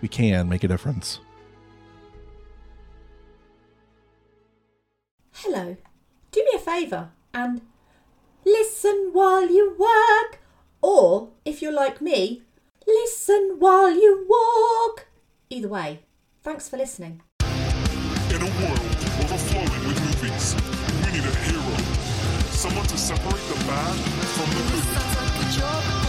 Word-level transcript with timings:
we 0.00 0.08
can 0.08 0.48
make 0.48 0.64
a 0.64 0.68
difference. 0.68 1.20
Hello. 5.32 5.76
Do 6.32 6.44
me 6.44 6.50
a 6.54 6.58
favour 6.58 7.10
and 7.32 7.62
listen 8.44 9.10
while 9.12 9.50
you 9.50 9.74
work. 9.78 10.40
Or, 10.82 11.30
if 11.44 11.60
you're 11.60 11.72
like 11.72 12.00
me, 12.00 12.42
listen 12.86 13.56
while 13.58 13.90
you 13.90 14.26
walk. 14.28 15.06
Either 15.50 15.68
way, 15.68 16.00
thanks 16.42 16.68
for 16.68 16.76
listening. 16.76 17.22
In 17.40 18.36
a 18.36 18.50
world 18.60 18.80
overflowing 19.20 19.88
with 19.88 20.00
movies, 20.22 20.54
we 21.04 21.12
need 21.12 21.24
a 21.24 21.34
hero. 21.44 21.76
Someone 22.50 22.86
to 22.86 22.96
separate 22.96 23.32
the 23.48 23.64
bad 23.66 23.96
from 24.36 24.50
the 24.50 25.92
good. 25.92 25.99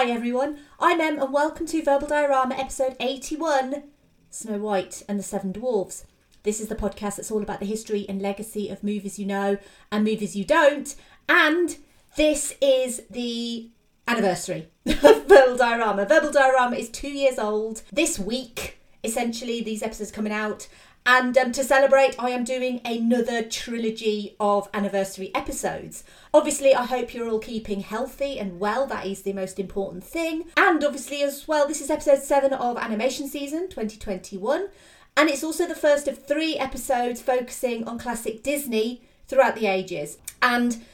Hi 0.00 0.08
everyone, 0.08 0.56
I'm 0.78 0.98
Em 0.98 1.20
and 1.20 1.30
welcome 1.30 1.66
to 1.66 1.82
Verbal 1.82 2.08
Diorama 2.08 2.54
episode 2.54 2.96
81 3.00 3.82
Snow 4.30 4.56
White 4.56 5.02
and 5.06 5.18
the 5.18 5.22
Seven 5.22 5.52
Dwarfs. 5.52 6.06
This 6.42 6.58
is 6.58 6.68
the 6.68 6.74
podcast 6.74 7.16
that's 7.16 7.30
all 7.30 7.42
about 7.42 7.60
the 7.60 7.66
history 7.66 8.06
and 8.08 8.22
legacy 8.22 8.70
of 8.70 8.82
movies 8.82 9.18
you 9.18 9.26
know 9.26 9.58
and 9.92 10.02
movies 10.02 10.34
you 10.34 10.46
don't. 10.46 10.96
And 11.28 11.76
this 12.16 12.54
is 12.62 13.02
the 13.10 13.68
anniversary 14.08 14.68
of 14.86 15.26
Verbal 15.26 15.58
Diorama. 15.58 16.06
Verbal 16.06 16.32
Diorama 16.32 16.76
is 16.76 16.88
two 16.88 17.10
years 17.10 17.38
old 17.38 17.82
this 17.92 18.18
week. 18.18 18.78
Essentially, 19.04 19.60
these 19.60 19.82
episodes 19.82 20.10
coming 20.10 20.32
out. 20.32 20.66
And 21.04 21.36
um, 21.36 21.52
to 21.52 21.62
celebrate, 21.62 22.14
I 22.18 22.30
am 22.30 22.44
doing 22.44 22.80
another 22.86 23.42
trilogy 23.42 24.34
of 24.40 24.70
anniversary 24.72 25.30
episodes. 25.34 26.04
Obviously, 26.32 26.74
I 26.74 26.84
hope 26.84 27.12
you're 27.12 27.28
all 27.28 27.40
keeping 27.40 27.80
healthy 27.80 28.38
and 28.38 28.60
well. 28.60 28.86
That 28.86 29.04
is 29.04 29.22
the 29.22 29.32
most 29.32 29.58
important 29.58 30.04
thing. 30.04 30.44
And 30.56 30.82
obviously, 30.84 31.22
as 31.22 31.48
well, 31.48 31.66
this 31.66 31.80
is 31.80 31.90
episode 31.90 32.22
7 32.22 32.52
of 32.52 32.78
Animation 32.78 33.26
Season 33.26 33.68
2021. 33.68 34.68
And 35.16 35.28
it's 35.28 35.42
also 35.42 35.66
the 35.66 35.74
first 35.74 36.06
of 36.06 36.24
three 36.24 36.56
episodes 36.56 37.20
focusing 37.20 37.86
on 37.88 37.98
classic 37.98 38.44
Disney 38.44 39.02
throughout 39.26 39.56
the 39.56 39.66
ages. 39.66 40.18
And 40.40 40.84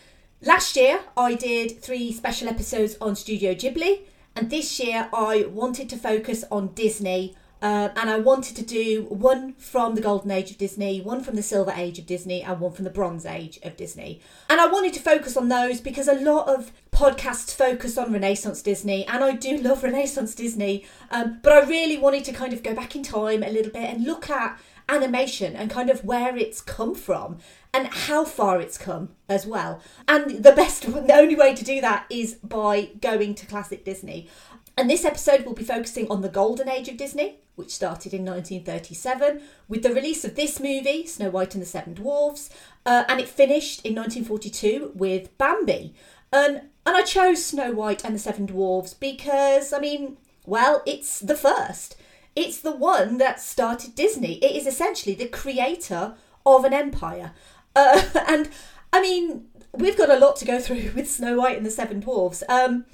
last 0.41 0.75
year, 0.75 1.01
I 1.19 1.35
did 1.35 1.83
three 1.83 2.13
special 2.13 2.49
episodes 2.49 2.97
on 2.99 3.15
Studio 3.15 3.55
Ghibli. 3.55 4.05
And 4.35 4.49
this 4.49 4.81
year, 4.81 5.11
I 5.13 5.45
wanted 5.51 5.91
to 5.91 5.99
focus 5.99 6.45
on 6.51 6.69
Disney 6.69 7.37
uh, 7.63 7.89
and 7.97 8.11
I 8.11 8.19
wanted 8.19 8.57
to 8.57 8.63
do 8.63 9.07
one 9.09 9.55
from 9.55 9.95
the 9.95 10.01
golden 10.01 10.31
age 10.31 10.51
of 10.51 10.59
Disney, 10.59 11.01
one 11.01 11.23
from 11.23 11.37
the 11.37 11.43
silver 11.43 11.73
age 11.75 11.99
of 11.99 12.07
Disney, 12.07 12.43
and 12.43 12.61
one 12.61 12.73
from 12.73 12.85
the 12.85 12.91
bronze 12.91 13.25
age 13.25 13.59
of 13.63 13.77
Disney. 13.77 14.21
And 14.51 14.61
I 14.61 14.67
wanted 14.67 14.93
to 14.95 15.01
focus 15.01 15.37
on 15.37 15.49
those 15.49 15.81
because 15.81 16.07
a 16.07 16.15
lot 16.15 16.49
of 16.49 16.73
podcasts 16.93 17.55
focus 17.55 17.97
on 17.97 18.13
Renaissance 18.13 18.61
Disney, 18.63 19.07
and 19.07 19.25
I 19.25 19.33
do 19.33 19.57
love 19.57 19.83
Renaissance 19.85 20.35
Disney. 20.35 20.85
Um, 21.11 21.41
but 21.43 21.53
I 21.53 21.61
really 21.67 21.97
wanted 21.97 22.25
to 22.25 22.33
kind 22.33 22.53
of 22.53 22.63
go 22.63 22.75
back 22.75 22.95
in 22.95 23.03
time 23.03 23.43
a 23.43 23.51
little 23.51 23.73
bit 23.73 23.85
and 23.85 24.05
look 24.05 24.29
at 24.29 24.59
animation 24.89 25.57
and 25.57 25.71
kind 25.71 25.91
of 25.91 26.05
where 26.05 26.37
it's 26.37 26.61
come 26.61 26.95
from 26.95 27.39
and 27.75 27.89
how 27.89 28.25
far 28.25 28.61
it's 28.61 28.79
come 28.79 29.11
as 29.29 29.47
well. 29.47 29.81
And 30.07 30.43
the 30.45 30.53
best, 30.53 30.83
the 31.07 31.15
only 31.15 31.37
way 31.37 31.55
to 31.55 31.65
do 31.65 31.81
that 31.81 32.07
is 32.11 32.35
by 32.35 32.91
going 33.01 33.35
to 33.37 33.47
classic 33.47 33.85
Disney. 33.85 34.29
And 34.77 34.91
this 34.91 35.07
episode 35.07 35.47
will 35.47 35.55
be 35.55 35.65
focusing 35.65 36.07
on 36.11 36.21
the 36.21 36.29
golden 36.29 36.69
age 36.69 36.89
of 36.89 36.99
Disney, 36.99 37.39
which 37.55 37.75
started 37.75 38.13
in 38.13 38.27
1937 38.27 39.41
with 39.69 39.83
the 39.83 39.95
release 39.95 40.23
of 40.23 40.37
this 40.37 40.61
movie, 40.61 41.07
Snow 41.07 41.31
White 41.31 41.55
and 41.55 41.63
the 41.63 41.67
Seven 41.67 41.95
Dwarfs, 41.95 42.51
uh, 42.85 43.05
and 43.09 43.19
it 43.19 43.29
finished 43.29 43.85
in 43.87 43.95
1942 43.95 44.93
with 44.95 45.37
Bambi. 45.39 45.95
Um, 46.31 46.61
and 46.85 46.97
I 46.97 47.03
chose 47.03 47.45
Snow 47.45 47.73
White 47.73 48.05
and 48.05 48.15
the 48.15 48.19
Seven 48.19 48.45
Dwarfs 48.45 48.93
because, 48.93 49.73
I 49.73 49.79
mean, 49.81 50.19
well, 50.45 50.83
it's 50.85 51.21
the 51.21 51.37
first. 51.37 51.97
It's 52.35 52.61
the 52.61 52.77
one 52.77 53.17
that 53.17 53.41
started 53.41 53.95
Disney. 53.95 54.35
It 54.45 54.55
is 54.55 54.67
essentially 54.67 55.15
the 55.15 55.27
creator 55.27 56.15
of 56.45 56.67
an 56.67 56.75
empire. 56.75 57.33
Uh, 57.75 58.03
and, 58.29 58.51
I 58.93 59.01
mean, 59.01 59.47
we've 59.73 59.97
got 59.97 60.11
a 60.11 60.19
lot 60.19 60.37
to 60.37 60.45
go 60.45 60.61
through 60.61 60.93
with 60.95 61.11
Snow 61.11 61.39
White 61.39 61.57
and 61.57 61.65
the 61.65 61.71
Seven 61.71 62.01
Dwarfs. 62.01 62.43
Um, 62.49 62.85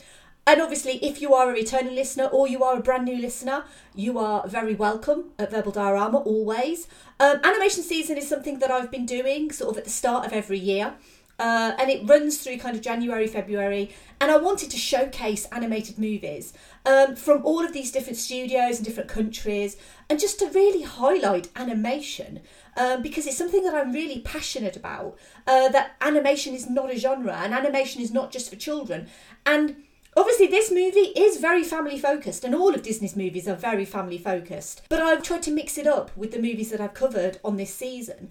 and 0.46 0.60
obviously, 0.60 0.96
if 1.04 1.22
you 1.22 1.34
are 1.34 1.50
a 1.50 1.52
returning 1.52 1.94
listener 1.94 2.24
or 2.24 2.48
you 2.48 2.64
are 2.64 2.78
a 2.78 2.82
brand 2.82 3.04
new 3.04 3.16
listener, 3.16 3.64
you 3.94 4.18
are 4.18 4.46
very 4.48 4.74
welcome 4.74 5.30
at 5.38 5.50
Verbal 5.52 5.72
Diorama 5.72 6.18
always. 6.18 6.88
Um, 7.20 7.40
animation 7.44 7.84
season 7.84 8.18
is 8.18 8.28
something 8.28 8.58
that 8.58 8.70
I've 8.70 8.90
been 8.90 9.06
doing 9.06 9.52
sort 9.52 9.70
of 9.70 9.78
at 9.78 9.84
the 9.84 9.90
start 9.90 10.26
of 10.26 10.32
every 10.32 10.58
year. 10.58 10.94
Uh, 11.38 11.72
and 11.78 11.90
it 11.90 12.06
runs 12.06 12.38
through 12.38 12.58
kind 12.58 12.76
of 12.76 12.82
January, 12.82 13.26
February. 13.26 13.90
And 14.20 14.30
I 14.30 14.36
wanted 14.36 14.70
to 14.70 14.76
showcase 14.76 15.46
animated 15.52 15.98
movies 15.98 16.52
um, 16.86 17.16
from 17.16 17.44
all 17.44 17.64
of 17.64 17.72
these 17.72 17.90
different 17.90 18.18
studios 18.18 18.76
and 18.76 18.84
different 18.84 19.08
countries, 19.08 19.76
and 20.08 20.20
just 20.20 20.38
to 20.40 20.46
really 20.46 20.82
highlight 20.82 21.48
animation 21.56 22.40
um, 22.76 23.02
because 23.02 23.26
it's 23.26 23.38
something 23.38 23.64
that 23.64 23.74
I'm 23.74 23.92
really 23.92 24.20
passionate 24.20 24.76
about. 24.76 25.18
Uh, 25.46 25.68
that 25.68 25.96
animation 26.00 26.54
is 26.54 26.68
not 26.68 26.92
a 26.92 26.98
genre, 26.98 27.34
and 27.34 27.54
animation 27.54 28.02
is 28.02 28.12
not 28.12 28.30
just 28.30 28.50
for 28.50 28.56
children. 28.56 29.08
And 29.44 29.76
Obviously, 30.14 30.46
this 30.46 30.70
movie 30.70 31.12
is 31.16 31.40
very 31.40 31.64
family 31.64 31.98
focused, 31.98 32.44
and 32.44 32.54
all 32.54 32.74
of 32.74 32.82
Disney's 32.82 33.16
movies 33.16 33.48
are 33.48 33.54
very 33.54 33.86
family 33.86 34.18
focused. 34.18 34.82
But 34.90 35.00
I've 35.00 35.22
tried 35.22 35.42
to 35.44 35.50
mix 35.50 35.78
it 35.78 35.86
up 35.86 36.14
with 36.16 36.32
the 36.32 36.42
movies 36.42 36.70
that 36.70 36.82
I've 36.82 36.92
covered 36.92 37.38
on 37.42 37.56
this 37.56 37.74
season. 37.74 38.28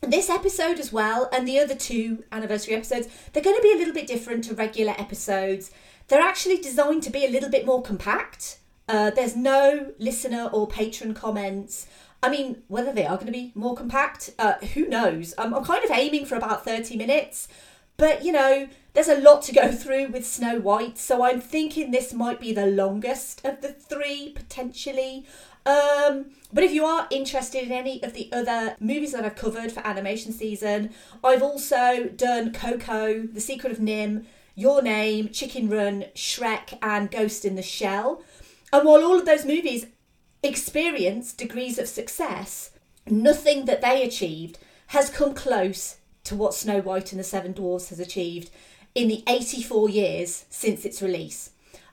This 0.00 0.30
episode 0.30 0.78
as 0.78 0.90
well, 0.90 1.28
and 1.30 1.46
the 1.46 1.58
other 1.58 1.74
two 1.74 2.24
anniversary 2.32 2.74
episodes, 2.74 3.08
they're 3.32 3.42
going 3.42 3.56
to 3.56 3.62
be 3.62 3.72
a 3.72 3.76
little 3.76 3.92
bit 3.92 4.06
different 4.06 4.44
to 4.44 4.54
regular 4.54 4.94
episodes. 4.98 5.70
They're 6.06 6.22
actually 6.22 6.58
designed 6.58 7.02
to 7.02 7.10
be 7.10 7.26
a 7.26 7.30
little 7.30 7.50
bit 7.50 7.66
more 7.66 7.82
compact. 7.82 8.58
Uh, 8.88 9.10
there's 9.10 9.36
no 9.36 9.92
listener 9.98 10.48
or 10.50 10.66
patron 10.66 11.12
comments. 11.12 11.86
I 12.22 12.30
mean, 12.30 12.62
whether 12.68 12.92
they 12.92 13.04
are 13.04 13.16
going 13.16 13.26
to 13.26 13.32
be 13.32 13.52
more 13.54 13.76
compact, 13.76 14.30
uh, 14.38 14.54
who 14.72 14.88
knows? 14.88 15.34
I'm 15.36 15.52
kind 15.62 15.84
of 15.84 15.90
aiming 15.90 16.24
for 16.24 16.36
about 16.36 16.64
30 16.64 16.96
minutes, 16.96 17.48
but 17.98 18.24
you 18.24 18.32
know, 18.32 18.68
there's 18.98 19.16
a 19.16 19.20
lot 19.20 19.42
to 19.42 19.52
go 19.52 19.70
through 19.70 20.08
with 20.08 20.26
Snow 20.26 20.58
White, 20.58 20.98
so 20.98 21.22
I'm 21.22 21.40
thinking 21.40 21.92
this 21.92 22.12
might 22.12 22.40
be 22.40 22.52
the 22.52 22.66
longest 22.66 23.44
of 23.44 23.60
the 23.60 23.68
three 23.68 24.32
potentially. 24.34 25.24
Um, 25.64 26.32
but 26.52 26.64
if 26.64 26.72
you 26.72 26.84
are 26.84 27.06
interested 27.12 27.62
in 27.62 27.70
any 27.70 28.02
of 28.02 28.12
the 28.12 28.28
other 28.32 28.74
movies 28.80 29.12
that 29.12 29.24
I've 29.24 29.36
covered 29.36 29.70
for 29.70 29.86
animation 29.86 30.32
season, 30.32 30.90
I've 31.22 31.44
also 31.44 32.08
done 32.16 32.52
Coco, 32.52 33.22
The 33.22 33.40
Secret 33.40 33.70
of 33.70 33.78
NIMH, 33.78 34.24
Your 34.56 34.82
Name, 34.82 35.28
Chicken 35.28 35.70
Run, 35.70 36.06
Shrek, 36.16 36.76
and 36.82 37.08
Ghost 37.08 37.44
in 37.44 37.54
the 37.54 37.62
Shell. 37.62 38.24
And 38.72 38.84
while 38.84 39.04
all 39.04 39.20
of 39.20 39.26
those 39.26 39.46
movies 39.46 39.86
experience, 40.42 41.32
degrees 41.32 41.78
of 41.78 41.86
success, 41.86 42.72
nothing 43.06 43.66
that 43.66 43.80
they 43.80 44.02
achieved 44.02 44.58
has 44.88 45.08
come 45.08 45.34
close 45.34 45.98
to 46.24 46.34
what 46.34 46.52
Snow 46.52 46.80
White 46.80 47.12
and 47.12 47.20
the 47.20 47.24
Seven 47.24 47.52
Dwarfs 47.52 47.90
has 47.90 48.00
achieved 48.00 48.50
in 48.94 49.08
the 49.08 49.22
84 49.26 49.88
years 49.88 50.44
since 50.50 50.84
its 50.84 51.02
release. 51.02 51.50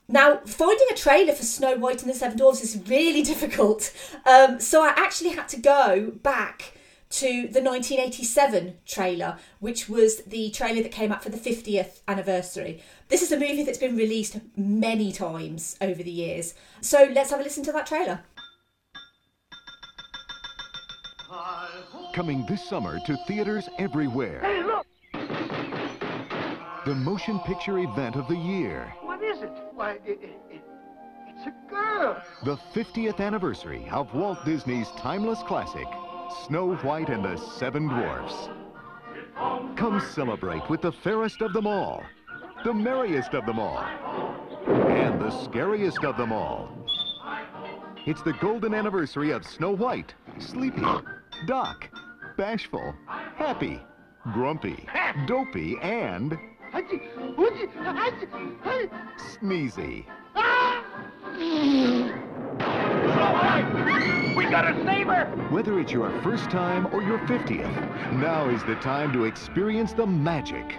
Now, 0.07 0.38
finding 0.45 0.88
a 0.92 0.95
trailer 0.95 1.33
for 1.33 1.44
Snow 1.44 1.77
White 1.77 2.03
and 2.03 2.12
the 2.12 2.15
Seven 2.15 2.38
Dwarfs 2.38 2.63
is 2.63 2.88
really 2.88 3.24
difficult. 3.33 3.94
Um, 4.25 4.59
so 4.59 4.83
I 4.83 4.89
actually 4.89 5.31
had 5.31 5.47
to 5.50 5.57
go 5.57 6.12
back 6.21 6.74
to 7.12 7.47
the 7.47 7.62
1987 7.62 8.77
trailer, 8.86 9.38
which 9.59 9.88
was 9.88 10.18
the 10.24 10.50
trailer 10.51 10.81
that 10.83 10.92
came 10.92 11.12
out 11.12 11.24
for 11.24 11.30
the 11.30 11.38
50th 11.38 12.01
anniversary. 12.07 12.83
This 13.07 13.21
is 13.21 13.31
a 13.31 13.39
movie 13.39 13.63
that's 13.63 13.77
been 13.77 13.95
released 13.95 14.39
many 14.57 15.12
times 15.12 15.77
over 15.81 16.03
the 16.03 16.12
years. 16.12 16.56
So 16.81 17.09
let's 17.13 17.31
have 17.31 17.39
a 17.39 17.44
listen 17.44 17.63
to 17.65 17.71
that 17.71 17.88
trailer. 17.88 18.21
Coming 22.13 22.45
this 22.48 22.63
summer 22.68 23.00
to 23.06 23.18
theaters 23.27 23.68
everywhere. 23.77 24.39
Hey, 24.41 24.63
look! 24.63 24.86
The 26.86 26.94
motion 26.94 27.40
picture 27.40 27.80
event 27.80 28.16
of 28.16 28.28
the 28.28 28.38
year. 28.38 28.94
What 29.02 29.24
is 29.24 29.42
it? 29.42 29.52
Why, 29.74 29.94
it, 30.06 30.20
it, 30.22 30.40
it, 30.52 30.62
it's 31.28 31.48
a 31.48 31.54
girl. 31.68 32.22
The 32.44 32.58
50th 32.76 33.20
anniversary 33.20 33.90
of 33.92 34.14
Walt 34.14 34.46
Disney's 34.46 34.92
timeless 34.92 35.42
classic, 35.42 35.88
Snow 36.46 36.76
White 36.76 37.10
and 37.10 37.26
the 37.26 37.38
Seven 37.38 37.88
Dwarfs. 37.88 38.50
Come 39.76 40.00
celebrate 40.14 40.70
with 40.70 40.82
the 40.82 40.92
fairest 40.92 41.42
of 41.42 41.54
them 41.54 41.66
all, 41.66 42.04
the 42.64 42.74
merriest 42.74 43.34
of 43.34 43.48
them 43.48 43.58
all, 43.58 43.84
and 44.68 45.20
the 45.20 45.32
scariest 45.32 46.04
of 46.04 46.18
them 46.18 46.32
all. 46.32 46.70
It's 48.06 48.22
the 48.22 48.34
golden 48.34 48.76
anniversary 48.76 49.32
of 49.32 49.44
Snow 49.44 49.72
White, 49.72 50.14
Sleepy, 50.38 50.86
Doc, 51.48 51.90
Bashful, 52.38 52.94
Happy, 53.08 53.82
Grumpy, 54.34 54.88
Dopey, 55.26 55.80
and 55.82 56.38
Hachi, 56.75 57.00
hoochie, 57.38 57.72
hachi, 57.74 58.27
hey. 58.66 58.89
Sneezy. 59.18 60.06
We 64.36 64.44
gotta 64.50 64.74
save 64.83 65.07
her! 65.07 65.25
Whether 65.51 65.80
it's 65.80 65.94
your 65.94 66.10
first 66.22 66.50
time 66.50 66.94
or 66.94 67.01
your 67.01 67.19
50th, 67.19 68.19
now 68.19 68.50
is 68.50 68.62
the 68.66 68.75
time 68.75 69.13
to 69.13 69.24
experience 69.24 69.94
the 69.94 70.06
magic 70.06 70.75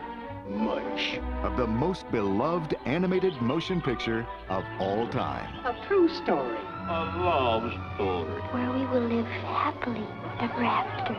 Mush. 0.51 1.19
of 1.43 1.57
the 1.57 1.67
most 1.67 2.11
beloved 2.13 2.77
animated 2.85 3.33
motion 3.41 3.81
picture 3.81 4.27
of 4.51 4.65
all 4.79 5.09
time. 5.09 5.49
A 5.65 5.83
true 5.89 6.11
story. 6.11 6.59
A 6.59 7.17
love 7.17 7.73
story. 7.95 8.43
where 8.53 8.71
we 8.71 8.85
will 8.89 9.09
live 9.09 9.25
happily 9.25 10.07
ever 10.41 10.63
after. 10.63 11.17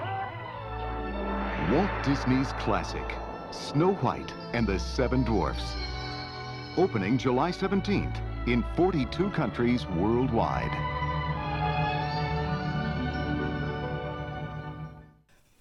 Walt 1.74 1.90
Disney's 2.04 2.54
classic, 2.60 3.04
Snow 3.52 3.94
White 3.96 4.34
and 4.54 4.68
the 4.68 4.78
Seven 4.78 5.24
Dwarfs. 5.24 5.74
Opening 6.76 7.18
July 7.18 7.52
17th 7.52 8.20
in 8.46 8.64
42 8.76 9.30
countries 9.32 9.86
worldwide. 9.88 10.72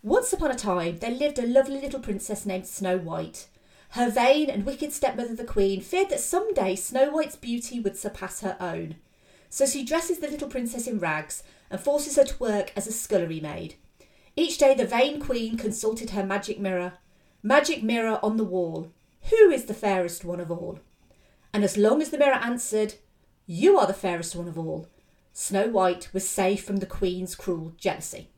Once 0.02 0.32
upon 0.32 0.50
a 0.50 0.56
time, 0.56 0.98
there 0.98 1.12
lived 1.12 1.38
a 1.38 1.46
lovely 1.46 1.80
little 1.80 2.00
princess 2.00 2.44
named 2.44 2.66
Snow 2.66 2.98
White. 2.98 3.46
Her 3.90 4.10
vain 4.10 4.50
and 4.50 4.66
wicked 4.66 4.92
stepmother, 4.92 5.36
the 5.36 5.44
Queen, 5.44 5.80
feared 5.80 6.08
that 6.10 6.20
someday 6.20 6.74
Snow 6.74 7.10
White's 7.10 7.36
beauty 7.36 7.78
would 7.78 7.96
surpass 7.96 8.40
her 8.40 8.56
own. 8.58 8.96
So 9.48 9.64
she 9.64 9.84
dresses 9.84 10.18
the 10.18 10.28
little 10.28 10.48
princess 10.48 10.88
in 10.88 10.98
rags 10.98 11.44
and 11.70 11.80
forces 11.80 12.16
her 12.16 12.24
to 12.24 12.38
work 12.38 12.72
as 12.76 12.88
a 12.88 12.92
scullery 12.92 13.40
maid. 13.40 13.76
Each 14.34 14.58
day, 14.58 14.74
the 14.74 14.84
vain 14.84 15.20
Queen 15.20 15.56
consulted 15.56 16.10
her 16.10 16.26
magic 16.26 16.58
mirror. 16.58 16.94
Magic 17.46 17.80
mirror 17.80 18.18
on 18.24 18.38
the 18.38 18.44
wall, 18.44 18.90
who 19.30 19.50
is 19.52 19.66
the 19.66 19.72
fairest 19.72 20.24
one 20.24 20.40
of 20.40 20.50
all? 20.50 20.80
And 21.52 21.62
as 21.62 21.76
long 21.76 22.02
as 22.02 22.10
the 22.10 22.18
mirror 22.18 22.34
answered, 22.34 22.94
You 23.46 23.78
are 23.78 23.86
the 23.86 23.92
fairest 23.92 24.34
one 24.34 24.48
of 24.48 24.58
all, 24.58 24.88
Snow 25.32 25.68
White 25.68 26.12
was 26.12 26.28
safe 26.28 26.64
from 26.64 26.78
the 26.78 26.86
Queen's 26.86 27.36
cruel 27.36 27.72
jealousy. 27.78 28.30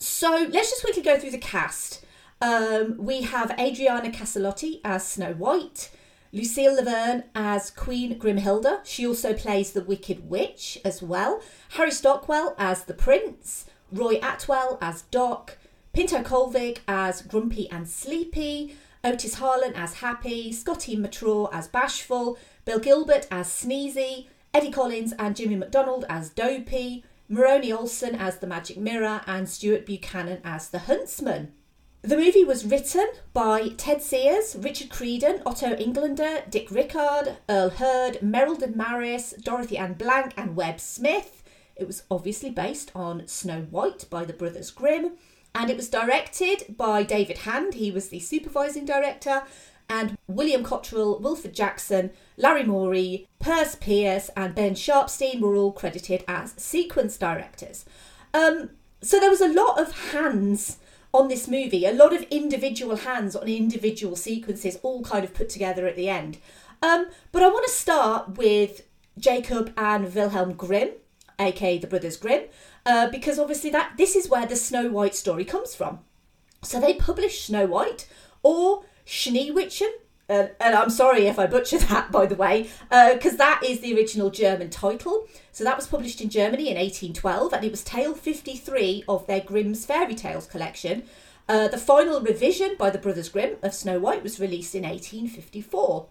So 0.00 0.48
let's 0.50 0.70
just 0.70 0.82
quickly 0.82 1.02
go 1.02 1.20
through 1.20 1.30
the 1.30 1.38
cast. 1.38 2.04
Um, 2.40 2.96
we 2.98 3.22
have 3.22 3.56
Adriana 3.60 4.10
Caselotti 4.10 4.80
as 4.84 5.06
Snow 5.06 5.32
White, 5.34 5.92
Lucille 6.32 6.74
Laverne 6.74 7.22
as 7.32 7.70
Queen 7.70 8.18
Grimhilda. 8.18 8.80
She 8.82 9.06
also 9.06 9.34
plays 9.34 9.70
the 9.70 9.84
Wicked 9.84 10.28
Witch 10.28 10.80
as 10.84 11.00
well. 11.00 11.42
Harry 11.74 11.92
Stockwell 11.92 12.56
as 12.58 12.86
the 12.86 12.94
Prince, 12.94 13.66
Roy 13.92 14.18
Atwell 14.20 14.78
as 14.82 15.02
Doc, 15.02 15.58
Pinto 15.96 16.22
Colvig 16.22 16.80
as 16.86 17.22
Grumpy 17.22 17.70
and 17.70 17.88
Sleepy, 17.88 18.76
Otis 19.02 19.36
Harlan 19.36 19.72
as 19.74 19.94
Happy, 19.94 20.52
Scotty 20.52 20.94
Mattraw 20.94 21.48
as 21.54 21.68
Bashful, 21.68 22.36
Bill 22.66 22.78
Gilbert 22.78 23.26
as 23.30 23.48
Sneezy, 23.48 24.26
Eddie 24.52 24.70
Collins 24.70 25.14
and 25.18 25.34
Jimmy 25.34 25.56
McDonald 25.56 26.04
as 26.10 26.28
Dopey, 26.28 27.02
Moroni 27.30 27.72
Olsen 27.72 28.14
as 28.14 28.40
the 28.40 28.46
Magic 28.46 28.76
Mirror, 28.76 29.22
and 29.26 29.48
Stuart 29.48 29.86
Buchanan 29.86 30.42
as 30.44 30.68
the 30.68 30.80
Huntsman. 30.80 31.54
The 32.02 32.18
movie 32.18 32.44
was 32.44 32.66
written 32.66 33.08
by 33.32 33.70
Ted 33.78 34.02
Sears, 34.02 34.54
Richard 34.54 34.90
Creedon, 34.90 35.40
Otto 35.46 35.76
Englander, 35.76 36.42
Dick 36.50 36.70
Rickard, 36.70 37.38
Earl 37.48 37.70
Hurd, 37.70 38.20
Merrill 38.20 38.58
Maris, 38.74 39.32
Dorothy 39.42 39.78
Ann 39.78 39.94
Blank, 39.94 40.34
and 40.36 40.56
Webb 40.56 40.78
Smith. 40.78 41.42
It 41.74 41.86
was 41.86 42.02
obviously 42.10 42.50
based 42.50 42.92
on 42.94 43.26
Snow 43.26 43.62
White 43.70 44.04
by 44.10 44.26
the 44.26 44.34
Brothers 44.34 44.70
Grimm, 44.70 45.12
and 45.56 45.70
it 45.70 45.76
was 45.76 45.88
directed 45.88 46.76
by 46.76 47.02
David 47.02 47.38
Hand. 47.38 47.74
He 47.74 47.90
was 47.90 48.10
the 48.10 48.20
supervising 48.20 48.84
director, 48.84 49.44
and 49.88 50.18
William 50.28 50.62
Cottrell, 50.62 51.18
Wilfred 51.18 51.54
Jackson, 51.54 52.10
Larry 52.36 52.62
Morey, 52.62 53.26
Perce 53.38 53.74
Pierce, 53.74 54.28
and 54.36 54.54
Ben 54.54 54.74
Sharpsteen 54.74 55.40
were 55.40 55.56
all 55.56 55.72
credited 55.72 56.24
as 56.28 56.52
sequence 56.58 57.16
directors. 57.16 57.86
Um, 58.34 58.70
so 59.00 59.18
there 59.18 59.30
was 59.30 59.40
a 59.40 59.48
lot 59.48 59.80
of 59.80 60.10
hands 60.10 60.76
on 61.14 61.28
this 61.28 61.48
movie, 61.48 61.86
a 61.86 61.92
lot 61.92 62.12
of 62.12 62.22
individual 62.24 62.96
hands 62.96 63.34
on 63.34 63.48
individual 63.48 64.14
sequences, 64.14 64.78
all 64.82 65.02
kind 65.02 65.24
of 65.24 65.32
put 65.32 65.48
together 65.48 65.86
at 65.86 65.96
the 65.96 66.10
end. 66.10 66.36
Um, 66.82 67.06
but 67.32 67.42
I 67.42 67.48
want 67.48 67.64
to 67.64 67.72
start 67.72 68.36
with 68.36 68.82
Jacob 69.18 69.72
and 69.78 70.12
Wilhelm 70.14 70.52
Grimm, 70.52 70.90
aka 71.38 71.78
the 71.78 71.86
Brothers 71.86 72.16
Grimm, 72.16 72.44
uh, 72.84 73.08
because 73.10 73.38
obviously 73.38 73.70
that 73.70 73.92
this 73.96 74.16
is 74.16 74.28
where 74.28 74.46
the 74.46 74.56
Snow 74.56 74.88
White 74.88 75.14
story 75.14 75.44
comes 75.44 75.74
from. 75.74 76.00
So 76.62 76.80
they 76.80 76.94
published 76.94 77.46
Snow 77.46 77.66
White 77.66 78.08
or 78.42 78.84
Schneewittchen. 79.06 79.90
Uh, 80.28 80.48
and 80.60 80.74
I'm 80.74 80.90
sorry 80.90 81.26
if 81.26 81.38
I 81.38 81.46
butcher 81.46 81.78
that, 81.78 82.10
by 82.12 82.26
the 82.26 82.34
way, 82.34 82.68
because 82.90 83.36
that 83.36 83.62
is 83.64 83.80
the 83.80 83.94
original 83.94 84.30
German 84.30 84.70
title. 84.70 85.28
So 85.52 85.62
that 85.64 85.76
was 85.76 85.86
published 85.86 86.20
in 86.20 86.30
Germany 86.30 86.68
in 86.68 86.76
1812, 86.76 87.52
and 87.52 87.64
it 87.64 87.70
was 87.70 87.84
tale 87.84 88.14
53 88.14 89.04
of 89.08 89.26
their 89.26 89.40
Grimm's 89.40 89.86
Fairy 89.86 90.14
Tales 90.14 90.46
collection. 90.46 91.04
Uh, 91.48 91.68
the 91.68 91.78
final 91.78 92.20
revision 92.20 92.74
by 92.76 92.90
the 92.90 92.98
Brothers 92.98 93.28
Grimm 93.28 93.56
of 93.62 93.72
Snow 93.72 94.00
White 94.00 94.24
was 94.24 94.40
released 94.40 94.74
in 94.74 94.82
1854. 94.82 96.06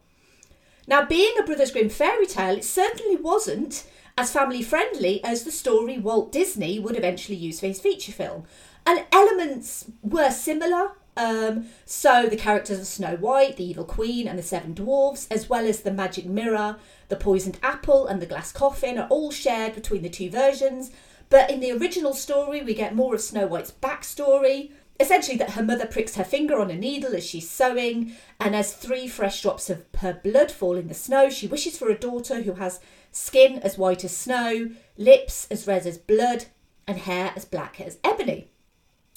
Now, 0.87 1.05
being 1.05 1.35
a 1.37 1.43
Brothers 1.43 1.71
Grimm 1.71 1.89
fairy 1.89 2.25
tale, 2.25 2.57
it 2.57 2.63
certainly 2.63 3.17
wasn't 3.17 3.85
as 4.17 4.31
family 4.31 4.61
friendly 4.61 5.23
as 5.23 5.43
the 5.43 5.51
story 5.51 5.97
Walt 5.97 6.31
Disney 6.31 6.79
would 6.79 6.95
eventually 6.95 7.37
use 7.37 7.59
for 7.59 7.67
his 7.67 7.81
feature 7.81 8.13
film. 8.13 8.45
And 8.85 9.05
elements 9.11 9.91
were 10.01 10.31
similar. 10.31 10.91
Um, 11.17 11.67
so 11.85 12.27
the 12.27 12.37
characters 12.37 12.79
of 12.79 12.87
Snow 12.87 13.15
White, 13.15 13.57
the 13.57 13.65
Evil 13.65 13.85
Queen, 13.85 14.27
and 14.27 14.37
the 14.37 14.43
Seven 14.43 14.73
Dwarfs, 14.73 15.27
as 15.29 15.49
well 15.49 15.65
as 15.65 15.81
the 15.81 15.91
magic 15.91 16.25
mirror, 16.25 16.77
the 17.09 17.15
poisoned 17.15 17.57
apple, 17.63 18.07
and 18.07 18.21
the 18.21 18.25
glass 18.25 18.51
coffin, 18.51 18.97
are 18.97 19.07
all 19.07 19.31
shared 19.31 19.75
between 19.75 20.01
the 20.01 20.09
two 20.09 20.29
versions. 20.29 20.91
But 21.29 21.49
in 21.49 21.59
the 21.59 21.71
original 21.71 22.13
story, 22.13 22.61
we 22.61 22.73
get 22.73 22.95
more 22.95 23.15
of 23.15 23.21
Snow 23.21 23.47
White's 23.47 23.71
backstory. 23.71 24.71
Essentially, 24.99 25.37
that 25.37 25.51
her 25.51 25.63
mother 25.63 25.85
pricks 25.85 26.15
her 26.15 26.23
finger 26.23 26.59
on 26.59 26.71
a 26.71 26.75
needle 26.75 27.15
as 27.15 27.25
she's 27.25 27.49
sewing, 27.49 28.13
and 28.39 28.55
as 28.55 28.73
three 28.73 29.07
fresh 29.07 29.41
drops 29.41 29.69
of 29.69 29.83
her 29.97 30.19
blood 30.23 30.51
fall 30.51 30.75
in 30.75 30.87
the 30.87 30.93
snow, 30.93 31.29
she 31.29 31.47
wishes 31.47 31.77
for 31.77 31.89
a 31.89 31.97
daughter 31.97 32.41
who 32.41 32.53
has 32.53 32.79
skin 33.15 33.59
as 33.59 33.77
white 33.77 34.03
as 34.03 34.15
snow, 34.15 34.71
lips 34.97 35.47
as 35.49 35.65
red 35.65 35.85
as 35.85 35.97
blood, 35.97 36.45
and 36.85 36.97
hair 36.99 37.31
as 37.35 37.45
black 37.45 37.79
as 37.79 37.97
ebony. 38.03 38.49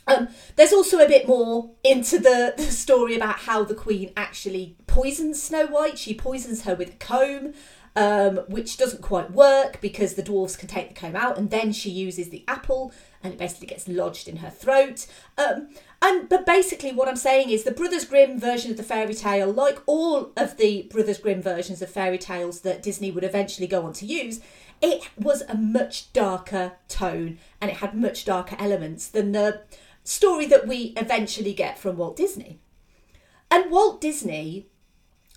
Um, 0.06 0.28
there's 0.56 0.72
also 0.72 1.00
a 1.00 1.08
bit 1.08 1.28
more 1.28 1.72
into 1.84 2.18
the, 2.18 2.54
the 2.56 2.62
story 2.62 3.16
about 3.16 3.40
how 3.40 3.64
the 3.64 3.74
queen 3.74 4.12
actually 4.16 4.76
poisons 4.86 5.42
Snow 5.42 5.66
White. 5.66 5.98
She 5.98 6.14
poisons 6.14 6.62
her 6.62 6.74
with 6.74 6.94
a 6.94 6.96
comb, 6.96 7.52
um, 7.94 8.38
which 8.48 8.78
doesn't 8.78 9.02
quite 9.02 9.32
work 9.32 9.80
because 9.80 10.14
the 10.14 10.22
dwarves 10.22 10.56
can 10.56 10.68
take 10.68 10.88
the 10.88 10.94
comb 10.94 11.16
out, 11.16 11.36
and 11.36 11.50
then 11.50 11.72
she 11.72 11.90
uses 11.90 12.30
the 12.30 12.44
apple, 12.48 12.92
and 13.22 13.34
it 13.34 13.38
basically 13.38 13.66
gets 13.66 13.88
lodged 13.88 14.28
in 14.28 14.36
her 14.36 14.50
throat. 14.50 15.06
Um, 15.36 15.68
and 16.00 16.28
but 16.28 16.46
basically, 16.46 16.92
what 16.92 17.08
I'm 17.08 17.16
saying 17.16 17.50
is 17.50 17.64
the 17.64 17.72
Brothers 17.72 18.04
Grimm 18.04 18.38
version 18.38 18.70
of 18.70 18.76
the 18.76 18.82
fairy 18.82 19.14
tale, 19.14 19.50
like 19.50 19.80
all 19.86 20.32
of 20.36 20.56
the 20.56 20.82
Brothers 20.90 21.18
Grimm 21.18 21.42
versions 21.42 21.82
of 21.82 21.90
fairy 21.90 22.18
tales 22.18 22.60
that 22.60 22.82
Disney 22.82 23.10
would 23.10 23.24
eventually 23.24 23.66
go 23.66 23.84
on 23.84 23.92
to 23.94 24.06
use, 24.06 24.40
it 24.80 25.08
was 25.16 25.42
a 25.42 25.56
much 25.56 26.12
darker 26.12 26.72
tone 26.88 27.38
and 27.60 27.70
it 27.70 27.78
had 27.78 27.94
much 27.94 28.24
darker 28.24 28.56
elements 28.60 29.08
than 29.08 29.32
the 29.32 29.62
story 30.04 30.46
that 30.46 30.68
we 30.68 30.94
eventually 30.96 31.52
get 31.52 31.78
from 31.78 31.96
Walt 31.96 32.16
Disney. 32.16 32.60
And 33.50 33.70
Walt 33.70 34.00
Disney, 34.00 34.68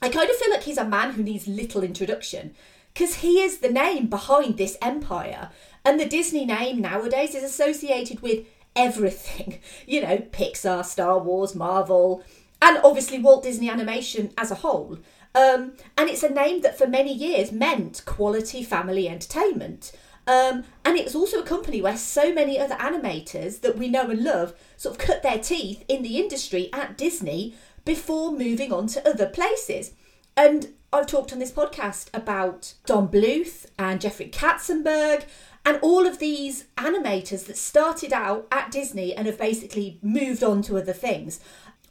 I 0.02 0.10
kind 0.10 0.30
of 0.30 0.36
feel 0.36 0.52
like 0.52 0.64
he's 0.64 0.78
a 0.78 0.86
man 0.86 1.14
who 1.14 1.24
needs 1.24 1.48
little 1.48 1.84
introduction 1.84 2.54
because 2.94 3.16
he 3.16 3.42
is 3.42 3.60
the 3.60 3.72
name 3.72 4.08
behind 4.08 4.58
this 4.58 4.78
empire. 4.82 5.50
And 5.84 6.00
the 6.00 6.06
Disney 6.06 6.46
name 6.46 6.82
nowadays 6.82 7.34
is 7.34 7.44
associated 7.44 8.22
with 8.22 8.46
everything 8.76 9.60
you 9.88 10.02
know, 10.02 10.18
Pixar, 10.18 10.86
Star 10.86 11.20
Wars, 11.20 11.56
Marvel, 11.56 12.24
and 12.62 12.80
obviously 12.84 13.20
Walt 13.20 13.44
Disney 13.44 13.70
Animation 13.70 14.32
as 14.38 14.52
a 14.52 14.56
whole. 14.56 15.00
Um, 15.34 15.74
and 15.98 16.10
it's 16.10 16.24
a 16.24 16.30
name 16.30 16.62
that 16.62 16.78
for 16.78 16.88
many 16.88 17.14
years 17.14 17.52
meant 17.52 18.04
quality 18.06 18.64
family 18.64 19.08
entertainment. 19.08 19.92
Um, 20.28 20.66
and 20.86 20.98
it's 20.98 21.16
also 21.16 21.40
a 21.40 21.46
company 21.46 21.82
where 21.82 21.98
so 21.98 22.34
many 22.34 22.60
other 22.60 22.76
animators 22.76 23.62
that 23.62 23.78
we 23.78 23.88
know 23.88 24.10
and 24.10 24.24
love 24.24 24.54
sort 24.78 24.96
of 24.96 25.06
cut 25.06 25.24
their 25.24 25.40
teeth 25.40 25.84
in 25.88 26.04
the 26.04 26.18
industry 26.18 26.70
at 26.74 26.98
Disney 26.98 27.56
before 27.86 28.32
moving 28.32 28.72
on 28.72 28.88
to 28.88 29.08
other 29.08 29.26
places. 29.26 29.92
And 30.38 30.74
I've 30.94 31.08
talked 31.08 31.34
on 31.34 31.40
this 31.40 31.52
podcast 31.52 32.10
about 32.14 32.74
Don 32.86 33.08
Bluth 33.08 33.66
and 33.80 34.00
Jeffrey 34.00 34.30
Katzenberg 34.30 35.24
and 35.66 35.80
all 35.82 36.06
of 36.06 36.20
these 36.20 36.66
animators 36.78 37.46
that 37.46 37.58
started 37.58 38.14
out 38.14 38.48
at 38.52 38.72
Disney 38.72 39.16
and 39.16 39.28
have 39.28 39.38
basically 39.38 40.00
moved 40.02 40.44
on 40.44 40.62
to 40.64 40.78
other 40.78 40.94
things. 40.94 41.40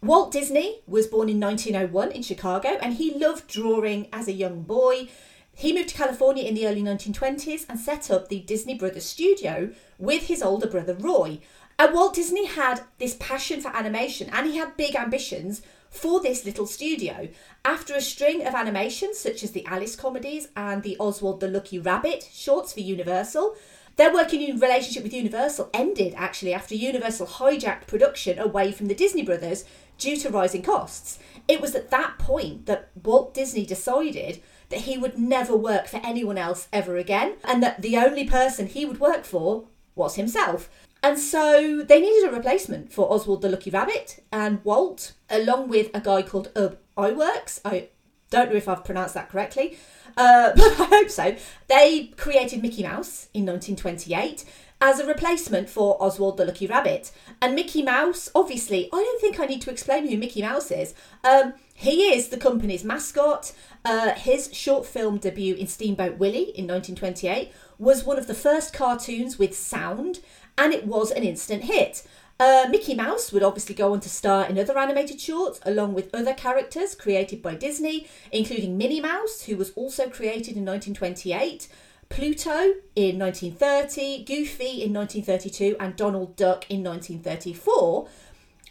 Walt 0.03 0.33
Disney 0.33 0.81
was 0.87 1.07
born 1.07 1.29
in 1.29 1.39
1901 1.39 2.13
in 2.13 2.23
Chicago 2.23 2.79
and 2.81 2.95
he 2.95 3.15
loved 3.15 3.47
drawing 3.47 4.09
as 4.13 4.29
a 4.29 4.33
young 4.33 4.63
boy. 4.63 5.09
He 5.55 5.75
moved 5.75 5.91
to 5.91 5.95
California 5.95 6.45
in 6.45 6.55
the 6.55 6.67
early 6.67 6.83
1920s 6.83 7.67
and 7.69 7.79
set 7.79 8.11
up 8.11 8.29
the 8.29 8.41
Disney 8.41 8.75
Brothers 8.75 9.05
studio 9.05 9.73
with 9.99 10.29
his 10.29 10.43
older 10.43 10.67
brother 10.67 10.95
Roy. 10.95 11.41
And 11.79 11.95
Walt 11.95 12.15
Disney 12.15 12.47
had 12.47 12.83
this 12.99 13.17
passion 13.21 13.61
for 13.61 13.75
animation 13.77 14.31
and 14.33 14.47
he 14.47 14.57
had 14.57 14.77
big 14.77 14.97
ambitions 14.97 15.63
for 15.91 16.21
this 16.21 16.45
little 16.45 16.67
studio. 16.67 17.29
After 17.65 17.95
a 17.95 18.01
string 18.01 18.47
of 18.47 18.55
animations 18.55 19.19
such 19.19 19.43
as 19.43 19.51
the 19.51 19.67
Alice 19.67 19.97
comedies 19.97 20.49
and 20.57 20.83
the 20.83 20.97
Oswald 20.99 21.41
the 21.41 21.49
Lucky 21.49 21.79
Rabbit 21.79 22.29
shorts 22.33 22.73
for 22.73 22.81
Universal, 22.81 23.57
their 23.97 24.15
working 24.15 24.41
in 24.41 24.59
relationship 24.59 25.03
with 25.03 25.13
Universal 25.13 25.69
ended 25.75 26.15
actually 26.17 26.55
after 26.55 26.75
Universal 26.75 27.27
hijacked 27.27 27.87
production 27.87 28.39
away 28.39 28.73
from 28.73 28.87
the 28.87 28.95
Disney 28.95 29.23
brothers 29.23 29.65
due 29.99 30.17
to 30.17 30.31
rising 30.31 30.63
costs. 30.63 31.19
It 31.47 31.61
was 31.61 31.75
at 31.75 31.91
that 31.91 32.19
point 32.19 32.67
that 32.67 32.91
Walt 33.05 33.35
Disney 33.35 33.67
decided 33.67 34.41
that 34.71 34.83
he 34.83 34.97
would 34.97 35.19
never 35.19 35.57
work 35.57 35.87
for 35.87 36.01
anyone 36.03 36.39
else 36.39 36.69
ever 36.73 36.97
again 36.97 37.35
and 37.45 37.63
that 37.63 37.83
the 37.83 37.99
only 37.99 38.25
person 38.25 38.69
he 38.69 38.87
would 38.87 39.01
work 39.01 39.25
for 39.25 39.67
was 39.95 40.15
himself. 40.15 40.71
And 41.03 41.19
so 41.19 41.83
they 41.83 42.01
needed 42.01 42.29
a 42.29 42.33
replacement 42.33 42.93
for 42.93 43.11
Oswald 43.13 43.43
the 43.43 43.49
Lucky 43.49 43.71
Rabbit, 43.71 44.23
and 44.31 44.63
Walt, 44.65 45.13
along 45.31 45.69
with 45.69 45.91
a 45.95 46.01
guy 46.01 46.23
called 46.23 46.51
Ub 46.55 46.77
Iwerks, 46.97 47.61
I 47.65 47.89
don't 48.31 48.51
know 48.51 48.57
if 48.57 48.69
I've 48.69 48.85
pronounced 48.85 49.15
that 49.15 49.29
correctly, 49.29 49.79
uh, 50.17 50.53
but 50.57 50.81
I 50.81 50.85
hope 50.85 51.11
so. 51.11 51.37
They 51.69 52.13
created 52.17 52.63
Mickey 52.63 52.83
Mouse 52.83 53.29
in 53.35 53.47
1928 53.47 54.45
as 54.81 54.99
a 54.99 55.07
replacement 55.07 55.69
for 55.69 56.03
Oswald 56.03 56.39
the 56.39 56.45
Lucky 56.45 56.67
Rabbit. 56.67 57.13
And 57.43 57.55
Mickey 57.55 57.83
Mouse, 57.83 58.31
obviously, 58.35 58.89
I 58.93 58.97
don't 58.97 59.21
think 59.21 59.39
I 59.39 59.47
need 59.47 59.61
to 59.63 59.71
explain 59.71 60.09
who 60.09 60.17
Mickey 60.17 60.41
Mouse 60.41 60.71
is. 60.71 60.95
Um, 61.23 61.55
he 61.75 62.15
is 62.15 62.29
the 62.29 62.39
company's 62.39 62.85
mascot. 62.85 63.53
Uh, 63.85 64.15
his 64.15 64.55
short 64.55 64.87
film 64.87 65.19
debut 65.19 65.55
in 65.55 65.67
Steamboat 65.67 66.19
Willie 66.19 66.51
in 66.57 66.67
1928 66.67 67.53
was 67.79 68.05
one 68.05 68.19
of 68.19 68.27
the 68.27 68.35
first 68.35 68.73
cartoons 68.73 69.39
with 69.39 69.57
sound 69.57 70.21
and 70.57 70.73
it 70.73 70.87
was 70.87 71.11
an 71.11 71.23
instant 71.23 71.65
hit. 71.65 72.03
Uh, 72.41 72.67
Mickey 72.71 72.95
Mouse 72.95 73.33
would 73.33 73.43
obviously 73.43 73.75
go 73.75 73.93
on 73.93 74.01
to 74.01 74.09
star 74.09 74.47
in 74.47 74.59
other 74.59 74.79
animated 74.79 75.21
shorts 75.21 75.61
along 75.65 75.93
with 75.93 76.15
other 76.15 76.33
characters 76.33 76.95
created 76.95 77.43
by 77.43 77.55
Disney, 77.55 78.09
including 78.33 78.79
Minnie 78.79 79.01
Mouse, 79.01 79.43
who 79.43 79.59
was 79.59 79.73
also 79.73 80.09
created 80.09 80.57
in 80.57 80.65
1928, 80.65 81.69
Pluto 82.09 82.77
in 82.97 83.19
1930, 83.19 84.25
Goofy 84.25 84.83
in 84.83 84.95
1932, 84.95 85.77
and 85.79 85.97
Donald 85.97 86.35
Duck 86.35 86.65
in 86.71 86.83
1934. 86.83 88.09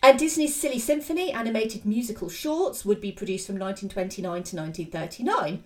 And 0.01 0.17
Disney's 0.17 0.55
Silly 0.55 0.79
Symphony 0.79 1.31
animated 1.31 1.85
musical 1.85 2.29
shorts 2.29 2.83
would 2.85 2.99
be 2.99 3.11
produced 3.11 3.45
from 3.45 3.59
1929 3.59 4.43
to 4.43 4.55
1939. 4.55 5.63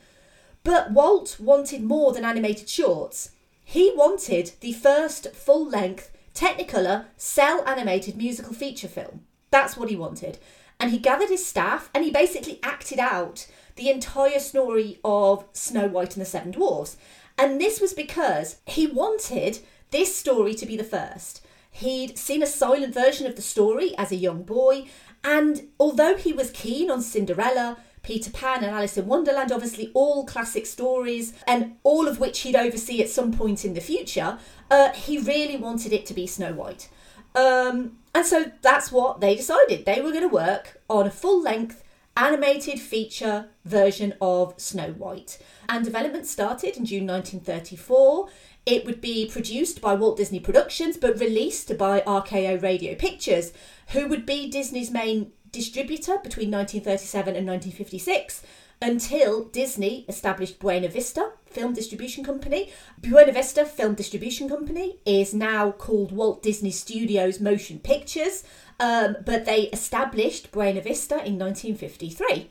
But 0.63 0.91
Walt 0.91 1.37
wanted 1.39 1.83
more 1.83 2.11
than 2.11 2.25
animated 2.25 2.67
shorts. 2.67 3.31
He 3.63 3.91
wanted 3.95 4.51
the 4.59 4.73
first 4.73 5.33
full 5.33 5.67
length 5.67 6.11
Technicolor 6.33 7.05
cel 7.15 7.63
animated 7.67 8.17
musical 8.17 8.53
feature 8.53 8.87
film. 8.87 9.21
That's 9.51 9.77
what 9.77 9.89
he 9.89 9.95
wanted. 9.95 10.39
And 10.79 10.91
he 10.91 10.97
gathered 10.97 11.29
his 11.29 11.45
staff 11.45 11.89
and 11.93 12.03
he 12.03 12.11
basically 12.11 12.59
acted 12.63 12.99
out 12.99 13.47
the 13.75 13.89
entire 13.89 14.39
story 14.39 14.99
of 15.03 15.45
Snow 15.53 15.87
White 15.87 16.15
and 16.15 16.21
the 16.21 16.29
Seven 16.29 16.51
Dwarfs. 16.51 16.97
And 17.37 17.59
this 17.61 17.79
was 17.79 17.93
because 17.93 18.57
he 18.65 18.87
wanted 18.87 19.59
this 19.91 20.15
story 20.15 20.53
to 20.55 20.65
be 20.65 20.75
the 20.75 20.83
first. 20.83 21.45
He'd 21.69 22.17
seen 22.17 22.43
a 22.43 22.47
silent 22.47 22.93
version 22.93 23.25
of 23.25 23.35
the 23.35 23.41
story 23.41 23.97
as 23.97 24.11
a 24.11 24.15
young 24.15 24.43
boy, 24.43 24.85
and 25.23 25.69
although 25.79 26.15
he 26.15 26.31
was 26.31 26.51
keen 26.51 26.91
on 26.91 27.01
Cinderella, 27.01 27.77
Peter 28.03 28.29
Pan 28.29 28.63
and 28.63 28.75
Alice 28.75 28.97
in 28.97 29.07
Wonderland, 29.07 29.51
obviously 29.51 29.89
all 29.93 30.25
classic 30.25 30.65
stories, 30.65 31.33
and 31.47 31.77
all 31.83 32.07
of 32.07 32.19
which 32.19 32.41
he'd 32.41 32.55
oversee 32.55 33.01
at 33.01 33.09
some 33.09 33.31
point 33.31 33.63
in 33.63 33.73
the 33.73 33.81
future, 33.81 34.37
uh, 34.69 34.91
he 34.91 35.17
really 35.17 35.55
wanted 35.55 35.93
it 35.93 36.05
to 36.05 36.13
be 36.13 36.27
Snow 36.27 36.53
White. 36.53 36.89
Um, 37.33 37.97
and 38.13 38.25
so 38.25 38.51
that's 38.61 38.91
what 38.91 39.21
they 39.21 39.35
decided. 39.35 39.85
They 39.85 40.01
were 40.01 40.11
going 40.11 40.27
to 40.27 40.35
work 40.35 40.81
on 40.89 41.07
a 41.07 41.11
full 41.11 41.41
length 41.41 41.81
animated 42.15 42.79
feature 42.79 43.47
version 43.63 44.13
of 44.21 44.53
Snow 44.57 44.91
White. 44.91 45.39
And 45.69 45.85
development 45.85 46.27
started 46.27 46.75
in 46.75 46.85
June 46.85 47.07
1934. 47.07 48.27
It 48.65 48.85
would 48.85 49.01
be 49.01 49.29
produced 49.29 49.81
by 49.81 49.95
Walt 49.95 50.17
Disney 50.17 50.39
Productions 50.39 50.97
but 50.97 51.19
released 51.19 51.75
by 51.77 52.01
RKO 52.01 52.61
Radio 52.61 52.95
Pictures, 52.95 53.53
who 53.89 54.07
would 54.07 54.25
be 54.25 54.49
Disney's 54.49 54.91
main 54.91 55.31
distributor 55.53 56.17
between 56.17 56.51
1937 56.51 57.35
and 57.37 57.47
1956 57.47 58.43
until 58.81 59.45
Disney 59.45 60.03
established 60.09 60.59
Buena 60.59 60.89
Vista 60.89 61.31
Film 61.45 61.73
Distribution 61.73 62.25
Company. 62.25 62.73
Buena 62.97 63.31
Vista 63.31 63.63
Film 63.63 63.95
Distribution 63.95 64.49
Company 64.49 64.97
is 65.05 65.33
now 65.33 65.71
called 65.71 66.11
Walt 66.11 66.43
Disney 66.43 66.71
Studios 66.71 67.39
Motion 67.39 67.79
Pictures, 67.79 68.43
um, 68.81 69.15
but 69.25 69.45
they 69.45 69.63
established 69.71 70.51
Buena 70.51 70.81
Vista 70.81 71.15
in 71.15 71.39
1953. 71.39 72.49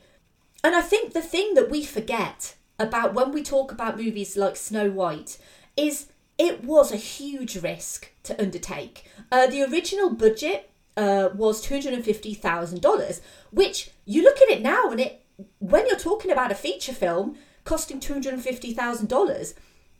And 0.63 0.75
I 0.75 0.81
think 0.81 1.13
the 1.13 1.21
thing 1.21 1.53
that 1.53 1.69
we 1.69 1.83
forget 1.83 2.55
about 2.79 3.13
when 3.13 3.31
we 3.31 3.43
talk 3.43 3.71
about 3.71 3.97
movies 3.97 4.35
like 4.35 4.55
Snow 4.55 4.89
White 4.89 5.37
is 5.77 6.07
it 6.39 6.63
was 6.63 6.91
a 6.91 6.97
huge 6.97 7.57
risk 7.57 8.11
to 8.23 8.41
undertake. 8.41 9.05
Uh, 9.31 9.45
the 9.45 9.61
original 9.61 10.09
budget 10.09 10.71
uh, 10.97 11.29
was 11.33 11.65
$250,000, 11.65 13.21
which 13.51 13.91
you 14.05 14.23
look 14.23 14.37
at 14.37 14.49
it 14.49 14.61
now 14.61 14.89
and 14.89 14.99
it 14.99 15.23
when 15.59 15.87
you're 15.87 15.97
talking 15.97 16.31
about 16.31 16.51
a 16.51 16.55
feature 16.55 16.93
film 16.93 17.35
costing 17.63 17.99
$250,000, 17.99 19.53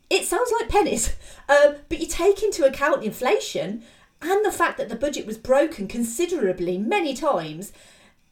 it 0.10 0.26
sounds 0.26 0.54
like 0.60 0.70
pennies. 0.70 1.16
Um, 1.50 1.76
but 1.90 2.00
you 2.00 2.08
take 2.08 2.42
into 2.42 2.66
account 2.66 3.04
inflation 3.04 3.84
and 4.22 4.46
the 4.46 4.52
fact 4.52 4.78
that 4.78 4.88
the 4.88 4.96
budget 4.96 5.26
was 5.26 5.38
broken 5.38 5.90
considerably 5.90 6.78
many 6.78 7.14
times. 7.14 7.74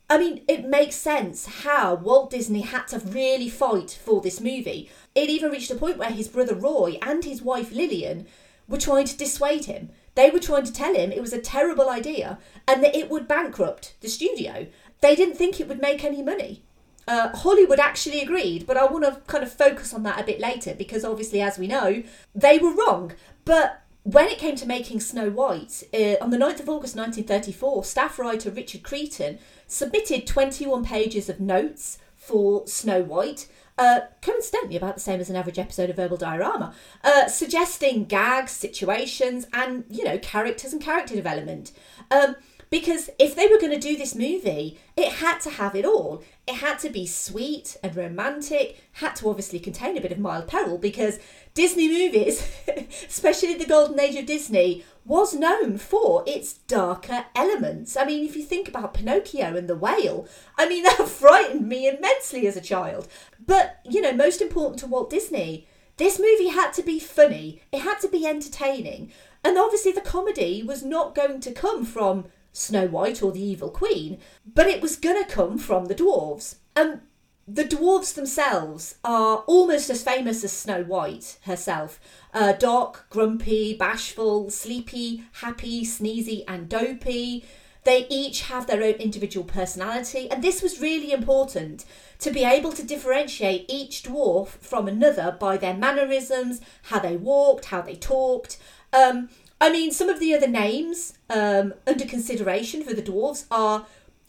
I 0.09 0.17
mean, 0.17 0.43
it 0.47 0.65
makes 0.65 0.95
sense 0.95 1.45
how 1.45 1.95
Walt 1.95 2.31
Disney 2.31 2.61
had 2.61 2.87
to 2.87 2.99
really 2.99 3.49
fight 3.49 3.99
for 4.01 4.21
this 4.21 4.39
movie. 4.39 4.89
It 5.13 5.29
even 5.29 5.51
reached 5.51 5.71
a 5.71 5.75
point 5.75 5.97
where 5.97 6.09
his 6.09 6.29
brother 6.29 6.55
Roy 6.55 6.97
and 7.01 7.25
his 7.25 7.41
wife 7.41 7.73
Lillian 7.73 8.27
were 8.65 8.77
trying 8.77 9.05
to 9.07 9.17
dissuade 9.17 9.65
him. 9.65 9.89
They 10.15 10.29
were 10.29 10.39
trying 10.39 10.65
to 10.65 10.73
tell 10.73 10.95
him 10.95 11.11
it 11.11 11.21
was 11.21 11.33
a 11.33 11.39
terrible 11.39 11.89
idea 11.89 12.37
and 12.67 12.83
that 12.83 12.95
it 12.95 13.09
would 13.09 13.27
bankrupt 13.27 13.95
the 14.01 14.09
studio. 14.09 14.67
They 15.01 15.15
didn't 15.15 15.35
think 15.35 15.59
it 15.59 15.67
would 15.67 15.81
make 15.81 16.03
any 16.03 16.21
money. 16.21 16.63
Uh, 17.07 17.35
Hollywood 17.35 17.79
actually 17.79 18.21
agreed, 18.21 18.67
but 18.67 18.77
I 18.77 18.85
want 18.85 19.05
to 19.05 19.19
kind 19.27 19.43
of 19.43 19.51
focus 19.51 19.93
on 19.93 20.03
that 20.03 20.19
a 20.19 20.23
bit 20.23 20.39
later 20.39 20.73
because 20.75 21.03
obviously, 21.03 21.41
as 21.41 21.57
we 21.57 21.67
know, 21.67 22.03
they 22.35 22.59
were 22.59 22.73
wrong. 22.73 23.13
But 23.43 23.81
when 24.03 24.27
it 24.27 24.37
came 24.37 24.55
to 24.57 24.65
making 24.65 24.99
Snow 24.99 25.29
White, 25.29 25.83
uh, 25.93 26.15
on 26.21 26.29
the 26.29 26.37
9th 26.37 26.59
of 26.59 26.69
August 26.69 26.95
1934, 26.95 27.83
staff 27.83 28.19
writer 28.19 28.49
Richard 28.51 28.83
Creedon 28.83 29.39
submitted 29.67 30.27
21 30.27 30.85
pages 30.85 31.29
of 31.29 31.39
notes 31.39 31.97
for 32.15 32.65
Snow 32.67 33.01
White, 33.01 33.47
uh, 33.77 34.01
coincidentally 34.21 34.77
about 34.77 34.95
the 34.95 35.01
same 35.01 35.19
as 35.19 35.29
an 35.29 35.35
average 35.35 35.59
episode 35.59 35.89
of 35.89 35.95
Verbal 35.95 36.17
Diorama, 36.17 36.73
uh, 37.03 37.27
suggesting 37.27 38.05
gags, 38.05 38.51
situations, 38.51 39.47
and, 39.53 39.85
you 39.89 40.03
know, 40.03 40.17
characters 40.17 40.73
and 40.73 40.81
character 40.81 41.15
development. 41.15 41.71
Um, 42.09 42.35
Because 42.69 43.09
if 43.19 43.35
they 43.35 43.47
were 43.47 43.59
going 43.59 43.77
to 43.77 43.89
do 43.89 43.97
this 43.97 44.15
movie, 44.15 44.79
it 44.95 45.19
had 45.23 45.39
to 45.39 45.49
have 45.49 45.75
it 45.75 45.83
all. 45.83 46.23
It 46.47 46.55
had 46.55 46.79
to 46.79 46.89
be 46.89 47.05
sweet 47.05 47.77
and 47.83 47.95
romantic, 47.95 48.81
had 48.93 49.15
to 49.17 49.29
obviously 49.29 49.59
contain 49.59 49.95
a 49.95 50.01
bit 50.01 50.11
of 50.11 50.19
mild 50.19 50.47
peril 50.47 50.77
because 50.77 51.19
Disney 51.53 51.87
movies, 51.87 52.47
especially 53.07 53.53
the 53.53 53.65
golden 53.65 53.99
age 53.99 54.15
of 54.15 54.25
Disney, 54.25 54.83
was 55.05 55.33
known 55.33 55.77
for 55.77 56.23
its 56.25 56.53
darker 56.53 57.25
elements. 57.35 57.95
I 57.95 58.05
mean, 58.05 58.25
if 58.25 58.35
you 58.35 58.43
think 58.43 58.67
about 58.67 58.93
Pinocchio 58.93 59.55
and 59.55 59.67
the 59.67 59.75
whale, 59.75 60.27
I 60.57 60.67
mean, 60.67 60.83
that 60.97 61.07
frightened 61.07 61.67
me 61.67 61.87
immensely 61.87 62.47
as 62.47 62.57
a 62.57 62.61
child. 62.61 63.07
But, 63.45 63.79
you 63.85 64.01
know, 64.01 64.13
most 64.13 64.41
important 64.41 64.79
to 64.79 64.87
Walt 64.87 65.09
Disney, 65.09 65.67
this 65.97 66.19
movie 66.19 66.49
had 66.49 66.71
to 66.73 66.83
be 66.83 66.99
funny, 66.99 67.61
it 67.71 67.81
had 67.81 67.99
to 67.99 68.07
be 68.07 68.25
entertaining. 68.25 69.11
And 69.43 69.57
obviously, 69.57 69.91
the 69.91 70.01
comedy 70.01 70.63
was 70.63 70.83
not 70.83 71.15
going 71.15 71.39
to 71.41 71.51
come 71.51 71.85
from 71.85 72.25
Snow 72.53 72.87
White 72.87 73.21
or 73.21 73.31
the 73.31 73.43
Evil 73.43 73.69
Queen, 73.69 74.17
but 74.45 74.67
it 74.67 74.81
was 74.81 74.95
going 74.95 75.23
to 75.23 75.29
come 75.29 75.57
from 75.57 75.85
the 75.85 75.95
dwarves. 75.95 76.55
And 76.75 77.01
the 77.47 77.63
dwarves 77.63 78.13
themselves 78.13 78.95
are 79.03 79.37
almost 79.47 79.89
as 79.89 80.03
famous 80.03 80.43
as 80.43 80.53
Snow 80.53 80.83
White 80.83 81.37
herself. 81.43 81.99
Uh, 82.33 82.53
doc, 82.53 83.07
grumpy, 83.09 83.75
bashful, 83.75 84.49
sleepy, 84.49 85.23
happy, 85.33 85.83
sneezy, 85.83 86.43
and 86.47 86.69
dopey. 86.69 87.43
They 87.83 88.05
each 88.09 88.43
have 88.43 88.67
their 88.67 88.83
own 88.83 88.93
individual 88.93 89.43
personality, 89.43 90.29
and 90.29 90.43
this 90.43 90.61
was 90.61 90.79
really 90.79 91.11
important 91.11 91.83
to 92.19 92.29
be 92.29 92.43
able 92.43 92.71
to 92.73 92.83
differentiate 92.83 93.65
each 93.67 94.03
dwarf 94.03 94.49
from 94.49 94.87
another 94.87 95.35
by 95.39 95.57
their 95.57 95.73
mannerisms, 95.73 96.61
how 96.83 96.99
they 96.99 97.17
walked, 97.17 97.65
how 97.65 97.81
they 97.81 97.95
talked. 97.95 98.59
Um, 98.93 99.29
I 99.61 99.71
mean, 99.71 99.91
some 99.91 100.09
of 100.09 100.19
the 100.19 100.33
other 100.33 100.47
names 100.47 101.13
um, 101.29 101.75
under 101.85 102.05
consideration 102.05 102.83
for 102.83 102.95
the 102.95 103.01
dwarves 103.03 103.45
are 103.51 103.85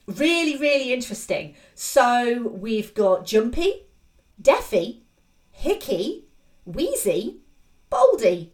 really, 0.07 0.59
really 0.59 0.93
interesting. 0.93 1.55
So 1.75 2.49
we've 2.49 2.93
got 2.93 3.25
Jumpy, 3.25 3.87
Deafy, 4.41 5.05
Hickey, 5.51 6.27
Wheezy, 6.67 7.39
Baldy, 7.89 8.53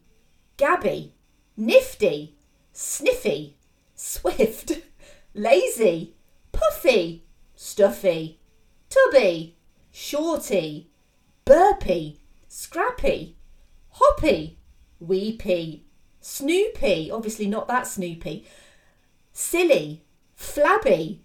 Gabby, 0.56 1.14
Nifty, 1.56 2.36
Sniffy, 2.72 3.56
Swift, 3.96 4.78
Lazy, 5.34 6.14
Puffy, 6.52 7.24
Stuffy, 7.56 8.38
Tubby, 8.88 9.56
Shorty, 9.90 10.90
Burpy, 11.44 12.20
Scrappy, 12.46 13.34
Hoppy, 13.90 14.58
Weepy, 15.00 15.87
Snoopy, 16.28 17.10
obviously 17.10 17.46
not 17.46 17.68
that 17.68 17.86
Snoopy, 17.86 18.46
Silly, 19.32 20.02
Flabby, 20.36 21.22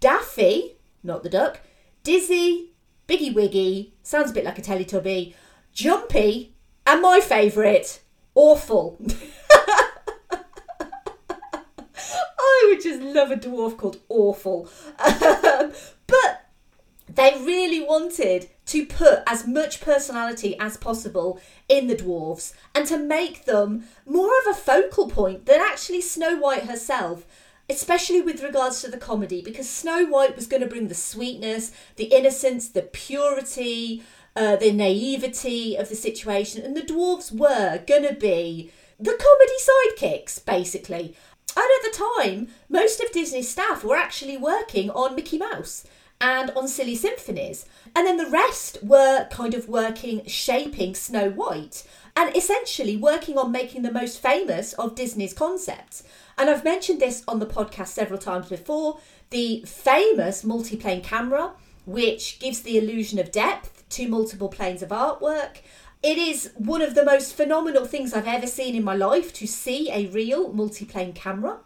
Daffy, 0.00 0.78
not 1.02 1.22
the 1.22 1.28
duck, 1.28 1.60
Dizzy, 2.02 2.72
Biggy 3.06 3.34
Wiggy, 3.34 3.92
sounds 4.02 4.30
a 4.30 4.34
bit 4.34 4.46
like 4.46 4.58
a 4.58 4.62
Teletubby, 4.62 5.34
Jumpy, 5.74 6.54
and 6.86 7.02
my 7.02 7.20
favourite, 7.20 8.00
Awful. 8.34 8.98
I 12.10 12.68
would 12.68 12.82
just 12.82 13.02
love 13.02 13.30
a 13.30 13.36
dwarf 13.36 13.76
called 13.76 13.98
Awful. 14.08 14.68
Um, 15.58 15.72
They 17.16 17.32
really 17.38 17.82
wanted 17.82 18.48
to 18.66 18.86
put 18.86 19.22
as 19.26 19.46
much 19.46 19.80
personality 19.80 20.56
as 20.58 20.76
possible 20.76 21.40
in 21.68 21.86
the 21.86 21.96
dwarves 21.96 22.52
and 22.74 22.86
to 22.86 22.98
make 22.98 23.44
them 23.44 23.84
more 24.04 24.38
of 24.40 24.46
a 24.48 24.54
focal 24.54 25.08
point 25.08 25.46
than 25.46 25.60
actually 25.60 26.02
Snow 26.02 26.36
White 26.36 26.64
herself 26.64 27.26
especially 27.68 28.20
with 28.20 28.42
regards 28.42 28.80
to 28.80 28.88
the 28.88 28.96
comedy, 28.96 29.42
because 29.42 29.68
Snow 29.68 30.06
White 30.06 30.36
was 30.36 30.46
going 30.46 30.62
to 30.62 30.68
bring 30.68 30.88
the 30.88 30.94
sweetness, 30.94 31.72
the 31.96 32.04
innocence, 32.04 32.68
the 32.68 32.82
purity, 32.82 34.04
uh, 34.36 34.56
the 34.56 34.72
naivety 34.72 35.74
of 35.76 35.88
the 35.88 35.96
situation, 35.96 36.64
and 36.64 36.76
the 36.76 36.82
dwarves 36.82 37.32
were 37.32 37.82
going 37.86 38.04
to 38.04 38.14
be 38.14 38.70
the 39.00 39.18
comedy 39.18 40.06
sidekicks, 40.06 40.44
basically. 40.44 41.16
And 41.56 41.64
at 41.64 41.90
the 41.90 42.04
time, 42.22 42.48
most 42.68 43.00
of 43.00 43.10
Disney's 43.12 43.48
staff 43.48 43.82
were 43.82 43.96
actually 43.96 44.36
working 44.36 44.90
on 44.90 45.16
Mickey 45.16 45.38
Mouse 45.38 45.84
and 46.20 46.50
on 46.52 46.68
Silly 46.68 46.94
Symphonies. 46.94 47.66
And 47.94 48.06
then 48.06 48.16
the 48.16 48.30
rest 48.30 48.78
were 48.82 49.28
kind 49.30 49.54
of 49.54 49.68
working, 49.68 50.24
shaping 50.26 50.94
Snow 50.94 51.30
White, 51.30 51.84
and 52.16 52.34
essentially 52.36 52.96
working 52.96 53.36
on 53.36 53.52
making 53.52 53.82
the 53.82 53.92
most 53.92 54.20
famous 54.20 54.72
of 54.74 54.94
Disney's 54.94 55.34
concepts. 55.34 56.02
And 56.38 56.48
I've 56.48 56.64
mentioned 56.64 57.00
this 57.00 57.22
on 57.28 57.38
the 57.38 57.46
podcast 57.46 57.88
several 57.88 58.18
times 58.18 58.48
before 58.48 58.98
the 59.30 59.62
famous 59.66 60.44
multi-plane 60.44 61.02
camera, 61.02 61.52
which 61.84 62.38
gives 62.38 62.60
the 62.62 62.78
illusion 62.78 63.18
of 63.18 63.30
depth 63.30 63.84
to 63.90 64.08
multiple 64.08 64.48
planes 64.48 64.82
of 64.82 64.88
artwork. 64.88 65.58
It 66.02 66.18
is 66.18 66.50
one 66.56 66.82
of 66.82 66.94
the 66.94 67.04
most 67.04 67.34
phenomenal 67.34 67.84
things 67.84 68.12
I've 68.12 68.26
ever 68.26 68.46
seen 68.46 68.74
in 68.74 68.84
my 68.84 68.94
life 68.94 69.32
to 69.34 69.46
see 69.46 69.90
a 69.90 70.06
real 70.06 70.52
multi-plane 70.52 71.12
camera. 71.12 71.58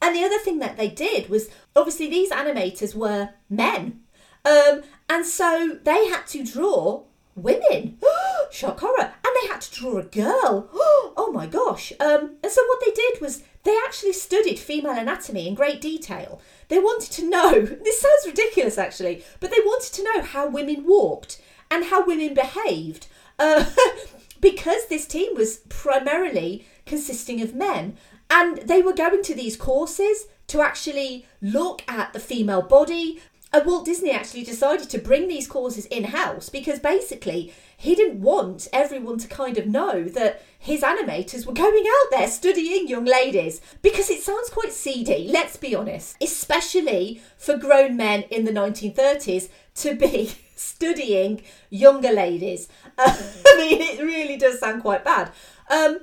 And 0.00 0.14
the 0.14 0.24
other 0.24 0.38
thing 0.38 0.58
that 0.58 0.76
they 0.76 0.88
did 0.88 1.28
was 1.28 1.48
obviously 1.74 2.08
these 2.08 2.30
animators 2.30 2.94
were 2.94 3.30
men. 3.48 4.00
Um, 4.44 4.82
and 5.08 5.26
so 5.26 5.78
they 5.82 6.08
had 6.08 6.26
to 6.28 6.44
draw 6.44 7.02
women. 7.34 7.98
Shock 8.50 8.80
horror. 8.80 9.12
And 9.24 9.36
they 9.42 9.48
had 9.48 9.60
to 9.62 9.74
draw 9.74 9.98
a 9.98 10.04
girl. 10.04 10.70
Oh 11.18 11.32
my 11.32 11.46
gosh. 11.46 11.92
Um, 11.98 12.36
and 12.42 12.52
so 12.52 12.62
what 12.66 12.80
they 12.84 12.92
did 12.92 13.20
was 13.22 13.42
they 13.64 13.76
actually 13.86 14.12
studied 14.12 14.58
female 14.58 14.92
anatomy 14.92 15.48
in 15.48 15.54
great 15.54 15.80
detail. 15.80 16.40
They 16.68 16.78
wanted 16.78 17.10
to 17.12 17.28
know, 17.28 17.60
this 17.84 18.00
sounds 18.00 18.26
ridiculous 18.26 18.78
actually, 18.78 19.24
but 19.40 19.50
they 19.50 19.60
wanted 19.60 19.92
to 19.94 20.04
know 20.04 20.22
how 20.22 20.48
women 20.48 20.84
walked 20.86 21.40
and 21.70 21.86
how 21.86 22.06
women 22.06 22.34
behaved. 22.34 23.06
Uh, 23.38 23.64
because 24.40 24.86
this 24.86 25.06
team 25.06 25.34
was 25.34 25.58
primarily 25.68 26.66
consisting 26.84 27.40
of 27.40 27.54
men. 27.54 27.96
And 28.30 28.58
they 28.58 28.82
were 28.82 28.92
going 28.92 29.22
to 29.22 29.34
these 29.34 29.56
courses 29.56 30.26
to 30.48 30.60
actually 30.60 31.26
look 31.40 31.82
at 31.88 32.12
the 32.12 32.20
female 32.20 32.62
body. 32.62 33.20
And 33.52 33.64
Walt 33.64 33.84
Disney 33.84 34.10
actually 34.10 34.44
decided 34.44 34.90
to 34.90 34.98
bring 34.98 35.28
these 35.28 35.46
courses 35.46 35.86
in 35.86 36.04
house 36.04 36.48
because 36.48 36.78
basically 36.78 37.52
he 37.76 37.94
didn't 37.94 38.20
want 38.20 38.68
everyone 38.72 39.18
to 39.18 39.28
kind 39.28 39.58
of 39.58 39.66
know 39.66 40.04
that 40.04 40.42
his 40.58 40.82
animators 40.82 41.46
were 41.46 41.52
going 41.52 41.84
out 41.86 42.10
there 42.10 42.28
studying 42.28 42.88
young 42.88 43.04
ladies 43.04 43.60
because 43.82 44.10
it 44.10 44.22
sounds 44.22 44.50
quite 44.50 44.72
seedy, 44.72 45.28
let's 45.30 45.56
be 45.56 45.74
honest, 45.74 46.16
especially 46.20 47.22
for 47.36 47.56
grown 47.56 47.96
men 47.96 48.22
in 48.30 48.44
the 48.44 48.52
1930s 48.52 49.48
to 49.76 49.94
be 49.94 50.32
studying 50.56 51.42
younger 51.70 52.12
ladies. 52.12 52.68
I 52.98 53.56
mean, 53.58 53.80
it 53.80 54.02
really 54.02 54.36
does 54.36 54.58
sound 54.58 54.82
quite 54.82 55.04
bad. 55.04 55.30
Um, 55.70 56.00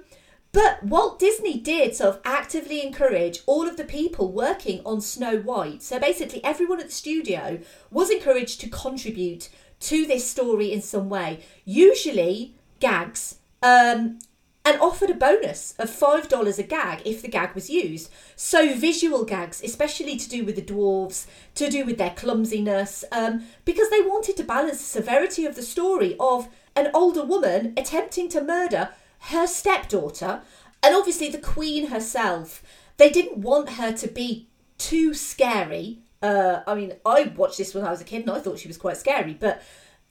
but 0.54 0.84
Walt 0.84 1.18
Disney 1.18 1.60
did 1.60 1.96
sort 1.96 2.16
of 2.16 2.22
actively 2.24 2.86
encourage 2.86 3.42
all 3.48 3.68
of 3.68 3.76
the 3.76 3.84
people 3.84 4.32
working 4.32 4.82
on 4.86 5.02
Snow 5.02 5.38
White. 5.38 5.82
So 5.82 6.00
basically, 6.00 6.44
everyone 6.44 6.80
at 6.80 6.86
the 6.86 6.92
studio 6.92 7.60
was 7.89 8.12
encouraged 8.12 8.62
to 8.62 8.70
contribute 8.70 9.50
to 9.82 10.06
this 10.06 10.30
story 10.30 10.72
in 10.72 10.82
some 10.82 11.10
way, 11.10 11.42
usually 11.66 12.54
gags, 12.80 13.39
um, 13.63 14.20
and 14.63 14.80
offered 14.80 15.10
a 15.10 15.16
bonus 15.16 15.74
of 15.78 15.89
$5 15.89 16.60
a 16.60 16.63
gag 16.63 17.02
if 17.04 17.22
the 17.22 17.28
gag 17.28 17.56
was 17.56 17.70
used. 17.70 18.12
So, 18.36 18.76
visual 18.76 19.26
gags, 19.26 19.62
especially 19.63 20.18
to 20.18 20.30
do 20.30 20.46
with 20.46 20.56
the 20.56 20.62
dwarves, 20.62 21.26
to 21.56 21.68
do 21.68 21.84
with 21.84 21.98
their 21.98 22.12
clumsiness, 22.12 23.04
um, 23.12 23.44
because 23.66 23.89
they 23.89 24.02
wanted 24.02 24.38
to 24.38 24.44
balance 24.44 24.78
the 24.78 25.02
severity 25.02 25.46
of 25.46 25.56
the 25.56 25.63
story 25.63 26.16
of 26.20 26.48
an 26.76 26.92
older 26.94 27.26
woman 27.26 27.74
attempting 27.76 28.30
to 28.30 28.42
murder 28.42 28.89
her 29.30 29.48
stepdaughter, 29.48 30.42
and 30.82 30.96
obviously 30.96 31.30
the 31.30 31.38
queen 31.38 31.88
herself. 31.88 32.64
They 32.98 33.10
didn't 33.10 33.40
want 33.40 33.72
her 33.72 33.92
to 33.92 34.08
be 34.08 34.48
too 34.78 35.14
scary 35.14 36.04
uh, 36.24 36.64
I 36.66 36.74
mean, 36.74 36.94
I 37.06 37.34
watched 37.36 37.58
this 37.58 37.76
when 37.76 37.84
I 37.84 37.92
was 37.92 38.00
a 38.00 38.06
kid 38.06 38.22
and 38.22 38.32
I 38.32 38.40
thought 38.40 38.58
she 38.58 38.70
was 38.70 38.78
quite 38.78 38.96
scary, 38.96 39.34
but 39.34 39.62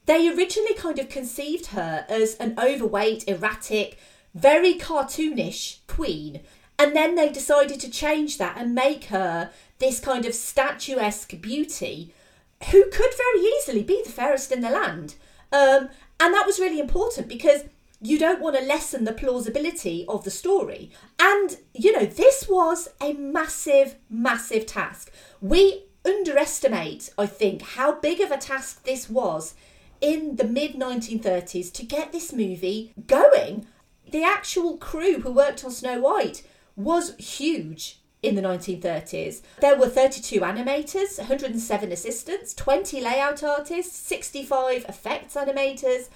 they 0.05 0.29
originally 0.29 0.75
kind 0.75 0.99
of 0.99 1.09
conceived 1.09 1.69
her 1.69 2.05
as 2.07 2.35
an 2.35 2.55
overweight, 2.63 3.27
erratic, 3.27 3.99
very 4.35 4.75
cartoonish 4.75 5.79
queen. 5.87 6.43
And 6.79 6.95
then 6.95 7.15
they 7.15 7.31
decided 7.31 7.81
to 7.81 7.91
change 7.91 8.37
that 8.37 8.59
and 8.59 8.75
make 8.75 9.05
her 9.05 9.51
this 9.79 10.01
kind 10.01 10.27
of 10.27 10.35
statuesque 10.35 11.41
beauty 11.41 12.13
who 12.71 12.85
could 12.91 13.15
very 13.17 13.47
easily 13.47 13.83
be 13.83 14.03
the 14.05 14.13
fairest 14.13 14.53
in 14.53 14.61
the 14.61 14.71
land. 14.71 15.15
Um, 15.51 15.89
and 16.21 16.35
that 16.35 16.47
was 16.47 16.61
really 16.61 16.79
important 16.79 17.27
because 17.27 17.65
you 18.03 18.19
don't 18.19 18.41
want 18.41 18.57
to 18.57 18.63
lessen 18.63 19.05
the 19.05 19.13
plausibility 19.13 20.05
of 20.09 20.25
the 20.25 20.31
story. 20.31 20.91
And, 21.21 21.57
you 21.73 21.93
know, 21.93 22.05
this 22.05 22.49
was 22.49 22.89
a 23.01 23.13
massive, 23.13 23.95
massive 24.11 24.67
task. 24.67 25.13
We 25.41 25.85
underestimate, 26.05 27.11
I 27.17 27.27
think, 27.27 27.63
how 27.63 27.93
big 27.93 28.21
of 28.21 28.33
a 28.33 28.37
task 28.37 28.85
this 28.85 29.09
was 29.09 29.55
in 30.01 30.35
the 30.37 30.45
mid 30.45 30.75
1930s 30.75 31.73
to 31.75 31.85
get 31.85 32.11
this 32.11 32.33
movie 32.33 32.93
going. 33.07 33.67
The 34.11 34.25
actual 34.25 34.77
crew 34.77 35.21
who 35.21 35.33
worked 35.33 35.65
on 35.65 35.71
Snow 35.71 36.01
White 36.01 36.43
was 36.75 37.17
huge. 37.17 37.99
in 38.23 38.37
the 38.37 38.43
1930s. 38.43 39.43
There 39.61 39.77
were 39.77 39.89
32 39.89 40.41
animators, 40.43 41.19
107 41.19 41.91
assistants, 41.91 42.55
20 42.55 43.01
layout 43.01 43.43
artists, 43.43 43.99
65 43.99 44.85
effects 44.89 45.35
animators. 45.35 46.09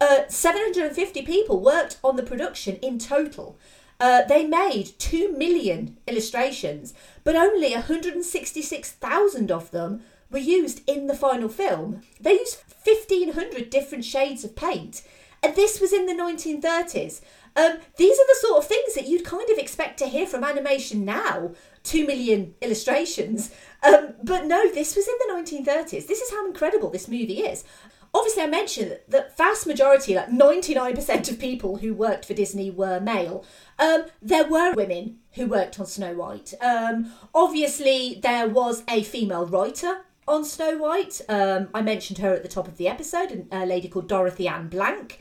Uh, 0.00 0.26
750 0.28 1.22
people 1.22 1.60
worked 1.60 1.98
on 2.02 2.16
the 2.16 2.22
production 2.22 2.76
in 2.76 2.98
total. 2.98 3.58
Uh, 4.00 4.22
they 4.22 4.46
made 4.46 4.98
2 4.98 5.30
million 5.36 5.98
illustrations, 6.06 6.94
but 7.22 7.36
only 7.36 7.74
166,000 7.74 9.52
of 9.52 9.70
them 9.70 10.02
were 10.30 10.38
used 10.38 10.80
in 10.88 11.06
the 11.06 11.14
final 11.14 11.50
film. 11.50 12.00
They 12.18 12.32
used 12.32 12.62
1,500 12.82 13.68
different 13.68 14.06
shades 14.06 14.42
of 14.42 14.56
paint, 14.56 15.02
and 15.42 15.54
this 15.54 15.80
was 15.80 15.92
in 15.92 16.06
the 16.06 16.14
1930s. 16.14 17.20
Um, 17.56 17.78
these 17.96 18.18
are 18.18 18.26
the 18.26 18.38
sort 18.40 18.58
of 18.58 18.66
things 18.66 18.94
that 18.94 19.06
you'd 19.06 19.24
kind 19.24 19.50
of 19.50 19.58
expect 19.58 19.98
to 19.98 20.06
hear 20.06 20.26
from 20.26 20.44
animation 20.44 21.04
now. 21.04 21.50
Two 21.82 22.06
million 22.06 22.54
illustrations. 22.60 23.50
Um, 23.82 24.14
but 24.22 24.46
no, 24.46 24.70
this 24.70 24.94
was 24.94 25.08
in 25.08 25.14
the 25.18 25.34
1930s. 25.34 26.06
This 26.06 26.20
is 26.20 26.30
how 26.30 26.46
incredible 26.46 26.90
this 26.90 27.08
movie 27.08 27.40
is. 27.40 27.64
Obviously, 28.12 28.42
I 28.42 28.46
mentioned 28.48 28.90
that 28.90 29.10
the 29.10 29.26
vast 29.36 29.66
majority, 29.66 30.14
like 30.14 30.28
99% 30.28 31.30
of 31.30 31.38
people 31.38 31.76
who 31.76 31.94
worked 31.94 32.24
for 32.24 32.34
Disney 32.34 32.70
were 32.70 32.98
male. 32.98 33.44
Um, 33.78 34.06
there 34.20 34.46
were 34.46 34.74
women 34.74 35.18
who 35.32 35.46
worked 35.46 35.78
on 35.78 35.86
Snow 35.86 36.14
White. 36.14 36.52
Um, 36.60 37.12
obviously, 37.34 38.18
there 38.20 38.48
was 38.48 38.82
a 38.88 39.04
female 39.04 39.46
writer 39.46 40.00
on 40.26 40.44
Snow 40.44 40.76
White. 40.76 41.20
Um, 41.28 41.68
I 41.72 41.82
mentioned 41.82 42.18
her 42.18 42.34
at 42.34 42.42
the 42.42 42.48
top 42.48 42.66
of 42.66 42.78
the 42.78 42.88
episode, 42.88 43.46
a 43.52 43.64
lady 43.64 43.88
called 43.88 44.08
Dorothy 44.08 44.48
Ann 44.48 44.68
Blank. 44.68 45.20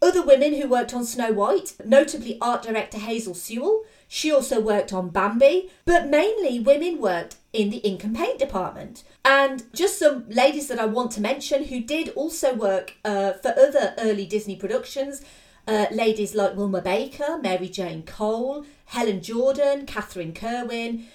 Other 0.00 0.24
women 0.24 0.54
who 0.54 0.68
worked 0.68 0.94
on 0.94 1.04
Snow 1.04 1.32
White, 1.32 1.74
notably 1.84 2.38
art 2.40 2.62
director 2.62 2.98
Hazel 2.98 3.34
Sewell, 3.34 3.84
she 4.08 4.32
also 4.32 4.58
worked 4.58 4.92
on 4.92 5.10
Bambi, 5.10 5.70
but 5.84 6.08
mainly 6.08 6.58
women 6.58 6.98
worked 6.98 7.36
in 7.52 7.68
the 7.68 7.76
ink 7.78 8.02
and 8.02 8.16
paint 8.16 8.38
department. 8.38 9.04
And 9.24 9.64
just 9.74 9.98
some 9.98 10.28
ladies 10.28 10.68
that 10.68 10.80
I 10.80 10.86
want 10.86 11.10
to 11.12 11.20
mention 11.20 11.64
who 11.64 11.80
did 11.80 12.08
also 12.10 12.54
work 12.54 12.94
uh, 13.04 13.32
for 13.34 13.50
other 13.50 13.94
early 13.98 14.24
Disney 14.24 14.56
productions. 14.56 15.22
Uh, 15.66 15.86
ladies 15.92 16.34
like 16.34 16.56
Wilma 16.56 16.80
Baker, 16.80 17.38
Mary 17.42 17.68
Jane 17.68 18.02
Cole, 18.02 18.64
Helen 18.86 19.20
Jordan, 19.20 19.84
Catherine 19.84 20.32
Kerwin, 20.32 21.06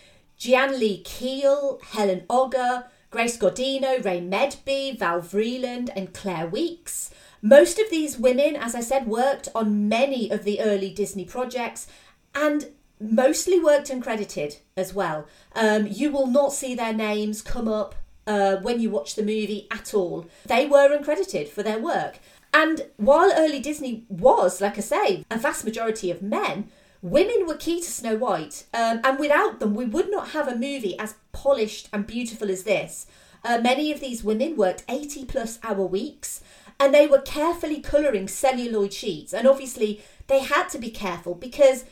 Lee 0.45 1.01
Keel, 1.03 1.79
Helen 1.83 2.21
Ogger, 2.29 2.85
Grace 3.09 3.37
Godino, 3.37 4.03
Rae 4.05 4.21
Medby, 4.21 4.97
Val 4.99 5.21
Vreeland, 5.21 5.89
and 5.95 6.13
Claire 6.13 6.45
Weeks. 6.45 7.09
Most 7.41 7.79
of 7.79 7.89
these 7.89 8.19
women, 8.19 8.55
as 8.55 8.75
I 8.75 8.81
said, 8.81 9.07
worked 9.07 9.49
on 9.55 9.89
many 9.89 10.29
of 10.29 10.43
the 10.43 10.61
early 10.61 10.91
Disney 10.91 11.25
projects 11.25 11.87
and 12.35 12.67
mostly 13.03 13.59
worked 13.59 13.89
uncredited 13.89 14.57
as 14.77 14.93
well. 14.93 15.27
Um, 15.55 15.87
you 15.87 16.11
will 16.11 16.27
not 16.27 16.53
see 16.53 16.73
their 16.73 16.93
names 16.93 17.41
come 17.41 17.67
up 17.67 17.95
uh, 18.25 18.57
when 18.57 18.79
you 18.79 18.89
watch 18.89 19.15
the 19.15 19.21
movie 19.21 19.67
at 19.71 19.93
all. 19.93 20.27
They 20.45 20.65
were 20.65 20.89
uncredited 20.89 21.49
for 21.49 21.63
their 21.63 21.79
work. 21.79 22.19
And 22.53 22.85
while 22.97 23.33
early 23.35 23.59
Disney 23.59 24.05
was, 24.09 24.61
like 24.61 24.77
I 24.77 24.81
say, 24.81 25.25
a 25.29 25.37
vast 25.37 25.65
majority 25.65 26.11
of 26.11 26.21
men, 26.21 26.69
women 27.01 27.45
were 27.47 27.57
key 27.57 27.81
to 27.81 27.91
Snow 27.91 28.15
White. 28.15 28.65
Um, 28.73 29.01
and 29.03 29.19
without 29.19 29.59
them, 29.59 29.73
we 29.73 29.85
would 29.85 30.11
not 30.11 30.29
have 30.29 30.47
a 30.47 30.55
movie 30.55 30.97
as 30.99 31.15
polished 31.31 31.89
and 31.91 32.05
beautiful 32.05 32.51
as 32.51 32.63
this. 32.63 33.07
Uh, 33.43 33.59
many 33.61 33.91
of 33.91 33.99
these 33.99 34.23
women 34.23 34.55
worked 34.55 34.85
80 34.87 35.25
plus 35.25 35.59
hour 35.63 35.85
weeks 35.85 36.41
and 36.79 36.93
they 36.93 37.07
were 37.07 37.21
carefully 37.21 37.81
colouring 37.81 38.27
celluloid 38.27 38.93
sheets. 38.93 39.33
And 39.33 39.47
obviously, 39.47 40.01
they 40.27 40.39
had 40.39 40.69
to 40.69 40.77
be 40.77 40.89
careful 40.89 41.35
because 41.35 41.85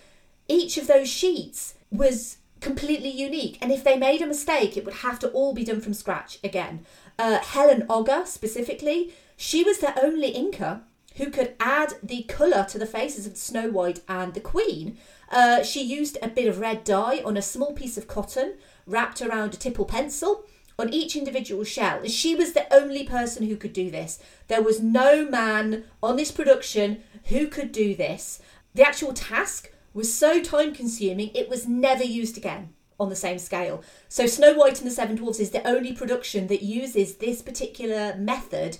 each 0.51 0.77
of 0.77 0.87
those 0.87 1.09
sheets 1.09 1.75
was 1.91 2.37
completely 2.59 3.09
unique. 3.09 3.57
And 3.61 3.71
if 3.71 3.83
they 3.83 3.97
made 3.97 4.21
a 4.21 4.27
mistake, 4.27 4.77
it 4.77 4.85
would 4.85 4.95
have 4.95 5.19
to 5.19 5.29
all 5.29 5.53
be 5.53 5.63
done 5.63 5.81
from 5.81 5.93
scratch 5.93 6.37
again. 6.43 6.85
Uh, 7.17 7.39
Helen 7.39 7.85
Ogger, 7.87 8.25
specifically, 8.25 9.13
she 9.35 9.63
was 9.63 9.79
the 9.79 9.99
only 10.03 10.33
inker 10.33 10.81
who 11.15 11.29
could 11.29 11.55
add 11.59 11.93
the 12.01 12.23
colour 12.23 12.65
to 12.69 12.77
the 12.77 12.85
faces 12.85 13.27
of 13.27 13.37
Snow 13.37 13.69
White 13.69 14.01
and 14.07 14.33
the 14.33 14.39
Queen. 14.39 14.97
Uh, 15.29 15.63
she 15.63 15.81
used 15.81 16.17
a 16.21 16.27
bit 16.27 16.47
of 16.47 16.59
red 16.59 16.83
dye 16.83 17.21
on 17.25 17.35
a 17.35 17.41
small 17.41 17.73
piece 17.73 17.97
of 17.97 18.07
cotton 18.07 18.53
wrapped 18.85 19.21
around 19.21 19.53
a 19.53 19.57
tipple 19.57 19.85
pencil 19.85 20.45
on 20.79 20.93
each 20.93 21.15
individual 21.15 21.63
shell. 21.63 21.99
And 21.99 22.11
she 22.11 22.35
was 22.35 22.53
the 22.53 22.71
only 22.73 23.03
person 23.03 23.47
who 23.47 23.55
could 23.57 23.73
do 23.73 23.91
this. 23.91 24.19
There 24.47 24.61
was 24.61 24.81
no 24.81 25.25
man 25.25 25.85
on 26.01 26.15
this 26.15 26.31
production 26.31 27.03
who 27.25 27.47
could 27.47 27.71
do 27.71 27.95
this. 27.95 28.41
The 28.73 28.83
actual 28.83 29.13
task 29.13 29.70
was 29.93 30.13
so 30.13 30.41
time 30.41 30.73
consuming, 30.73 31.31
it 31.33 31.49
was 31.49 31.67
never 31.67 32.03
used 32.03 32.37
again 32.37 32.73
on 32.99 33.09
the 33.09 33.15
same 33.15 33.39
scale. 33.39 33.83
So, 34.07 34.25
Snow 34.27 34.53
White 34.53 34.79
and 34.79 34.87
the 34.89 34.93
Seven 34.93 35.15
Dwarfs 35.15 35.39
is 35.39 35.51
the 35.51 35.67
only 35.67 35.91
production 35.91 36.47
that 36.47 36.61
uses 36.61 37.15
this 37.15 37.41
particular 37.41 38.15
method 38.15 38.77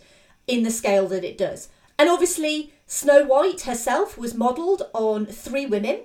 in 0.47 0.63
the 0.63 0.71
scale 0.71 1.07
that 1.07 1.23
it 1.23 1.37
does. 1.37 1.69
And 1.97 2.09
obviously, 2.09 2.73
Snow 2.85 3.25
White 3.25 3.61
herself 3.61 4.17
was 4.17 4.35
modelled 4.35 4.83
on 4.93 5.25
three 5.25 5.65
women. 5.65 6.01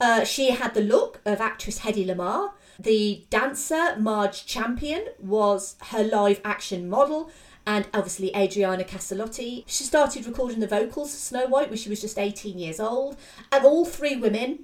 Uh, 0.00 0.24
she 0.24 0.50
had 0.50 0.74
the 0.74 0.80
look 0.80 1.20
of 1.24 1.40
actress 1.40 1.80
Hedy 1.80 2.06
Lamarr. 2.06 2.52
The 2.78 3.26
dancer 3.28 3.96
Marge 3.98 4.46
Champion 4.46 5.06
was 5.18 5.76
her 5.88 6.04
live 6.04 6.40
action 6.44 6.88
model, 6.88 7.30
and 7.68 7.86
obviously 7.92 8.34
Adriana 8.34 8.82
Caselotti. 8.82 9.62
She 9.66 9.84
started 9.84 10.26
recording 10.26 10.60
the 10.60 10.66
vocals 10.66 11.12
of 11.12 11.20
Snow 11.20 11.46
White 11.46 11.68
when 11.68 11.76
she 11.76 11.90
was 11.90 12.00
just 12.00 12.18
18 12.18 12.58
years 12.58 12.80
old, 12.80 13.18
and 13.52 13.62
all 13.62 13.84
three 13.84 14.16
women 14.16 14.60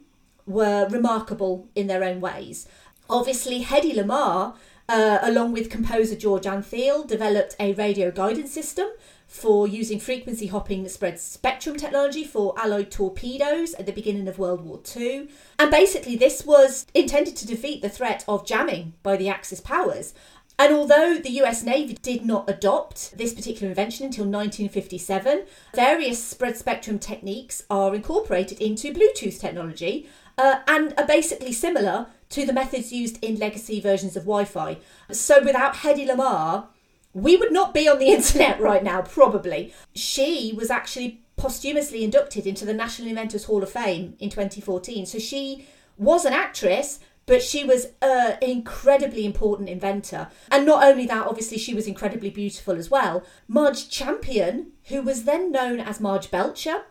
were 0.47 0.88
remarkable 0.88 1.69
in 1.75 1.87
their 1.87 2.03
own 2.03 2.23
ways. 2.23 2.67
Obviously, 3.11 3.62
Hedy 3.62 3.95
Lamarr, 3.95 4.55
uh, 4.88 5.19
along 5.21 5.53
with 5.53 5.69
composer 5.69 6.17
George 6.17 6.45
Antheil, 6.45 7.07
developed 7.07 7.55
a 7.61 7.75
radio 7.75 8.11
guidance 8.11 8.53
system 8.53 8.88
for 9.27 9.67
using 9.67 9.99
frequency 9.99 10.47
hopping 10.47 10.88
spread 10.88 11.19
spectrum 11.19 11.77
technology 11.77 12.25
for 12.25 12.55
Allied 12.59 12.90
torpedoes 12.90 13.75
at 13.75 13.85
the 13.85 13.93
beginning 13.93 14.29
of 14.29 14.38
World 14.38 14.64
War 14.64 14.81
II. 14.97 15.29
And 15.59 15.71
basically, 15.71 16.17
this 16.17 16.47
was 16.47 16.87
intended 16.95 17.37
to 17.37 17.47
defeat 17.47 17.83
the 17.83 17.88
threat 17.88 18.25
of 18.29 18.47
jamming 18.47 18.95
by 19.03 19.17
the 19.17 19.29
Axis 19.29 19.61
powers. 19.61 20.14
And 20.59 20.73
although 20.73 21.19
the 21.19 21.40
US 21.43 21.62
Navy 21.62 21.95
did 22.01 22.25
not 22.25 22.49
adopt 22.49 23.17
this 23.19 23.35
particular 23.35 23.69
invention 23.69 24.07
until 24.07 24.25
1957, 24.25 25.45
various 25.75 26.23
spread 26.23 26.57
spectrum 26.57 26.99
techniques 26.99 27.64
are 27.69 27.95
incorporated 27.95 28.61
into 28.61 28.93
Bluetooth 28.93 29.40
technology 29.40 30.09
uh, 30.38 30.61
and 30.69 30.95
are 30.97 31.07
basically 31.07 31.53
similar 31.53 32.07
to 32.31 32.47
the 32.47 32.53
methods 32.53 32.93
used 32.93 33.23
in 33.23 33.38
legacy 33.38 33.81
versions 33.81 34.17
of 34.17 34.25
Wi 34.25 34.45
Fi. 34.45 34.79
So 35.11 35.43
without 35.43 35.75
Hedy 35.77 36.09
Lamarr, 36.09 36.67
we 37.12 37.37
would 37.37 37.53
not 37.53 37.75
be 37.75 37.88
on 37.88 37.99
the 37.99 38.09
internet 38.12 38.61
right 38.61 38.83
now, 38.83 39.03
probably. 39.03 39.73
She 39.95 40.53
was 40.57 40.71
actually 40.71 41.21
posthumously 41.37 42.05
inducted 42.05 42.47
into 42.47 42.64
the 42.64 42.75
National 42.75 43.09
Inventors 43.09 43.45
Hall 43.45 43.62
of 43.62 43.71
Fame 43.71 44.17
in 44.19 44.31
2014. 44.31 45.07
So 45.07 45.19
she 45.19 45.67
was 45.97 46.25
an 46.25 46.33
actress, 46.33 47.01
but 47.27 47.43
she 47.43 47.65
was 47.65 47.89
an 48.03 48.37
incredibly 48.43 49.25
important 49.25 49.69
inventor. 49.69 50.29
And 50.51 50.67
not 50.67 50.85
only 50.85 51.07
that, 51.07 51.27
obviously, 51.27 51.59
she 51.59 51.75
was 51.75 51.87
incredibly 51.87 52.31
beautiful 52.31 52.77
as 52.77 52.91
well. 52.91 53.25
Marge 53.49 53.89
Champion, 53.89 54.73
who 54.85 55.03
was 55.03 55.25
then 55.25 55.51
known 55.51 55.81
as 55.81 56.01
Marge 56.01 56.31
Belcher, 56.31 56.85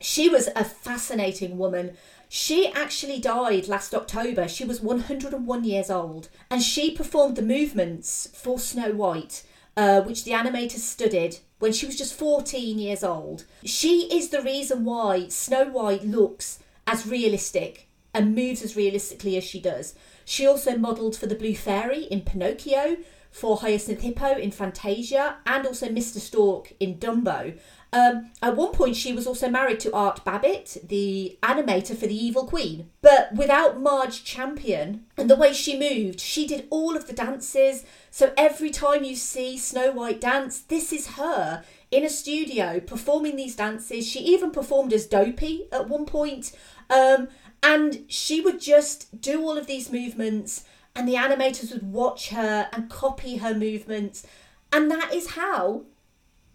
she 0.00 0.28
was 0.28 0.48
a 0.56 0.64
fascinating 0.64 1.58
woman. 1.58 1.92
She 2.28 2.72
actually 2.72 3.18
died 3.18 3.68
last 3.68 3.94
October. 3.94 4.48
She 4.48 4.64
was 4.64 4.80
101 4.80 5.64
years 5.64 5.90
old 5.90 6.28
and 6.50 6.62
she 6.62 6.90
performed 6.90 7.36
the 7.36 7.42
movements 7.42 8.28
for 8.32 8.58
Snow 8.58 8.92
White, 8.92 9.42
uh, 9.76 10.00
which 10.02 10.24
the 10.24 10.30
animators 10.30 10.78
studied 10.78 11.38
when 11.58 11.72
she 11.72 11.84
was 11.84 11.98
just 11.98 12.14
14 12.14 12.78
years 12.78 13.04
old. 13.04 13.44
She 13.64 14.08
is 14.10 14.30
the 14.30 14.42
reason 14.42 14.84
why 14.84 15.28
Snow 15.28 15.66
White 15.66 16.04
looks 16.04 16.60
as 16.86 17.06
realistic 17.06 17.89
and 18.14 18.34
moves 18.34 18.62
as 18.62 18.76
realistically 18.76 19.36
as 19.36 19.44
she 19.44 19.60
does. 19.60 19.94
She 20.24 20.46
also 20.46 20.76
modelled 20.76 21.16
for 21.16 21.26
the 21.26 21.34
Blue 21.34 21.54
Fairy 21.54 22.04
in 22.04 22.22
Pinocchio, 22.22 22.96
for 23.30 23.58
Hyacinth 23.58 24.00
Hippo 24.00 24.36
in 24.36 24.50
Fantasia, 24.50 25.36
and 25.46 25.66
also 25.66 25.88
Mr. 25.88 26.18
Stork 26.18 26.72
in 26.80 26.96
Dumbo. 26.96 27.56
Um, 27.92 28.30
at 28.40 28.56
one 28.56 28.72
point, 28.72 28.96
she 28.96 29.12
was 29.12 29.26
also 29.26 29.48
married 29.48 29.80
to 29.80 29.92
Art 29.92 30.24
Babbitt, 30.24 30.76
the 30.84 31.38
animator 31.42 31.96
for 31.96 32.06
The 32.06 32.14
Evil 32.14 32.46
Queen. 32.46 32.90
But 33.02 33.34
without 33.34 33.80
Marge 33.80 34.22
Champion 34.22 35.06
and 35.16 35.28
the 35.28 35.36
way 35.36 35.52
she 35.52 35.78
moved, 35.78 36.20
she 36.20 36.46
did 36.46 36.68
all 36.70 36.96
of 36.96 37.06
the 37.06 37.12
dances. 37.12 37.84
So 38.10 38.32
every 38.36 38.70
time 38.70 39.02
you 39.02 39.16
see 39.16 39.58
Snow 39.58 39.90
White 39.90 40.20
dance, 40.20 40.60
this 40.60 40.92
is 40.92 41.08
her 41.08 41.64
in 41.90 42.04
a 42.04 42.08
studio 42.08 42.78
performing 42.78 43.34
these 43.34 43.56
dances. 43.56 44.06
She 44.06 44.20
even 44.20 44.52
performed 44.52 44.92
as 44.92 45.06
Dopey 45.06 45.66
at 45.72 45.88
one 45.88 46.06
point. 46.06 46.52
Um, 46.88 47.28
and 47.62 48.04
she 48.08 48.40
would 48.40 48.60
just 48.60 49.20
do 49.20 49.42
all 49.42 49.58
of 49.58 49.66
these 49.66 49.92
movements, 49.92 50.64
and 50.94 51.08
the 51.08 51.14
animators 51.14 51.72
would 51.72 51.92
watch 51.92 52.30
her 52.30 52.68
and 52.72 52.90
copy 52.90 53.36
her 53.38 53.54
movements. 53.54 54.26
And 54.72 54.90
that 54.90 55.12
is 55.12 55.30
how 55.30 55.82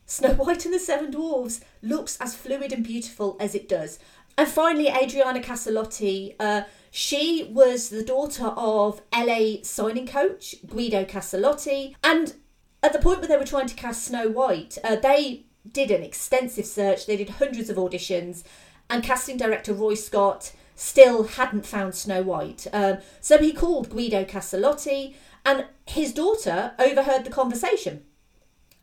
Snow 0.06 0.34
White 0.34 0.66
and 0.66 0.74
the 0.74 0.80
Seven 0.80 1.12
Dwarfs 1.12 1.62
looks 1.82 2.18
as 2.20 2.36
fluid 2.36 2.72
and 2.72 2.84
beautiful 2.84 3.38
as 3.40 3.56
it 3.56 3.68
does. 3.68 4.00
And 4.38 4.48
finally, 4.48 4.90
Adriana 4.90 5.40
Caselotti, 5.40 6.36
uh, 6.40 6.64
She 6.92 7.50
was 7.52 7.90
the 7.90 8.04
daughter 8.04 8.54
of 8.56 9.02
LA 9.14 9.64
signing 9.64 10.08
coach 10.08 10.56
Guido 10.66 11.04
Castellotti, 11.04 11.96
and 12.04 12.34
at 12.82 12.94
the 12.94 13.00
point 13.00 13.20
where 13.20 13.28
they 13.28 13.38
were 13.38 13.44
trying 13.44 13.68
to 13.68 13.76
cast 13.76 14.06
Snow 14.06 14.30
White, 14.30 14.78
uh, 14.84 14.96
they 14.96 15.46
did 15.70 15.92
an 15.92 16.04
extensive 16.04 16.66
search. 16.66 17.06
They 17.06 17.18
did 17.18 17.32
hundreds 17.32 17.70
of 17.70 17.78
auditions, 17.78 18.44
and 18.90 19.04
casting 19.04 19.38
director 19.38 19.74
Roy 19.74 19.96
Scott 19.96 20.52
still 20.76 21.24
hadn't 21.24 21.66
found 21.66 21.96
Snow 21.96 22.22
White. 22.22 22.68
Um, 22.72 22.98
so 23.22 23.38
he 23.38 23.54
called 23.54 23.90
Guido 23.90 24.26
Castellotti, 24.26 25.16
and 25.46 25.66
his 25.86 26.14
daughter 26.14 26.74
overheard 26.80 27.24
the 27.24 27.30
conversation 27.30 28.04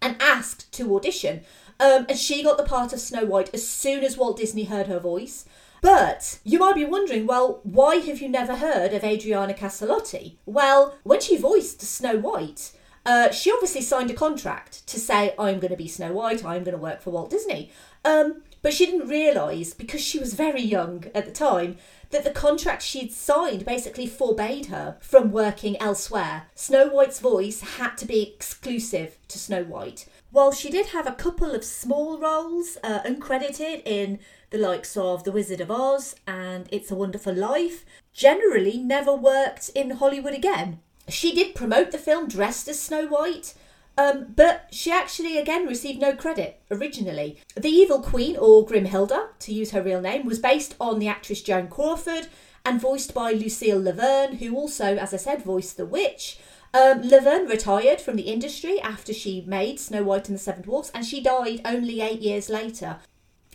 and 0.00 0.16
asked 0.20 0.72
to 0.72 0.94
audition. 0.96 1.42
Um, 1.80 2.06
and 2.08 2.18
she 2.18 2.42
got 2.42 2.56
the 2.56 2.64
part 2.64 2.92
of 2.92 3.00
Snow 3.00 3.24
White 3.24 3.52
as 3.52 3.66
soon 3.66 4.04
as 4.04 4.16
Walt 4.16 4.36
Disney 4.36 4.64
heard 4.64 4.86
her 4.86 5.00
voice. 5.00 5.44
But 5.80 6.38
you 6.44 6.60
might 6.60 6.76
be 6.76 6.84
wondering, 6.84 7.26
well, 7.26 7.60
why 7.64 7.96
have 7.96 8.20
you 8.20 8.28
never 8.28 8.56
heard 8.56 8.92
of 8.92 9.02
Adriana 9.02 9.52
Castellotti? 9.52 10.36
Well, 10.46 10.94
when 11.02 11.20
she 11.20 11.36
voiced 11.36 11.82
Snow 11.82 12.16
White, 12.18 12.70
uh, 13.04 13.32
she 13.32 13.50
obviously 13.50 13.80
signed 13.80 14.10
a 14.10 14.14
contract 14.14 14.86
to 14.86 15.00
say, 15.00 15.34
I'm 15.36 15.58
going 15.58 15.72
to 15.72 15.76
be 15.76 15.88
Snow 15.88 16.12
White, 16.12 16.44
I'm 16.44 16.62
going 16.62 16.76
to 16.76 16.82
work 16.82 17.00
for 17.00 17.10
Walt 17.10 17.30
Disney. 17.30 17.72
Um, 18.04 18.42
but 18.62 18.72
she 18.72 18.86
didn't 18.86 19.08
realise, 19.08 19.74
because 19.74 20.00
she 20.00 20.18
was 20.18 20.34
very 20.34 20.62
young 20.62 21.04
at 21.14 21.26
the 21.26 21.32
time, 21.32 21.76
that 22.10 22.24
the 22.24 22.30
contract 22.30 22.82
she'd 22.82 23.12
signed 23.12 23.64
basically 23.64 24.06
forbade 24.06 24.66
her 24.66 24.96
from 25.00 25.32
working 25.32 25.76
elsewhere. 25.80 26.44
Snow 26.54 26.88
White's 26.88 27.20
voice 27.20 27.60
had 27.60 27.96
to 27.98 28.06
be 28.06 28.22
exclusive 28.22 29.18
to 29.28 29.38
Snow 29.38 29.64
White. 29.64 30.06
While 30.30 30.52
she 30.52 30.70
did 30.70 30.86
have 30.86 31.06
a 31.06 31.12
couple 31.12 31.54
of 31.54 31.64
small 31.64 32.18
roles, 32.18 32.78
uh, 32.82 33.00
uncredited 33.00 33.82
in 33.84 34.18
the 34.50 34.58
likes 34.58 34.96
of 34.96 35.24
The 35.24 35.32
Wizard 35.32 35.60
of 35.60 35.70
Oz 35.70 36.14
and 36.26 36.68
It's 36.70 36.90
a 36.90 36.94
Wonderful 36.94 37.34
Life, 37.34 37.84
generally 38.14 38.78
never 38.78 39.14
worked 39.14 39.70
in 39.74 39.90
Hollywood 39.90 40.34
again. 40.34 40.80
She 41.08 41.34
did 41.34 41.54
promote 41.54 41.90
the 41.90 41.98
film 41.98 42.28
dressed 42.28 42.68
as 42.68 42.78
Snow 42.78 43.06
White, 43.06 43.54
um, 43.98 44.32
but 44.34 44.68
she 44.70 44.90
actually 44.90 45.36
again 45.38 45.66
received 45.66 46.00
no 46.00 46.14
credit 46.14 46.60
originally. 46.70 47.38
The 47.56 47.68
Evil 47.68 48.00
Queen, 48.00 48.36
or 48.36 48.66
Grimhilda, 48.66 49.38
to 49.40 49.52
use 49.52 49.72
her 49.72 49.82
real 49.82 50.00
name, 50.00 50.26
was 50.26 50.38
based 50.38 50.74
on 50.80 50.98
the 50.98 51.08
actress 51.08 51.42
Joan 51.42 51.68
Crawford 51.68 52.28
and 52.64 52.80
voiced 52.80 53.12
by 53.12 53.32
Lucille 53.32 53.82
Laverne, 53.82 54.36
who 54.36 54.54
also, 54.56 54.96
as 54.96 55.12
I 55.12 55.18
said, 55.18 55.42
voiced 55.42 55.76
the 55.76 55.86
witch. 55.86 56.38
Um, 56.74 57.02
Laverne 57.02 57.46
retired 57.46 58.00
from 58.00 58.16
the 58.16 58.22
industry 58.22 58.80
after 58.80 59.12
she 59.12 59.44
made 59.46 59.78
Snow 59.78 60.04
White 60.04 60.28
and 60.28 60.38
the 60.38 60.42
Seven 60.42 60.62
Dwarfs, 60.62 60.90
and 60.94 61.04
she 61.04 61.20
died 61.20 61.60
only 61.64 62.00
eight 62.00 62.20
years 62.20 62.48
later. 62.48 62.98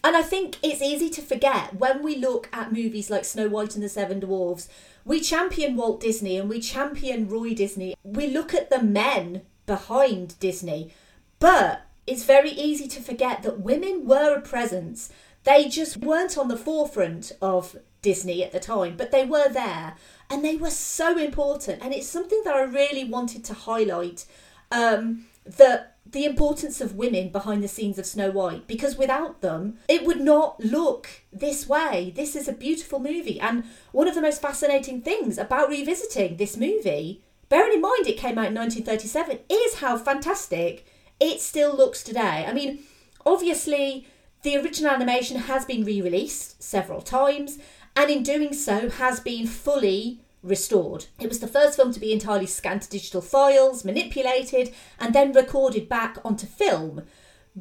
And 0.03 0.15
I 0.15 0.21
think 0.21 0.57
it's 0.61 0.81
easy 0.81 1.09
to 1.09 1.21
forget 1.21 1.75
when 1.75 2.03
we 2.03 2.15
look 2.15 2.47
at 2.53 2.71
movies 2.71 3.09
like 3.09 3.25
Snow 3.25 3.47
White 3.47 3.73
and 3.73 3.83
the 3.83 3.89
Seven 3.89 4.19
Dwarfs, 4.19 4.69
we 5.03 5.19
champion 5.19 5.75
Walt 5.75 5.99
Disney 5.99 6.37
and 6.37 6.47
we 6.47 6.59
champion 6.59 7.27
Roy 7.27 7.55
Disney. 7.55 7.95
We 8.03 8.27
look 8.27 8.53
at 8.53 8.69
the 8.69 8.83
men 8.83 9.41
behind 9.67 10.39
Disney, 10.39 10.91
but 11.39 11.81
it's 12.07 12.23
very 12.23 12.49
easy 12.49 12.87
to 12.87 13.01
forget 13.01 13.43
that 13.43 13.59
women 13.59 14.07
were 14.07 14.33
a 14.33 14.41
presence. 14.41 15.11
They 15.43 15.67
just 15.67 15.97
weren't 15.97 16.37
on 16.37 16.47
the 16.47 16.57
forefront 16.57 17.33
of 17.41 17.75
Disney 18.01 18.43
at 18.43 18.51
the 18.51 18.59
time, 18.59 18.95
but 18.97 19.11
they 19.11 19.25
were 19.25 19.49
there 19.49 19.95
and 20.29 20.43
they 20.43 20.55
were 20.55 20.71
so 20.71 21.17
important. 21.17 21.83
And 21.83 21.93
it's 21.93 22.07
something 22.07 22.41
that 22.45 22.55
I 22.55 22.61
really 22.63 23.03
wanted 23.03 23.43
to 23.45 23.53
highlight 23.53 24.25
um, 24.71 25.25
that 25.45 25.97
the 26.11 26.25
importance 26.25 26.79
of 26.79 26.95
women 26.95 27.29
behind 27.29 27.63
the 27.63 27.67
scenes 27.67 27.99
of 27.99 28.05
Snow 28.05 28.31
White 28.31 28.67
because 28.67 28.97
without 28.97 29.41
them, 29.41 29.77
it 29.87 30.05
would 30.05 30.21
not 30.21 30.59
look 30.63 31.09
this 31.31 31.67
way. 31.67 32.13
This 32.15 32.35
is 32.35 32.47
a 32.47 32.53
beautiful 32.53 32.99
movie, 32.99 33.39
and 33.39 33.63
one 33.91 34.07
of 34.07 34.15
the 34.15 34.21
most 34.21 34.41
fascinating 34.41 35.01
things 35.01 35.37
about 35.37 35.69
revisiting 35.69 36.37
this 36.37 36.55
movie, 36.55 37.21
bearing 37.49 37.73
in 37.73 37.81
mind 37.81 38.07
it 38.07 38.17
came 38.17 38.37
out 38.37 38.47
in 38.47 38.55
1937, 38.55 39.39
is 39.49 39.75
how 39.75 39.97
fantastic 39.97 40.85
it 41.19 41.41
still 41.41 41.75
looks 41.75 42.03
today. 42.03 42.45
I 42.47 42.53
mean, 42.53 42.79
obviously, 43.25 44.07
the 44.43 44.57
original 44.57 44.91
animation 44.91 45.37
has 45.37 45.65
been 45.65 45.83
re 45.83 46.01
released 46.01 46.61
several 46.61 47.01
times, 47.01 47.57
and 47.95 48.09
in 48.09 48.23
doing 48.23 48.53
so, 48.53 48.89
has 48.89 49.19
been 49.19 49.47
fully 49.47 50.21
restored. 50.43 51.05
It 51.19 51.29
was 51.29 51.39
the 51.39 51.47
first 51.47 51.75
film 51.75 51.91
to 51.93 51.99
be 51.99 52.13
entirely 52.13 52.45
scanned 52.45 52.83
to 52.83 52.89
digital 52.89 53.21
files, 53.21 53.83
manipulated, 53.83 54.73
and 54.99 55.13
then 55.13 55.33
recorded 55.33 55.89
back 55.89 56.17
onto 56.23 56.45
film. 56.45 57.03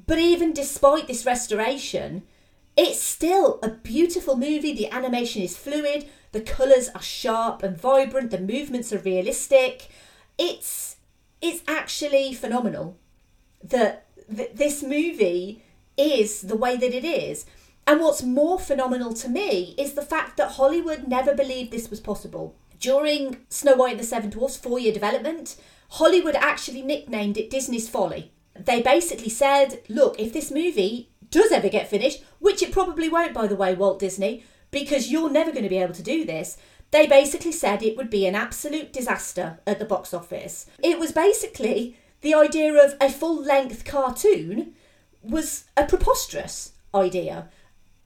But 0.07 0.19
even 0.19 0.53
despite 0.53 1.07
this 1.07 1.25
restoration, 1.25 2.23
it's 2.77 3.01
still 3.01 3.59
a 3.63 3.71
beautiful 3.71 4.37
movie. 4.37 4.75
The 4.75 4.91
animation 4.91 5.43
is 5.43 5.57
fluid, 5.57 6.07
the 6.33 6.41
colours 6.41 6.89
are 6.95 7.03
sharp 7.03 7.63
and 7.63 7.77
vibrant, 7.77 8.31
the 8.31 8.39
movements 8.39 8.93
are 8.93 8.99
realistic. 8.99 9.89
It's 10.39 10.97
it's 11.41 11.63
actually 11.69 12.35
phenomenal 12.35 12.97
that 13.63 14.07
th- 14.35 14.53
this 14.55 14.83
movie 14.83 15.63
is 15.97 16.43
the 16.43 16.57
way 16.57 16.77
that 16.77 16.95
it 16.95 17.05
is. 17.05 17.47
And 17.87 18.01
what's 18.01 18.23
more 18.23 18.59
phenomenal 18.59 19.13
to 19.15 19.29
me 19.29 19.75
is 19.79 19.93
the 19.93 20.03
fact 20.03 20.37
that 20.37 20.53
Hollywood 20.53 21.07
never 21.07 21.35
believed 21.35 21.71
this 21.71 21.89
was 21.89 22.01
possible. 22.01 22.57
During 22.81 23.39
Snow 23.49 23.77
White 23.77 23.93
and 23.93 24.01
the 24.01 24.05
Seven 24.05 24.31
Dwarfs 24.31 24.57
four 24.57 24.79
year 24.79 24.93
development, 24.93 25.57
Hollywood 25.91 26.35
actually 26.35 26.83
nicknamed 26.83 27.39
it 27.39 27.51
Disney's 27.51 27.89
Folly. 27.89 28.33
They 28.59 28.83
basically 28.83 29.29
said, 29.29 29.83
look, 29.89 30.19
if 30.19 30.33
this 30.33 30.51
movie 30.51 31.11
does 31.31 31.53
ever 31.53 31.69
get 31.69 31.89
finished, 31.89 32.25
which 32.39 32.63
it 32.63 32.73
probably 32.73 33.09
won't, 33.09 33.35
by 33.35 33.47
the 33.47 33.57
way, 33.57 33.75
Walt 33.75 33.99
Disney, 33.99 34.45
because 34.77 35.11
you're 35.11 35.31
never 35.31 35.53
going 35.53 35.63
to 35.63 35.71
be 35.71 35.79
able 35.79 35.95
to 35.95 36.03
do 36.03 36.27
this, 36.27 36.59
they 36.91 37.07
basically 37.07 37.53
said 37.53 37.83
it 37.83 37.97
would 37.97 38.11
be 38.11 38.27
an 38.27 38.35
absolute 38.35 38.93
disaster 38.93 39.59
at 39.67 39.79
the 39.79 39.87
box 39.87 40.13
office. 40.13 40.67
It 40.83 40.99
was 40.99 41.13
basically 41.13 41.97
the 42.21 42.35
idea 42.35 42.75
of 42.75 42.95
a 43.01 43.09
full 43.09 43.43
length 43.43 43.87
cartoon 43.87 44.75
was 45.23 45.65
a 45.79 45.87
preposterous 45.87 46.73
idea. 46.95 47.49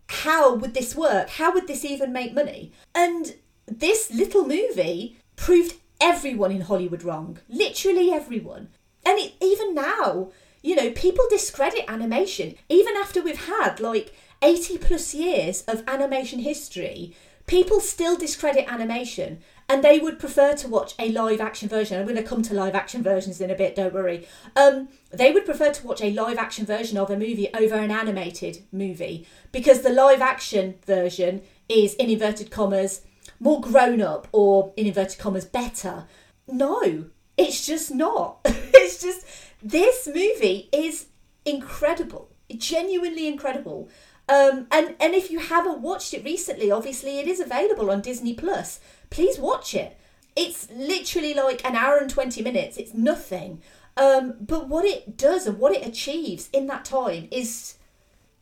How 0.09 0.55
would 0.55 0.75
this 0.75 0.95
work? 0.95 1.31
How 1.31 1.53
would 1.53 1.67
this 1.67 1.85
even 1.85 2.13
make 2.13 2.35
money? 2.35 2.73
And 2.95 3.35
this 3.67 4.13
little 4.13 4.47
movie 4.47 5.17
proved 5.35 5.75
everyone 6.01 6.53
in 6.53 6.63
Hollywood 6.63 7.03
wrong. 7.03 7.39
Literally 7.49 8.13
everyone. 8.13 8.69
And 9.05 9.19
it, 9.19 9.33
even 9.41 9.75
now, 9.75 10.31
you 10.63 10.77
know, 10.77 10.93
people 10.93 11.25
discredit 11.29 11.85
animation. 11.89 12.55
Even 12.69 12.95
after 12.97 13.21
we've 13.23 13.47
had 13.47 13.81
like 13.81 14.15
80 14.43 14.79
plus 14.79 15.15
years 15.15 15.63
of 15.63 15.83
animation 15.87 16.41
history, 16.41 17.15
people 17.47 17.81
still 17.81 18.17
discredit 18.17 18.71
animation 18.71 19.41
and 19.69 19.85
they 19.85 19.99
would 19.99 20.19
prefer 20.19 20.55
to 20.55 20.69
watch 20.69 20.95
a 20.99 21.11
live 21.11 21.41
action 21.41 21.69
version. 21.69 21.99
I'm 21.99 22.07
going 22.07 22.17
to 22.17 22.23
come 22.23 22.43
to 22.43 22.55
live 22.55 22.75
action 22.75 23.03
versions 23.03 23.41
in 23.41 23.51
a 23.51 23.55
bit, 23.55 23.77
don't 23.77 23.95
worry. 23.95 24.27
Um, 24.57 24.89
they 25.11 25.33
would 25.33 25.45
prefer 25.45 25.73
to 25.73 25.87
watch 25.87 26.01
a 26.01 26.13
live 26.13 26.39
action 26.39 26.67
version 26.67 26.99
of 26.99 27.11
a 27.11 27.17
movie 27.17 27.49
over 27.55 27.75
an 27.75 27.91
animated 27.91 28.65
movie 28.73 29.27
because 29.53 29.83
the 29.83 29.91
live 29.91 30.21
action 30.21 30.77
version 30.87 31.43
is, 31.69 31.95
in 31.95 32.11
inverted 32.11 32.51
commas, 32.51 33.03
more 33.39 33.61
grown 33.61 34.01
up 34.01 34.29
or 34.33 34.73
in 34.77 34.87
inverted 34.87 35.19
commas 35.19 35.45
better. 35.45 36.07
No, 36.49 37.07
it's 37.37 37.67
just 37.67 37.95
not. 37.95 38.41
it's 38.45 39.01
just 39.01 39.27
this 39.63 40.07
movie 40.07 40.69
is 40.73 41.07
incredible, 41.45 42.31
genuinely 42.57 43.27
incredible. 43.27 43.89
Um, 44.31 44.69
and 44.71 44.95
and 45.01 45.15
if 45.15 45.31
you 45.31 45.41
haven't 45.41 45.81
watched 45.81 46.15
it 46.15 46.25
recently, 46.25 46.71
obviously 46.71 47.19
it 47.19 47.27
is 47.27 47.41
available 47.41 47.91
on 47.91 48.01
Disney 48.01 48.33
Plus. 48.33 48.79
Please 49.11 49.39
watch 49.39 49.75
it. 49.75 49.99
It's 50.37 50.71
literally 50.71 51.35
like 51.35 51.65
an 51.65 51.75
hour 51.75 51.97
and 51.97 52.09
twenty 52.09 52.41
minutes. 52.41 52.77
It's 52.77 52.95
nothing. 52.95 53.61
Um, 53.97 54.35
but 54.41 54.69
what 54.69 54.85
it 54.85 55.17
does 55.17 55.49
and 55.49 55.59
what 55.59 55.75
it 55.75 55.87
achieves 55.87 56.49
in 56.53 56.69
that 56.69 56.85
time 56.85 57.27
is 57.33 57.75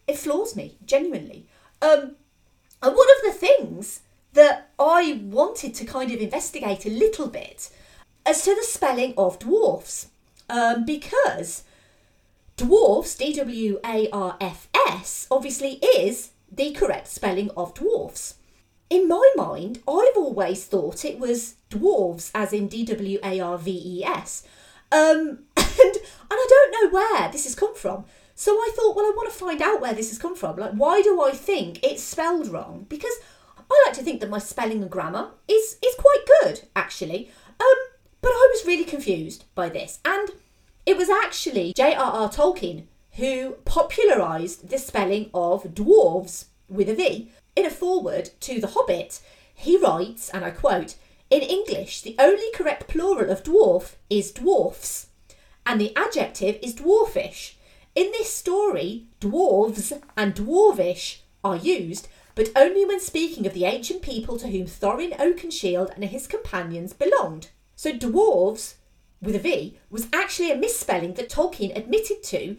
it 0.06 0.18
floors 0.18 0.54
me 0.54 0.76
genuinely. 0.84 1.46
Um, 1.80 2.16
and 2.82 2.94
one 2.94 3.08
of 3.16 3.24
the 3.24 3.32
things 3.32 4.00
that 4.34 4.70
I 4.78 5.20
wanted 5.24 5.74
to 5.74 5.84
kind 5.86 6.12
of 6.12 6.20
investigate 6.20 6.84
a 6.84 6.90
little 6.90 7.28
bit 7.28 7.70
as 8.26 8.44
to 8.44 8.54
the 8.54 8.62
spelling 8.62 9.14
of 9.16 9.38
dwarfs. 9.38 10.08
Um, 10.50 10.84
because 10.84 11.64
dwarfs, 12.58 13.14
D 13.14 13.32
W 13.32 13.80
A 13.84 14.10
R 14.10 14.36
F 14.40 14.68
S, 14.88 15.26
obviously 15.30 15.74
is 15.74 16.32
the 16.50 16.72
correct 16.72 17.06
spelling 17.08 17.50
of 17.56 17.72
dwarfs. 17.72 18.34
In 18.90 19.08
my 19.08 19.30
mind, 19.36 19.78
I've 19.88 20.16
always 20.16 20.64
thought 20.64 21.04
it 21.04 21.18
was 21.18 21.54
dwarves, 21.70 22.30
as 22.34 22.52
in 22.52 22.68
D 22.68 22.84
W 22.84 23.18
A 23.22 23.40
R 23.40 23.56
V 23.56 23.70
E 23.70 24.04
S. 24.04 24.42
Um, 24.90 24.98
and, 25.56 25.96
and 25.96 26.02
I 26.30 26.46
don't 26.48 26.72
know 26.72 26.90
where 26.90 27.30
this 27.30 27.44
has 27.44 27.54
come 27.54 27.74
from. 27.74 28.04
So 28.34 28.52
I 28.52 28.70
thought, 28.74 28.94
well, 28.94 29.06
I 29.06 29.14
want 29.16 29.32
to 29.32 29.38
find 29.38 29.62
out 29.62 29.80
where 29.80 29.94
this 29.94 30.10
has 30.10 30.18
come 30.18 30.36
from. 30.36 30.56
Like, 30.56 30.72
why 30.72 31.02
do 31.02 31.22
I 31.22 31.32
think 31.32 31.82
it's 31.82 32.02
spelled 32.02 32.48
wrong? 32.48 32.86
Because 32.88 33.14
I 33.56 33.84
like 33.86 33.94
to 33.96 34.02
think 34.02 34.20
that 34.20 34.30
my 34.30 34.38
spelling 34.38 34.82
and 34.82 34.90
grammar 34.90 35.30
is 35.46 35.76
is 35.84 35.94
quite 35.96 36.24
good, 36.42 36.62
actually. 36.74 37.30
Um, 37.60 37.76
but 38.20 38.30
I 38.30 38.48
was 38.52 38.66
really 38.66 38.84
confused 38.84 39.44
by 39.54 39.68
this, 39.68 40.00
and 40.04 40.30
it 40.88 40.96
was 40.96 41.10
actually 41.10 41.74
J.R.R. 41.76 42.30
Tolkien 42.30 42.84
who 43.16 43.56
popularised 43.66 44.70
the 44.70 44.78
spelling 44.78 45.28
of 45.34 45.64
dwarves 45.74 46.46
with 46.66 46.88
a 46.88 46.94
V. 46.94 47.30
In 47.54 47.66
a 47.66 47.70
foreword 47.70 48.30
to 48.40 48.58
The 48.58 48.68
Hobbit, 48.68 49.20
He 49.54 49.76
writes, 49.76 50.30
and 50.30 50.46
I 50.46 50.50
quote, 50.50 50.94
In 51.28 51.42
English, 51.42 52.00
the 52.00 52.16
only 52.18 52.50
correct 52.52 52.88
plural 52.88 53.30
of 53.30 53.42
dwarf 53.42 53.96
is 54.08 54.32
dwarfs, 54.32 55.08
and 55.66 55.78
the 55.78 55.94
adjective 55.94 56.58
is 56.62 56.74
dwarfish. 56.74 57.56
In 57.94 58.10
this 58.12 58.32
story, 58.32 59.08
dwarves 59.20 59.92
and 60.16 60.34
dwarvish 60.34 61.18
are 61.44 61.56
used, 61.56 62.08
but 62.34 62.48
only 62.56 62.86
when 62.86 63.00
speaking 63.00 63.46
of 63.46 63.52
the 63.52 63.66
ancient 63.66 64.00
people 64.00 64.38
to 64.38 64.48
whom 64.48 64.64
Thorin 64.64 65.14
Oakenshield 65.18 65.94
and 65.94 66.04
his 66.06 66.26
companions 66.26 66.94
belonged. 66.94 67.50
So 67.76 67.92
dwarves, 67.92 68.76
with 69.20 69.34
a 69.34 69.38
V, 69.38 69.78
was 69.90 70.08
actually 70.12 70.50
a 70.50 70.56
misspelling 70.56 71.14
that 71.14 71.28
Tolkien 71.28 71.76
admitted 71.76 72.22
to, 72.24 72.56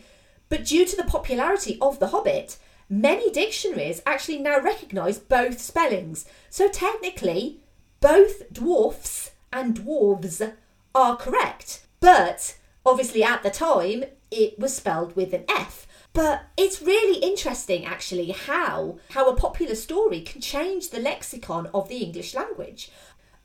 but 0.50 0.66
due 0.66 0.86
to 0.86 0.96
the 0.96 1.04
popularity 1.04 1.78
of 1.82 2.00
The 2.00 2.08
Hobbit, 2.08 2.58
many 2.90 3.32
dictionaries 3.32 4.02
actually 4.06 4.40
now 4.40 4.60
recognise 4.60 5.20
both 5.20 5.60
spellings. 5.60 6.26
So 6.50 6.68
technically, 6.68 7.62
both 8.02 8.52
dwarfs 8.52 9.32
and 9.54 9.76
dwarves 9.76 10.54
are 10.96 11.16
correct. 11.16 11.86
But 12.00 12.58
obviously, 12.86 13.24
at 13.24 13.44
the 13.44 13.52
time, 13.52 14.06
it 14.32 14.60
was 14.60 14.76
spelled 14.76 15.16
with 15.16 15.34
an 15.34 15.46
F. 15.50 15.88
But 16.14 16.46
it's 16.58 16.82
really 16.82 17.20
interesting, 17.20 17.86
actually, 17.86 18.32
how 18.32 18.98
how 19.12 19.30
a 19.30 19.36
popular 19.36 19.76
story 19.76 20.22
can 20.22 20.42
change 20.42 20.90
the 20.90 21.00
lexicon 21.00 21.68
of 21.74 21.88
the 21.88 21.98
English 21.98 22.34
language. 22.34 22.92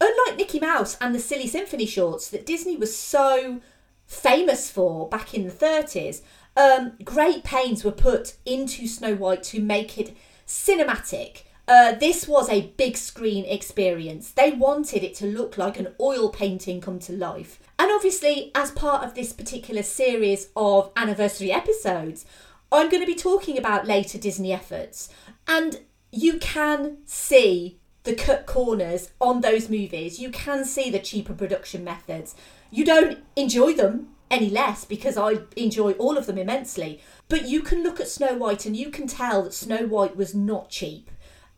Unlike 0.00 0.37
Mickey 0.37 0.61
Mouse 0.61 0.96
and 1.00 1.14
the 1.14 1.18
Silly 1.18 1.46
Symphony 1.46 1.87
shorts 1.87 2.28
that 2.30 2.46
Disney 2.46 2.76
was 2.76 2.96
so 2.96 3.61
famous 4.07 4.70
for 4.70 5.09
back 5.09 5.35
in 5.35 5.44
the 5.44 5.52
30s, 5.52 6.22
um, 6.57 6.92
great 7.04 7.44
pains 7.44 7.85
were 7.85 7.92
put 7.92 8.35
into 8.44 8.87
Snow 8.87 9.14
White 9.14 9.42
to 9.44 9.61
make 9.61 9.98
it 9.98 10.16
cinematic. 10.46 11.42
Uh, 11.66 11.92
this 11.92 12.28
was 12.28 12.50
a 12.50 12.72
big 12.76 12.96
screen 12.96 13.44
experience. 13.46 14.30
They 14.30 14.52
wanted 14.52 15.02
it 15.02 15.14
to 15.16 15.26
look 15.26 15.57
like 15.57 15.78
an 15.78 15.94
oil 15.98 16.28
painting 16.28 16.80
come 16.80 16.98
to 17.00 17.12
life. 17.12 17.59
And 17.78 17.90
obviously, 17.90 18.50
as 18.54 18.70
part 18.70 19.02
of 19.04 19.14
this 19.14 19.33
particular 19.33 19.83
series 19.83 20.50
of 20.54 20.92
anniversary 20.94 21.50
episodes, 21.50 22.26
I'm 22.70 22.90
going 22.90 23.02
to 23.02 23.07
be 23.07 23.14
talking 23.14 23.57
about 23.57 23.87
later 23.87 24.18
Disney 24.18 24.52
efforts. 24.52 25.09
And 25.48 25.80
you 26.12 26.38
can 26.38 26.98
see 27.07 27.78
the 28.05 28.14
cut 28.14 28.47
corners 28.47 29.11
on 29.21 29.40
those 29.40 29.69
movies. 29.69 30.21
You 30.21 30.31
can 30.31 30.64
see 30.64 30.90
the 30.90 30.99
cheaper 30.99 31.35
production 31.35 31.83
methods. 31.83 32.35
You 32.71 32.85
don't 32.85 33.19
enjoy 33.35 33.73
them 33.75 34.11
any 34.31 34.51
less 34.51 34.85
because 34.85 35.17
I 35.17 35.38
enjoy 35.57 35.93
all 35.93 36.17
of 36.17 36.27
them 36.27 36.38
immensely. 36.38 37.01
But 37.29 37.49
you 37.49 37.62
can 37.62 37.83
look 37.83 38.01
at 38.01 38.09
Snow 38.09 38.35
White 38.35 38.67
and 38.67 38.77
you 38.77 38.90
can 38.90 39.07
tell 39.07 39.43
that 39.43 39.55
Snow 39.55 39.87
White 39.87 40.17
was 40.17 40.35
not 40.35 40.71
cheap. 40.71 41.11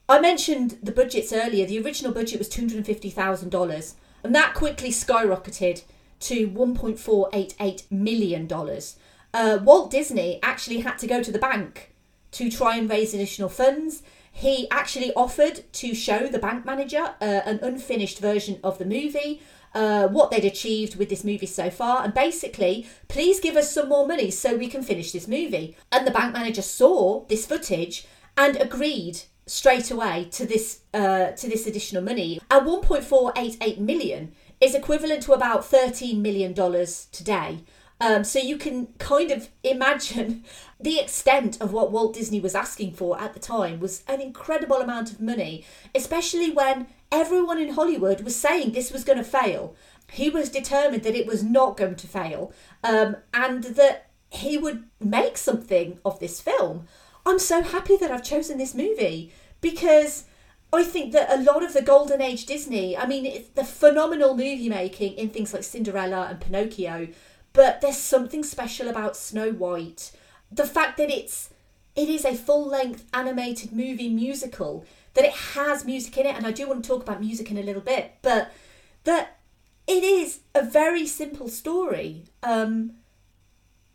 I 0.09 0.21
mentioned 0.21 0.79
the 0.83 0.93
budgets 0.93 1.33
earlier. 1.33 1.67
The 1.67 1.81
original 1.81 2.13
budget 2.13 2.39
was 2.39 2.49
$250,000 2.49 3.95
and 4.23 4.35
that 4.35 4.55
quickly 4.55 4.91
skyrocketed 4.91 5.83
to 6.21 6.49
$1.488 6.49 7.91
million. 7.91 8.49
Uh, 9.35 9.59
Walt 9.63 9.91
Disney 9.91 10.39
actually 10.43 10.81
had 10.81 10.99
to 10.99 11.07
go 11.07 11.23
to 11.23 11.33
the 11.33 11.39
bank 11.39 11.95
to 12.33 12.51
try 12.51 12.77
and 12.77 12.89
raise 12.89 13.15
additional 13.15 13.49
funds. 13.49 14.03
He 14.37 14.69
actually 14.71 15.15
offered 15.15 15.65
to 15.73 15.95
show 15.95 16.27
the 16.27 16.39
bank 16.39 16.67
manager 16.67 17.15
uh, 17.23 17.41
an 17.47 17.59
unfinished 17.63 18.19
version 18.19 18.61
of 18.63 18.77
the 18.77 18.85
movie, 18.85 19.41
uh, 19.75 20.09
what 20.09 20.31
they'd 20.31 20.45
achieved 20.45 20.97
with 20.97 21.09
this 21.09 21.25
movie 21.25 21.47
so 21.47 21.71
far, 21.71 22.05
and 22.05 22.13
basically, 22.13 22.87
please 23.09 23.41
give 23.41 23.57
us 23.57 23.73
some 23.73 23.89
more 23.89 24.07
money 24.07 24.31
so 24.31 24.55
we 24.55 24.69
can 24.69 24.83
finish 24.83 25.11
this 25.11 25.27
movie. 25.27 25.75
And 25.91 26.07
the 26.07 26.11
bank 26.11 26.35
manager 26.35 26.61
saw 26.61 27.25
this 27.29 27.47
footage 27.47 28.07
and 28.37 28.57
agreed 28.57 29.23
straight 29.47 29.91
away 29.91 30.29
to 30.33 30.45
this 30.45 30.81
uh, 30.93 31.31
to 31.31 31.49
this 31.49 31.67
additional 31.67 32.03
money. 32.03 32.39
And 32.51 32.67
1.488 32.67 33.79
million 33.79 34.33
is 34.61 34.75
equivalent 34.75 35.23
to 35.23 35.33
about 35.33 35.65
13 35.65 36.21
million 36.21 36.53
dollars 36.53 37.07
today. 37.11 37.61
Um, 38.01 38.25
so 38.25 38.39
you 38.39 38.59
can 38.59 38.89
kind 38.99 39.31
of 39.31 39.49
imagine 39.63 40.45
the 40.81 40.99
extent 41.01 41.61
of 41.61 41.73
what 41.73 41.91
Walt 41.91 42.15
Disney 42.15 42.41
was 42.41 42.55
asking 42.55 42.93
for 42.93 43.19
at 43.19 43.33
the 43.33 43.41
time 43.41 43.81
was 43.81 44.05
an 44.07 44.21
incredible 44.21 44.77
amount 44.77 45.13
of 45.13 45.21
money, 45.21 45.65
especially 45.95 46.51
when 46.51 46.89
everyone 47.11 47.59
in 47.59 47.75
Hollywood 47.75 48.21
was 48.21 48.37
saying 48.37 48.73
this 48.73 48.93
was 48.93 49.05
going 49.05 49.19
to 49.19 49.25
fail. 49.25 49.75
He 50.11 50.29
was 50.29 50.51
determined 50.51 51.03
that 51.03 51.17
it 51.17 51.27
was 51.27 51.43
not 51.43 51.77
going 51.77 51.97
to 51.97 52.07
fail 52.07 52.53
um, 52.85 53.17
and 53.33 53.65
that 53.65 54.11
he 54.31 54.59
would 54.59 54.85
make 55.01 55.39
something 55.39 55.99
of 56.05 56.21
this 56.21 56.41
film. 56.41 56.87
I'm 57.25 57.39
so 57.39 57.63
happy 57.63 57.97
that 57.97 58.11
I've 58.11 58.23
chosen 58.23 58.59
this 58.59 58.75
movie 58.75 59.33
because 59.61 60.25
I 60.73 60.85
think 60.85 61.13
that 61.13 61.31
a 61.31 61.43
lot 61.43 61.63
of 61.63 61.73
the 61.73 61.83
golden 61.83 62.21
age 62.21 62.47
Disney, 62.47 62.97
I 62.97 63.07
mean, 63.07 63.45
the 63.55 63.65
phenomenal 63.65 64.37
movie 64.37 64.69
making 64.69 65.15
in 65.15 65.31
things 65.31 65.55
like 65.55 65.65
Cinderella 65.65 66.27
and 66.29 66.41
Pinocchio, 66.41 67.09
but 67.57 67.81
there's 67.81 67.97
something 67.97 68.45
special 68.45 68.87
about 68.87 69.17
Snow 69.17 69.51
White. 69.51 70.13
The 70.53 70.67
fact 70.67 70.99
that 70.99 71.11
it's 71.11 71.49
it 71.97 72.11
is 72.11 72.27
a 72.27 72.35
full 72.35 72.69
length 72.69 73.07
animated 73.15 73.73
movie 73.73 74.11
musical, 74.11 74.85
that 75.15 75.25
it 75.25 75.33
has 75.33 75.87
music 75.87 76.19
in 76.19 76.27
it, 76.27 76.37
and 76.37 76.47
I 76.47 76.53
do 76.53 76.69
want 76.69 76.85
to 76.85 76.89
talk 76.89 77.03
about 77.03 77.21
music 77.21 77.51
in 77.51 77.57
a 77.57 77.63
little 77.63 77.81
bit, 77.81 78.13
but 78.21 78.53
that 79.05 79.39
it 79.87 80.05
is 80.05 80.41
a 80.55 80.63
very 80.63 81.07
simple 81.07 81.49
story. 81.49 82.25
Um, 82.43 82.93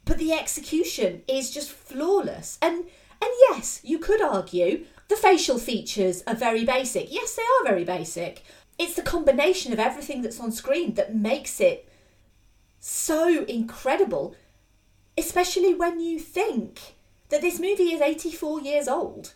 but 0.06 0.18
the 0.18 0.34
execution 0.34 1.22
is 1.28 1.52
just 1.52 1.70
flawless. 1.72 2.58
And 2.64 2.86
and 3.22 3.32
yes, 3.50 3.80
you 3.84 4.00
could 4.00 4.24
argue 4.24 4.86
the 5.08 5.16
facial 5.16 5.60
features 5.60 6.24
are 6.26 6.34
very 6.34 6.66
basic. 6.66 7.14
Yes, 7.14 7.36
they 7.36 7.44
are 7.44 7.72
very 7.72 7.84
basic. 7.84 8.44
It's 8.80 8.96
the 8.96 9.04
combination 9.04 9.72
of 9.72 9.78
everything 9.80 10.24
that's 10.24 10.40
on 10.40 10.52
screen 10.52 10.96
that 10.96 11.16
makes 11.16 11.62
it 11.62 11.88
so 12.82 13.46
incredible, 13.46 14.36
especially 15.18 15.74
when 15.74 16.00
you 16.00 16.20
think 16.20 16.96
that 17.30 17.42
this 17.42 17.60
movie 17.60 17.94
is 17.94 18.02
84 18.02 18.62
years 18.62 18.88
old. 18.88 19.36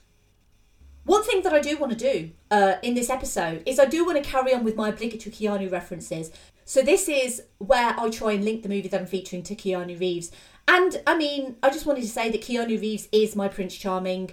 One 1.06 1.24
thing 1.24 1.44
that 1.44 1.54
I 1.54 1.60
do 1.60 1.78
want 1.78 1.98
to 1.98 2.12
do 2.14 2.32
uh, 2.50 2.78
in 2.82 2.96
this 2.96 3.12
episode 3.12 3.62
is 3.68 3.80
I 3.80 3.86
do 3.86 4.04
want 4.04 4.22
to 4.22 4.28
carry 4.28 4.54
on 4.54 4.64
with 4.64 4.76
my 4.76 4.90
obligatory 4.90 5.34
Keanu 5.34 5.72
references. 5.72 6.32
So 6.66 6.82
this 6.82 7.08
is 7.08 7.44
where 7.60 7.96
I 8.00 8.10
try 8.10 8.32
and 8.32 8.44
link 8.44 8.64
the 8.64 8.70
movie 8.70 8.88
that 8.88 9.00
I'm 9.00 9.06
featuring 9.06 9.44
to 9.44 9.56
Keanu 9.56 10.00
Reeves. 10.00 10.32
And 10.68 11.00
I 11.06 11.16
mean, 11.16 11.58
I 11.62 11.70
just 11.70 11.86
wanted 11.86 12.02
to 12.02 12.10
say 12.10 12.32
that 12.32 12.42
Keanu 12.42 12.82
Reeves 12.82 13.08
is 13.12 13.36
my 13.36 13.48
Prince 13.48 13.76
Charming. 13.76 14.32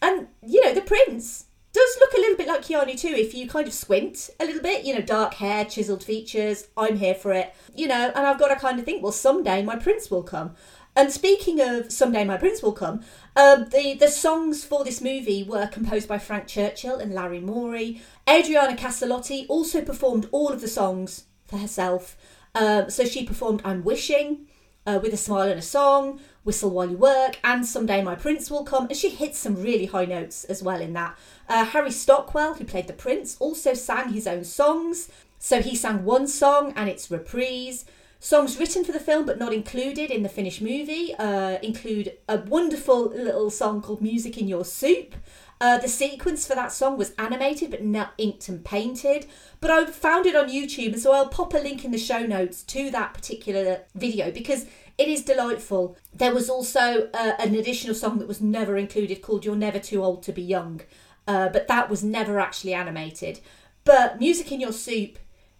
And, 0.00 0.28
you 0.42 0.64
know, 0.64 0.72
the 0.72 0.80
Prince 0.80 1.46
does 1.74 1.96
look 2.00 2.12
a 2.14 2.20
little 2.20 2.36
bit 2.36 2.46
like 2.46 2.62
Keanu 2.62 2.98
too 2.98 3.08
if 3.08 3.34
you 3.34 3.48
kind 3.48 3.66
of 3.66 3.74
squint 3.74 4.30
a 4.40 4.46
little 4.46 4.62
bit, 4.62 4.84
you 4.84 4.94
know, 4.94 5.00
dark 5.00 5.34
hair, 5.34 5.64
chiseled 5.64 6.04
features. 6.04 6.68
I'm 6.76 6.96
here 6.96 7.14
for 7.14 7.32
it, 7.32 7.52
you 7.74 7.88
know, 7.88 8.12
and 8.14 8.26
I've 8.26 8.38
got 8.38 8.48
to 8.48 8.56
kind 8.56 8.78
of 8.78 8.84
think, 8.84 9.02
well, 9.02 9.12
someday 9.12 9.62
my 9.62 9.76
prince 9.76 10.10
will 10.10 10.22
come. 10.22 10.54
And 10.96 11.10
speaking 11.10 11.60
of 11.60 11.90
someday 11.92 12.24
my 12.24 12.36
prince 12.36 12.62
will 12.62 12.72
come, 12.72 13.02
um, 13.34 13.66
the 13.70 13.94
the 13.94 14.08
songs 14.08 14.64
for 14.64 14.84
this 14.84 15.00
movie 15.00 15.42
were 15.42 15.66
composed 15.66 16.08
by 16.08 16.18
Frank 16.18 16.46
Churchill 16.46 16.98
and 16.98 17.12
Larry 17.12 17.40
Morey. 17.40 18.00
Adriana 18.30 18.76
Caselotti 18.76 19.44
also 19.48 19.82
performed 19.82 20.28
all 20.30 20.52
of 20.52 20.60
the 20.60 20.68
songs 20.68 21.24
for 21.44 21.58
herself. 21.58 22.16
Um, 22.54 22.88
so 22.90 23.04
she 23.04 23.26
performed 23.26 23.60
"I'm 23.64 23.82
Wishing," 23.82 24.46
uh, 24.86 25.00
with 25.02 25.12
a 25.12 25.16
smile 25.16 25.50
and 25.50 25.58
a 25.58 25.62
song, 25.62 26.20
Whistle 26.44 26.70
While 26.70 26.90
You 26.90 26.96
Work, 26.96 27.40
and 27.42 27.66
Someday 27.66 28.00
My 28.00 28.14
Prince 28.14 28.48
Will 28.48 28.62
Come. 28.62 28.86
And 28.86 28.96
she 28.96 29.10
hits 29.10 29.38
some 29.38 29.56
really 29.56 29.86
high 29.86 30.04
notes 30.04 30.44
as 30.44 30.62
well 30.62 30.80
in 30.80 30.92
that. 30.92 31.18
Uh, 31.48 31.64
Harry 31.66 31.90
Stockwell, 31.90 32.54
who 32.54 32.64
played 32.64 32.86
the 32.86 32.92
Prince, 32.92 33.36
also 33.38 33.74
sang 33.74 34.12
his 34.12 34.26
own 34.26 34.44
songs. 34.44 35.10
So 35.38 35.60
he 35.60 35.76
sang 35.76 36.04
one 36.04 36.26
song 36.26 36.72
and 36.76 36.88
its 36.88 37.10
reprise. 37.10 37.84
Songs 38.18 38.58
written 38.58 38.84
for 38.84 38.92
the 38.92 38.98
film 39.00 39.26
but 39.26 39.38
not 39.38 39.52
included 39.52 40.10
in 40.10 40.22
the 40.22 40.30
finished 40.30 40.62
movie 40.62 41.14
uh, 41.16 41.58
include 41.62 42.14
a 42.26 42.38
wonderful 42.38 43.10
little 43.10 43.50
song 43.50 43.82
called 43.82 44.00
Music 44.00 44.38
in 44.38 44.48
Your 44.48 44.64
Soup. 44.64 45.14
Uh, 45.60 45.76
the 45.76 45.88
sequence 45.88 46.46
for 46.46 46.54
that 46.54 46.72
song 46.72 46.96
was 46.96 47.12
animated 47.18 47.70
but 47.70 47.84
not 47.84 48.14
inked 48.16 48.48
and 48.48 48.64
painted. 48.64 49.26
But 49.60 49.70
I 49.70 49.84
found 49.84 50.24
it 50.24 50.34
on 50.34 50.48
YouTube, 50.48 50.94
and 50.94 51.00
so 51.00 51.12
I'll 51.12 51.28
pop 51.28 51.52
a 51.52 51.58
link 51.58 51.84
in 51.84 51.90
the 51.90 51.98
show 51.98 52.20
notes 52.24 52.62
to 52.62 52.90
that 52.90 53.12
particular 53.12 53.82
video 53.94 54.30
because 54.30 54.64
it 54.96 55.08
is 55.08 55.22
delightful. 55.22 55.96
There 56.14 56.34
was 56.34 56.48
also 56.48 57.10
uh, 57.12 57.32
an 57.38 57.54
additional 57.54 57.94
song 57.94 58.18
that 58.18 58.28
was 58.28 58.40
never 58.40 58.76
included 58.76 59.22
called 59.22 59.44
You're 59.44 59.56
Never 59.56 59.78
Too 59.78 60.02
Old 60.02 60.22
to 60.24 60.32
Be 60.32 60.42
Young, 60.42 60.80
uh, 61.26 61.48
but 61.48 61.68
that 61.68 61.88
was 61.88 62.04
never 62.04 62.38
actually 62.38 62.74
animated. 62.74 63.40
But 63.84 64.18
Music 64.18 64.50
in 64.52 64.60
Your 64.60 64.72
Soup 64.72 65.18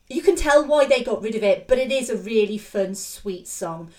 you 0.09 0.23
can 0.23 0.37
tell 0.37 0.65
why 0.67 0.85
they 0.87 1.03
got 1.03 1.23
rid 1.23 1.35
of 1.35 1.43
it, 1.43 1.67
but 1.67 1.79
it 1.79 1.91
is 1.91 2.11
a 2.11 2.17
really 2.17 2.59
fun, 2.59 2.95
sweet 2.95 3.49
song. 3.49 3.91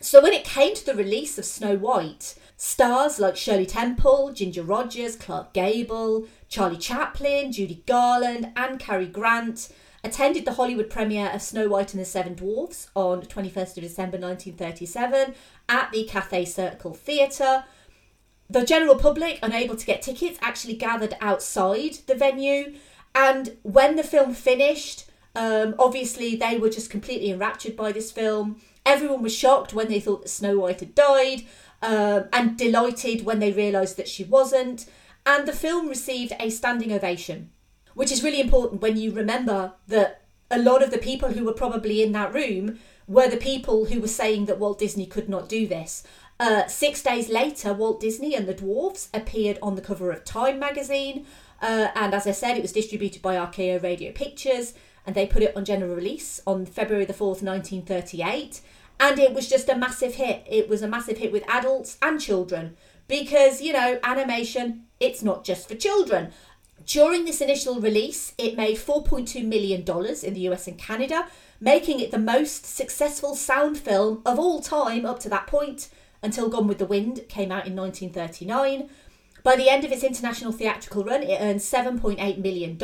So 0.00 0.22
when 0.22 0.32
it 0.32 0.44
came 0.44 0.74
to 0.74 0.86
the 0.86 0.94
release 0.94 1.38
of 1.38 1.44
Snow 1.44 1.76
White, 1.76 2.34
stars 2.56 3.18
like 3.18 3.36
Shirley 3.36 3.66
Temple, 3.66 4.32
Ginger 4.32 4.62
Rogers, 4.62 5.16
Clark 5.16 5.52
Gable, 5.54 6.26
Charlie 6.48 6.76
Chaplin, 6.76 7.52
Judy 7.52 7.82
Garland, 7.86 8.52
and 8.54 8.78
Cary 8.78 9.06
Grant 9.06 9.70
attended 10.04 10.44
the 10.44 10.52
Hollywood 10.52 10.90
premiere 10.90 11.30
of 11.30 11.42
Snow 11.42 11.68
White 11.68 11.94
and 11.94 12.00
the 12.00 12.06
Seven 12.06 12.34
Dwarfs 12.34 12.88
on 12.94 13.22
21st 13.22 13.78
of 13.78 13.82
December 13.82 14.18
1937 14.18 15.34
at 15.68 15.90
the 15.90 16.04
Cathay 16.04 16.44
Circle 16.44 16.94
Theatre. 16.94 17.64
The 18.50 18.64
general 18.64 18.96
public, 18.96 19.38
unable 19.42 19.76
to 19.76 19.86
get 19.86 20.02
tickets, 20.02 20.38
actually 20.40 20.74
gathered 20.74 21.16
outside 21.20 21.98
the 22.06 22.14
venue 22.14 22.74
And 23.14 23.56
when 23.62 23.96
the 23.96 24.02
film 24.02 24.34
finished, 24.34 25.04
um, 25.34 25.74
obviously 25.78 26.36
they 26.36 26.56
were 26.56 26.70
just 26.70 26.90
completely 26.90 27.30
enraptured 27.30 27.76
by 27.76 27.92
this 27.92 28.12
film. 28.12 28.60
Everyone 28.86 29.22
was 29.22 29.34
shocked 29.34 29.74
when 29.74 29.88
they 29.88 30.00
thought 30.00 30.22
that 30.22 30.28
Snow 30.28 30.58
White 30.58 30.80
had 30.80 30.94
died, 30.94 31.42
um, 31.82 32.28
and 32.32 32.56
delighted 32.56 33.24
when 33.24 33.38
they 33.38 33.52
realised 33.52 33.96
that 33.96 34.08
she 34.08 34.24
wasn't. 34.24 34.86
And 35.26 35.46
the 35.46 35.52
film 35.52 35.88
received 35.88 36.32
a 36.38 36.50
standing 36.50 36.92
ovation, 36.92 37.50
which 37.94 38.12
is 38.12 38.22
really 38.22 38.40
important 38.40 38.80
when 38.80 38.96
you 38.96 39.12
remember 39.12 39.74
that 39.88 40.22
a 40.50 40.58
lot 40.58 40.82
of 40.82 40.90
the 40.90 40.98
people 40.98 41.30
who 41.30 41.44
were 41.44 41.52
probably 41.52 42.02
in 42.02 42.12
that 42.12 42.32
room 42.32 42.78
were 43.06 43.28
the 43.28 43.36
people 43.36 43.86
who 43.86 44.00
were 44.00 44.08
saying 44.08 44.46
that 44.46 44.58
Walt 44.58 44.78
Disney 44.78 45.06
could 45.06 45.28
not 45.28 45.48
do 45.48 45.66
this. 45.66 46.02
Uh, 46.40 46.66
six 46.68 47.02
days 47.02 47.28
later, 47.28 47.72
Walt 47.72 48.00
Disney 48.00 48.34
and 48.34 48.46
the 48.46 48.54
Dwarfs 48.54 49.08
appeared 49.12 49.58
on 49.60 49.74
the 49.74 49.82
cover 49.82 50.10
of 50.12 50.24
Time 50.24 50.58
magazine. 50.58 51.26
Uh, 51.60 51.88
and 51.96 52.14
as 52.14 52.26
I 52.26 52.30
said, 52.30 52.56
it 52.56 52.62
was 52.62 52.72
distributed 52.72 53.22
by 53.22 53.34
RKO 53.34 53.82
Radio 53.82 54.12
Pictures 54.12 54.74
and 55.04 55.16
they 55.16 55.26
put 55.26 55.42
it 55.42 55.56
on 55.56 55.64
general 55.64 55.94
release 55.94 56.40
on 56.46 56.66
February 56.66 57.06
the 57.06 57.14
4th, 57.14 57.42
1938. 57.42 58.60
And 59.00 59.18
it 59.18 59.32
was 59.32 59.48
just 59.48 59.68
a 59.68 59.76
massive 59.76 60.16
hit. 60.16 60.44
It 60.48 60.68
was 60.68 60.82
a 60.82 60.88
massive 60.88 61.18
hit 61.18 61.32
with 61.32 61.48
adults 61.48 61.96
and 62.02 62.20
children 62.20 62.76
because, 63.08 63.62
you 63.62 63.72
know, 63.72 63.98
animation, 64.04 64.84
it's 65.00 65.22
not 65.22 65.44
just 65.44 65.66
for 65.66 65.74
children. 65.74 66.30
During 66.84 67.24
this 67.24 67.40
initial 67.40 67.80
release, 67.80 68.34
it 68.38 68.56
made 68.56 68.76
$4.2 68.76 69.44
million 69.44 69.80
in 69.80 70.34
the 70.34 70.48
US 70.48 70.68
and 70.68 70.78
Canada, 70.78 71.26
making 71.60 72.00
it 72.00 72.10
the 72.10 72.18
most 72.18 72.66
successful 72.66 73.34
sound 73.34 73.78
film 73.78 74.22
of 74.24 74.38
all 74.38 74.60
time 74.60 75.04
up 75.04 75.18
to 75.20 75.28
that 75.30 75.46
point 75.46 75.88
until 76.22 76.48
Gone 76.48 76.66
with 76.66 76.78
the 76.78 76.86
Wind 76.86 77.22
came 77.28 77.52
out 77.52 77.66
in 77.66 77.76
1939. 77.76 78.88
By 79.42 79.56
the 79.56 79.68
end 79.68 79.84
of 79.84 79.92
its 79.92 80.04
international 80.04 80.52
theatrical 80.52 81.04
run, 81.04 81.22
it 81.22 81.40
earned 81.40 81.60
$7.8 81.60 82.38
million, 82.38 82.78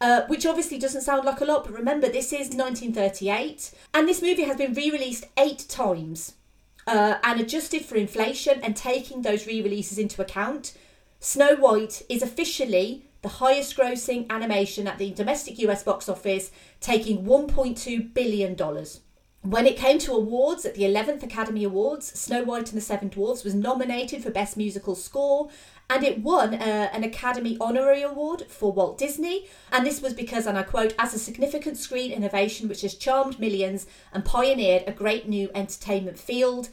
uh, 0.00 0.22
which 0.26 0.46
obviously 0.46 0.78
doesn't 0.78 1.02
sound 1.02 1.24
like 1.24 1.40
a 1.40 1.44
lot, 1.44 1.64
but 1.64 1.72
remember, 1.72 2.08
this 2.08 2.32
is 2.32 2.48
1938, 2.48 3.72
and 3.94 4.08
this 4.08 4.22
movie 4.22 4.44
has 4.44 4.56
been 4.56 4.74
re 4.74 4.90
released 4.90 5.26
eight 5.38 5.66
times. 5.68 6.34
Uh, 6.86 7.18
and 7.24 7.40
adjusted 7.40 7.84
for 7.84 7.96
inflation 7.96 8.60
and 8.62 8.76
taking 8.76 9.22
those 9.22 9.46
re 9.46 9.60
releases 9.60 9.98
into 9.98 10.22
account, 10.22 10.72
Snow 11.18 11.56
White 11.56 12.02
is 12.08 12.22
officially 12.22 13.06
the 13.22 13.28
highest 13.28 13.76
grossing 13.76 14.30
animation 14.30 14.86
at 14.86 14.98
the 14.98 15.10
domestic 15.10 15.58
US 15.58 15.82
box 15.82 16.08
office, 16.08 16.52
taking 16.80 17.24
$1.2 17.24 18.14
billion. 18.14 18.56
When 19.46 19.64
it 19.64 19.76
came 19.76 20.00
to 20.00 20.12
awards 20.12 20.64
at 20.64 20.74
the 20.74 20.82
11th 20.82 21.22
Academy 21.22 21.62
Awards, 21.62 22.08
Snow 22.18 22.42
White 22.42 22.72
and 22.72 22.76
the 22.76 22.84
Seven 22.84 23.08
Dwarfs 23.08 23.44
was 23.44 23.54
nominated 23.54 24.20
for 24.20 24.32
Best 24.32 24.56
Musical 24.56 24.96
Score 24.96 25.50
and 25.88 26.02
it 26.02 26.20
won 26.20 26.54
uh, 26.54 26.90
an 26.92 27.04
Academy 27.04 27.56
Honorary 27.60 28.02
Award 28.02 28.46
for 28.48 28.72
Walt 28.72 28.98
Disney. 28.98 29.46
And 29.70 29.86
this 29.86 30.02
was 30.02 30.14
because, 30.14 30.46
and 30.46 30.58
I 30.58 30.64
quote, 30.64 30.96
as 30.98 31.14
a 31.14 31.18
significant 31.20 31.76
screen 31.76 32.10
innovation 32.10 32.68
which 32.68 32.80
has 32.80 32.96
charmed 32.96 33.38
millions 33.38 33.86
and 34.12 34.24
pioneered 34.24 34.82
a 34.84 34.90
great 34.90 35.28
new 35.28 35.48
entertainment 35.54 36.18
field. 36.18 36.68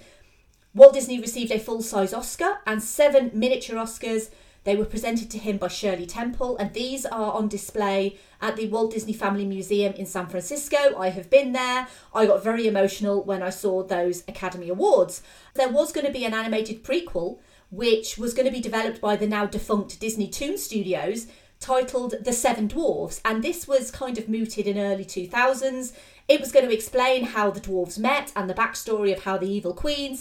Walt 0.73 0.95
Disney 0.95 1.19
received 1.19 1.51
a 1.51 1.59
full 1.59 1.83
size 1.83 2.11
Oscar 2.11 2.57
and 2.65 2.81
seven 2.81 3.29
miniature 3.35 3.77
Oscars. 3.77 4.31
They 4.63 4.75
were 4.75 4.85
presented 4.85 5.29
to 5.31 5.37
him 5.37 5.57
by 5.57 5.67
Shirley 5.67 6.05
Temple, 6.05 6.57
and 6.57 6.73
these 6.73 7.05
are 7.05 7.33
on 7.33 7.49
display 7.49 8.17
at 8.41 8.55
the 8.55 8.67
Walt 8.67 8.93
Disney 8.93 9.13
Family 9.13 9.45
Museum 9.45 9.93
in 9.93 10.05
San 10.05 10.27
Francisco. 10.27 10.97
I 10.97 11.09
have 11.09 11.29
been 11.29 11.51
there. 11.51 11.87
I 12.13 12.25
got 12.25 12.43
very 12.43 12.67
emotional 12.67 13.23
when 13.23 13.43
I 13.43 13.49
saw 13.49 13.83
those 13.83 14.23
Academy 14.27 14.69
Awards. 14.69 15.21
There 15.53 15.69
was 15.69 15.91
going 15.91 16.05
to 16.05 16.13
be 16.13 16.25
an 16.25 16.33
animated 16.33 16.83
prequel 16.83 17.39
which 17.73 18.19
was 18.19 18.35
going 18.35 18.45
to 18.45 18.51
be 18.51 18.61
developed 18.61 19.01
by 19.01 19.15
the 19.15 19.25
now 19.25 19.47
defunct 19.47 19.99
Disney 19.99 20.27
Toon 20.27 20.59
Studios, 20.59 21.25
titled 21.59 22.13
The 22.21 22.31
Seven 22.31 22.67
Dwarfs, 22.67 23.19
and 23.25 23.43
this 23.43 23.67
was 23.67 23.89
kind 23.89 24.17
of 24.19 24.29
mooted 24.29 24.67
in 24.67 24.77
early 24.77 25.05
2000s. 25.05 25.91
It 26.27 26.39
was 26.39 26.51
going 26.51 26.67
to 26.67 26.73
explain 26.73 27.23
how 27.23 27.49
the 27.49 27.59
dwarves 27.59 27.97
met 27.97 28.31
and 28.35 28.47
the 28.47 28.53
backstory 28.53 29.11
of 29.11 29.23
how 29.23 29.37
the 29.37 29.49
evil 29.49 29.73
queen 29.73 30.15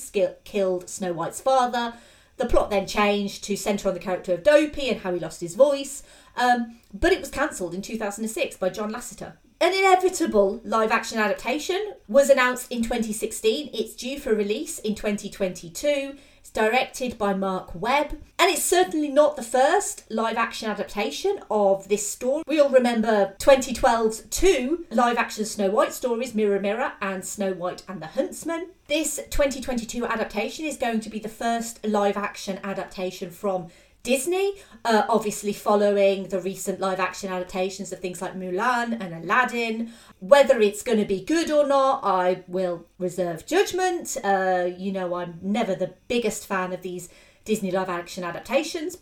killed 0.45 0.89
Snow 0.89 1.13
White's 1.13 1.43
father. 1.43 1.95
The 2.37 2.47
plot 2.47 2.71
then 2.71 2.87
changed 2.87 3.45
to 3.45 3.57
centre 3.57 3.89
on 3.89 3.95
the 3.95 4.01
character 4.01 4.33
of 4.33 4.43
Dopey 4.43 4.89
and 4.89 5.01
how 5.01 5.13
he 5.13 5.21
lost 5.21 5.41
his 5.41 5.55
voice, 5.55 6.03
um, 6.37 6.79
but 6.93 7.13
it 7.13 7.21
was 7.21 7.31
cancelled 7.31 7.75
in 7.75 7.83
2006 7.83 8.57
by 8.57 8.69
John 8.69 8.93
Lasseter. 8.93 9.35
An 9.61 9.73
inevitable 9.73 10.61
live 10.65 10.91
action 10.91 11.19
adaptation 11.19 11.95
was 12.09 12.31
announced 12.31 12.73
in 12.73 12.83
2016. 12.83 13.71
It's 13.73 13.95
due 13.95 14.19
for 14.19 14.35
release 14.35 14.81
in 14.81 14.97
2022. 14.97 16.17
It's 16.43 16.51
directed 16.51 17.19
by 17.19 17.35
Marc 17.35 17.73
Webb, 17.73 18.19
and 18.37 18.51
it's 18.51 18.65
certainly 18.65 19.09
not 19.09 19.37
the 19.37 19.45
first 19.45 20.11
live 20.11 20.37
action 20.37 20.69
adaptation 20.69 21.39
of 21.49 21.89
this 21.89 22.11
story. 22.11 22.43
We 22.49 22.59
all 22.59 22.69
remember 22.69 23.37
2012's 23.39 24.23
two 24.23 24.85
live 24.91 25.19
action 25.19 25.45
Snow 25.45 25.71
White 25.71 25.93
stories, 25.93 26.35
Mirror 26.35 26.59
Mirror 26.59 26.95
and 27.01 27.25
Snow 27.25 27.53
White 27.53 27.85
and 27.87 28.03
the 28.03 28.09
Huntsman. 28.09 28.71
This 28.89 29.21
2022 29.31 30.05
adaptation 30.05 30.65
is 30.65 30.77
going 30.77 30.99
to 30.99 31.09
be 31.09 31.21
the 31.21 31.29
first 31.29 31.87
live 31.87 32.17
action 32.17 32.59
adaptation 32.65 33.31
from 33.31 33.69
Disney, 34.03 34.55
uh, 34.85 35.05
obviously 35.09 35.53
following 35.53 36.29
the 36.29 36.41
recent 36.41 36.81
live 36.81 36.99
action 36.99 37.31
adaptations 37.31 37.93
of 37.93 38.01
things 38.01 38.21
like 38.21 38.35
Mulan 38.35 39.01
and 39.01 39.15
Aladdin. 39.15 39.93
Whether 40.19 40.61
it's 40.61 40.83
going 40.83 40.99
to 40.99 41.05
be 41.05 41.25
good 41.25 41.51
or 41.51 41.67
not, 41.67 42.01
I 42.03 42.43
will 42.49 42.87
reserve 42.99 43.47
judgment. 43.47 44.17
Uh, 44.25 44.71
you 44.77 44.91
know, 44.91 45.15
I'm 45.15 45.39
never 45.41 45.75
the 45.75 45.95
biggest 46.09 46.47
fan 46.47 46.73
of 46.73 46.83
these 46.83 47.09
Disney 47.45 47.71
live 47.71 47.89
action 47.89 48.25
adaptations. 48.25 48.99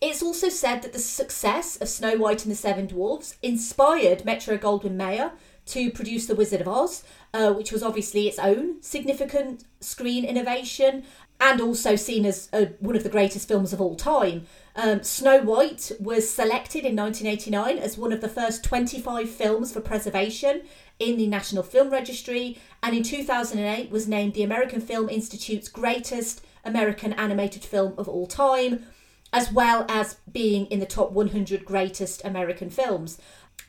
It's 0.00 0.22
also 0.22 0.48
said 0.48 0.82
that 0.82 0.92
the 0.92 0.98
success 0.98 1.76
of 1.80 1.88
Snow 1.88 2.16
White 2.16 2.44
and 2.44 2.52
the 2.52 2.56
Seven 2.56 2.86
Dwarfs 2.86 3.36
inspired 3.42 4.24
Metro 4.24 4.58
Goldwyn 4.58 4.92
Mayer 4.92 5.32
to 5.66 5.90
produce 5.90 6.26
The 6.26 6.34
Wizard 6.34 6.60
of 6.60 6.68
Oz, 6.68 7.02
uh, 7.34 7.52
which 7.52 7.72
was 7.72 7.82
obviously 7.82 8.28
its 8.28 8.38
own 8.38 8.80
significant 8.82 9.64
screen 9.80 10.24
innovation 10.24 11.04
and 11.40 11.60
also 11.60 11.96
seen 11.96 12.24
as 12.24 12.48
uh, 12.52 12.66
one 12.80 12.96
of 12.96 13.02
the 13.02 13.08
greatest 13.08 13.46
films 13.46 13.72
of 13.72 13.80
all 13.80 13.94
time. 13.94 14.46
Um, 14.74 15.02
Snow 15.02 15.42
White 15.42 15.92
was 16.00 16.30
selected 16.30 16.84
in 16.84 16.96
1989 16.96 17.78
as 17.78 17.98
one 17.98 18.12
of 18.12 18.20
the 18.20 18.28
first 18.28 18.64
25 18.64 19.28
films 19.28 19.72
for 19.72 19.80
preservation 19.80 20.62
in 20.98 21.16
the 21.18 21.26
National 21.26 21.62
Film 21.62 21.90
Registry, 21.90 22.58
and 22.82 22.96
in 22.96 23.02
2008 23.02 23.90
was 23.90 24.08
named 24.08 24.34
the 24.34 24.42
American 24.42 24.80
Film 24.80 25.08
Institute's 25.08 25.68
greatest 25.68 26.42
American 26.64 27.12
animated 27.14 27.64
film 27.64 27.94
of 27.98 28.08
all 28.08 28.26
time, 28.26 28.86
as 29.32 29.52
well 29.52 29.84
as 29.88 30.16
being 30.30 30.66
in 30.66 30.80
the 30.80 30.86
top 30.86 31.12
100 31.12 31.64
greatest 31.64 32.24
American 32.24 32.70
films. 32.70 33.18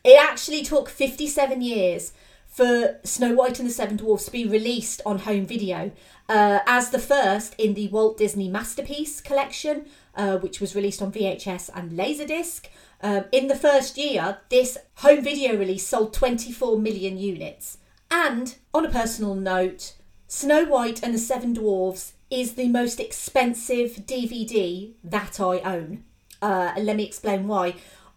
It 0.04 0.18
actually 0.22 0.64
took 0.64 0.88
57 0.88 1.62
years 1.62 2.14
for 2.58 3.00
Snow 3.04 3.36
White 3.36 3.60
and 3.60 3.70
the 3.70 3.74
Seven 3.74 3.98
Dwarfs 3.98 4.26
to 4.26 4.32
be 4.32 4.48
released 4.48 5.00
on 5.06 5.20
home 5.20 5.46
video 5.46 5.92
uh, 6.28 6.60
as 6.66 6.90
the 6.90 6.98
first 6.98 7.54
in 7.60 7.76
the 7.76 7.88
Walt 7.90 8.18
Disney 8.18 8.50
Masterpiece 8.50 9.22
collection, 9.22 9.86
uh, 10.16 10.40
which 10.40 10.60
was 10.60 10.74
released 10.74 11.00
on 11.00 11.12
VHS 11.12 11.70
and 11.76 11.92
Laserdisc. 11.92 12.66
Um, 13.04 13.26
in 13.32 13.48
the 13.48 13.56
first 13.56 13.96
year, 13.96 14.40
this 14.50 14.76
home 14.96 15.24
video 15.24 15.56
release 15.56 15.86
sold 15.86 16.16
24 16.16 16.80
million 16.80 17.20
units. 17.20 17.78
And 18.10 18.56
on 18.74 18.88
a 18.88 18.90
personal 18.90 19.36
note, 19.36 19.94
Snow 20.28 20.66
White 20.66 21.04
and 21.04 21.14
the 21.14 21.20
Seven 21.20 21.54
Dwarfs 21.54 22.14
is 22.32 22.54
the 22.54 22.70
most 22.70 23.00
expensive 23.00 24.08
DVD 24.08 24.94
that 25.04 25.40
I 25.40 25.60
own. 25.60 26.06
Uh, 26.42 26.74
and 26.76 26.88
let 26.88 26.96
me 26.96 27.06
explain 27.06 27.48
why. 27.48 27.76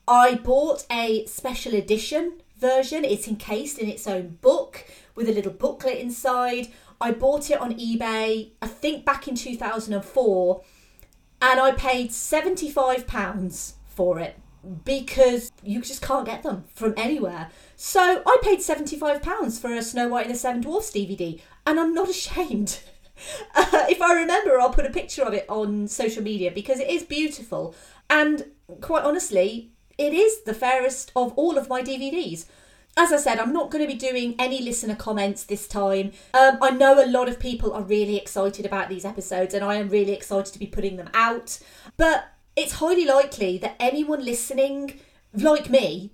I 0.08 0.36
bought 0.36 0.86
a 0.90 1.26
special 1.26 1.74
edition 1.74 2.40
version. 2.60 3.04
It's 3.04 3.26
encased 3.26 3.78
in 3.78 3.88
its 3.88 4.06
own 4.06 4.38
book 4.40 4.84
with 5.14 5.28
a 5.28 5.32
little 5.32 5.52
booklet 5.52 5.98
inside. 5.98 6.68
I 7.00 7.12
bought 7.12 7.50
it 7.50 7.60
on 7.60 7.74
eBay, 7.74 8.50
I 8.60 8.66
think 8.66 9.04
back 9.04 9.26
in 9.26 9.34
2004, 9.34 10.62
and 11.40 11.60
I 11.60 11.72
paid 11.72 12.10
£75 12.10 13.72
for 13.86 14.20
it 14.20 14.38
because 14.84 15.50
you 15.62 15.80
just 15.80 16.02
can't 16.02 16.26
get 16.26 16.42
them 16.42 16.64
from 16.74 16.92
anywhere. 16.96 17.48
So 17.76 18.22
I 18.26 18.36
paid 18.42 18.58
£75 18.58 19.60
for 19.60 19.72
a 19.72 19.82
Snow 19.82 20.08
White 20.08 20.26
and 20.26 20.34
the 20.34 20.38
Seven 20.38 20.60
Dwarfs 20.60 20.90
DVD, 20.90 21.40
and 21.66 21.80
I'm 21.80 21.94
not 21.94 22.08
ashamed. 22.10 22.80
Uh, 23.54 23.86
if 23.88 24.00
I 24.00 24.14
remember, 24.14 24.60
I'll 24.60 24.72
put 24.72 24.86
a 24.86 24.90
picture 24.90 25.22
of 25.22 25.34
it 25.34 25.46
on 25.48 25.88
social 25.88 26.22
media 26.22 26.50
because 26.50 26.80
it 26.80 26.88
is 26.88 27.02
beautiful. 27.02 27.74
And 28.08 28.44
quite 28.80 29.04
honestly, 29.04 29.69
it 30.00 30.14
is 30.14 30.42
the 30.42 30.54
fairest 30.54 31.12
of 31.14 31.34
all 31.34 31.58
of 31.58 31.68
my 31.68 31.82
DVDs. 31.82 32.46
As 32.96 33.12
I 33.12 33.18
said, 33.18 33.38
I'm 33.38 33.52
not 33.52 33.70
going 33.70 33.86
to 33.86 33.92
be 33.92 33.98
doing 33.98 34.34
any 34.38 34.62
listener 34.62 34.96
comments 34.96 35.44
this 35.44 35.68
time. 35.68 36.12
Um, 36.32 36.58
I 36.62 36.70
know 36.70 37.04
a 37.04 37.06
lot 37.06 37.28
of 37.28 37.38
people 37.38 37.74
are 37.74 37.82
really 37.82 38.16
excited 38.16 38.64
about 38.64 38.88
these 38.88 39.04
episodes, 39.04 39.52
and 39.52 39.62
I 39.62 39.74
am 39.74 39.90
really 39.90 40.12
excited 40.12 40.54
to 40.54 40.58
be 40.58 40.66
putting 40.66 40.96
them 40.96 41.10
out. 41.12 41.58
But 41.98 42.32
it's 42.56 42.74
highly 42.74 43.04
likely 43.04 43.58
that 43.58 43.76
anyone 43.78 44.24
listening, 44.24 44.98
like 45.34 45.68
me, 45.68 46.12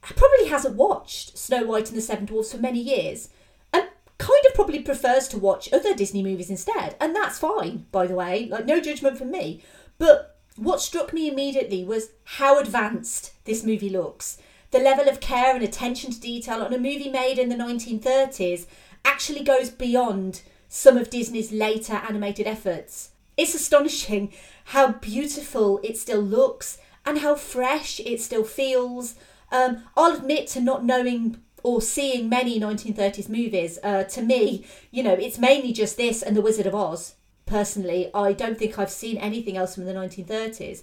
probably 0.00 0.46
hasn't 0.46 0.76
watched 0.76 1.36
Snow 1.36 1.64
White 1.64 1.88
and 1.88 1.98
the 1.98 2.02
Seven 2.02 2.26
Dwarfs 2.26 2.52
for 2.52 2.58
many 2.58 2.80
years 2.80 3.28
and 3.72 3.88
kind 4.18 4.46
of 4.46 4.54
probably 4.54 4.82
prefers 4.82 5.26
to 5.28 5.38
watch 5.38 5.72
other 5.72 5.94
Disney 5.94 6.22
movies 6.22 6.48
instead. 6.48 6.94
And 7.00 7.14
that's 7.14 7.40
fine, 7.40 7.86
by 7.90 8.06
the 8.06 8.14
way, 8.14 8.48
like 8.48 8.66
no 8.66 8.80
judgment 8.80 9.18
from 9.18 9.32
me. 9.32 9.62
But 9.98 10.35
What 10.56 10.80
struck 10.80 11.12
me 11.12 11.28
immediately 11.28 11.84
was 11.84 12.10
how 12.24 12.58
advanced 12.58 13.32
this 13.44 13.62
movie 13.62 13.90
looks. 13.90 14.38
The 14.70 14.78
level 14.78 15.06
of 15.06 15.20
care 15.20 15.54
and 15.54 15.62
attention 15.62 16.10
to 16.12 16.20
detail 16.20 16.62
on 16.62 16.72
a 16.72 16.78
movie 16.78 17.10
made 17.10 17.38
in 17.38 17.50
the 17.50 17.56
1930s 17.56 18.66
actually 19.04 19.44
goes 19.44 19.68
beyond 19.68 20.40
some 20.68 20.96
of 20.96 21.10
Disney's 21.10 21.52
later 21.52 22.00
animated 22.08 22.46
efforts. 22.46 23.10
It's 23.36 23.54
astonishing 23.54 24.32
how 24.66 24.92
beautiful 24.92 25.78
it 25.82 25.98
still 25.98 26.22
looks 26.22 26.78
and 27.04 27.18
how 27.18 27.34
fresh 27.34 28.00
it 28.00 28.22
still 28.22 28.44
feels. 28.44 29.14
Um, 29.52 29.84
I'll 29.94 30.16
admit 30.16 30.48
to 30.48 30.60
not 30.60 30.84
knowing 30.84 31.42
or 31.62 31.82
seeing 31.82 32.30
many 32.30 32.58
1930s 32.58 33.28
movies. 33.28 33.78
Uh, 33.82 34.04
to 34.04 34.22
me, 34.22 34.64
you 34.90 35.02
know, 35.02 35.12
it's 35.12 35.38
mainly 35.38 35.74
just 35.74 35.98
this 35.98 36.22
and 36.22 36.34
The 36.34 36.40
Wizard 36.40 36.66
of 36.66 36.74
Oz. 36.74 37.14
Personally, 37.46 38.10
I 38.12 38.32
don't 38.32 38.58
think 38.58 38.78
I've 38.78 38.90
seen 38.90 39.16
anything 39.18 39.56
else 39.56 39.74
from 39.74 39.84
the 39.84 39.94
1930s. 39.94 40.82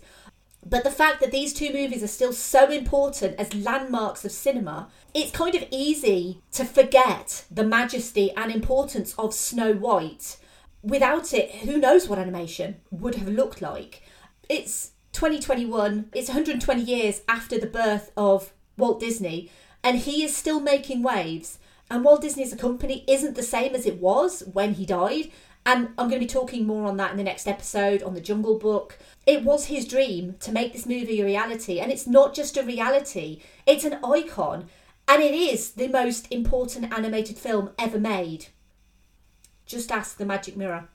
But 0.66 0.86
the 0.86 0.91
fact 0.91 1.20
that 1.20 1.32
these 1.32 1.53
two 1.53 1.74
movies 1.74 2.03
are 2.03 2.07
still 2.07 2.32
so 2.32 2.70
important 2.72 3.38
as 3.38 3.53
landmarks 3.53 4.24
of 4.24 4.32
cinema, 4.32 4.88
it's 5.14 5.32
kind 5.32 5.55
of 5.55 5.66
easy 5.72 6.41
to 6.53 6.64
forget 6.64 7.43
the 7.51 7.66
majesty 7.66 8.32
and 8.32 8.49
importance 8.51 9.14
of 9.18 9.34
Snow 9.34 9.74
White. 9.74 10.38
Without 10.82 11.34
it, 11.34 11.51
who 11.55 11.78
knows 11.78 12.07
what 12.07 12.20
animation 12.20 12.78
would 12.91 13.16
have 13.16 13.28
looked 13.28 13.61
like. 13.61 14.03
It's 14.47 14.91
2021, 15.11 16.09
it's 16.14 16.30
120 16.30 16.82
years 16.82 17.22
after 17.28 17.59
the 17.59 17.68
birth 17.68 18.11
of 18.16 18.53
Walt 18.78 18.99
Disney, 18.99 19.51
and 19.84 19.99
he 19.99 20.24
is 20.24 20.36
still 20.36 20.59
making 20.59 21.03
waves. 21.03 21.59
And 21.91 22.03
Walt 22.05 22.22
Disney 22.22 22.43
as 22.43 22.53
a 22.53 22.57
company 22.57 23.03
isn't 23.07 23.36
the 23.36 23.43
same 23.43 23.76
as 23.76 23.86
it 23.86 23.99
was 23.99 24.43
when 24.51 24.76
he 24.76 24.86
died. 24.86 25.30
And 25.66 25.89
I'm 25.97 26.09
going 26.09 26.20
to 26.20 26.20
be 26.20 26.28
talking 26.28 26.68
more 26.68 26.88
on 26.88 26.97
that 26.97 27.11
in 27.11 27.18
the 27.18 27.24
next 27.24 27.47
episode 27.47 28.03
on 28.03 28.14
the 28.14 28.22
Jungle 28.22 28.59
Book. 28.59 28.99
It 29.26 29.43
was 29.43 29.66
his 29.66 29.88
dream 29.88 30.36
to 30.41 30.51
make 30.51 30.74
this 30.74 30.86
movie 30.86 31.22
a 31.22 31.26
reality, 31.26 31.80
and 31.80 31.91
it's 31.91 32.05
not 32.05 32.34
just 32.34 32.57
a 32.57 32.64
reality, 32.64 33.41
it's 33.66 33.86
an 33.86 33.99
icon, 34.03 34.68
and 35.07 35.24
it 35.24 35.34
is 35.34 35.72
the 35.72 35.88
most 35.88 36.30
important 36.32 36.93
animated 36.93 37.38
film 37.38 37.72
ever 37.80 37.99
made. 37.99 38.47
Just 39.66 39.91
ask 39.91 40.18
the 40.18 40.26
Magic 40.26 40.57
Mirror. 40.57 40.89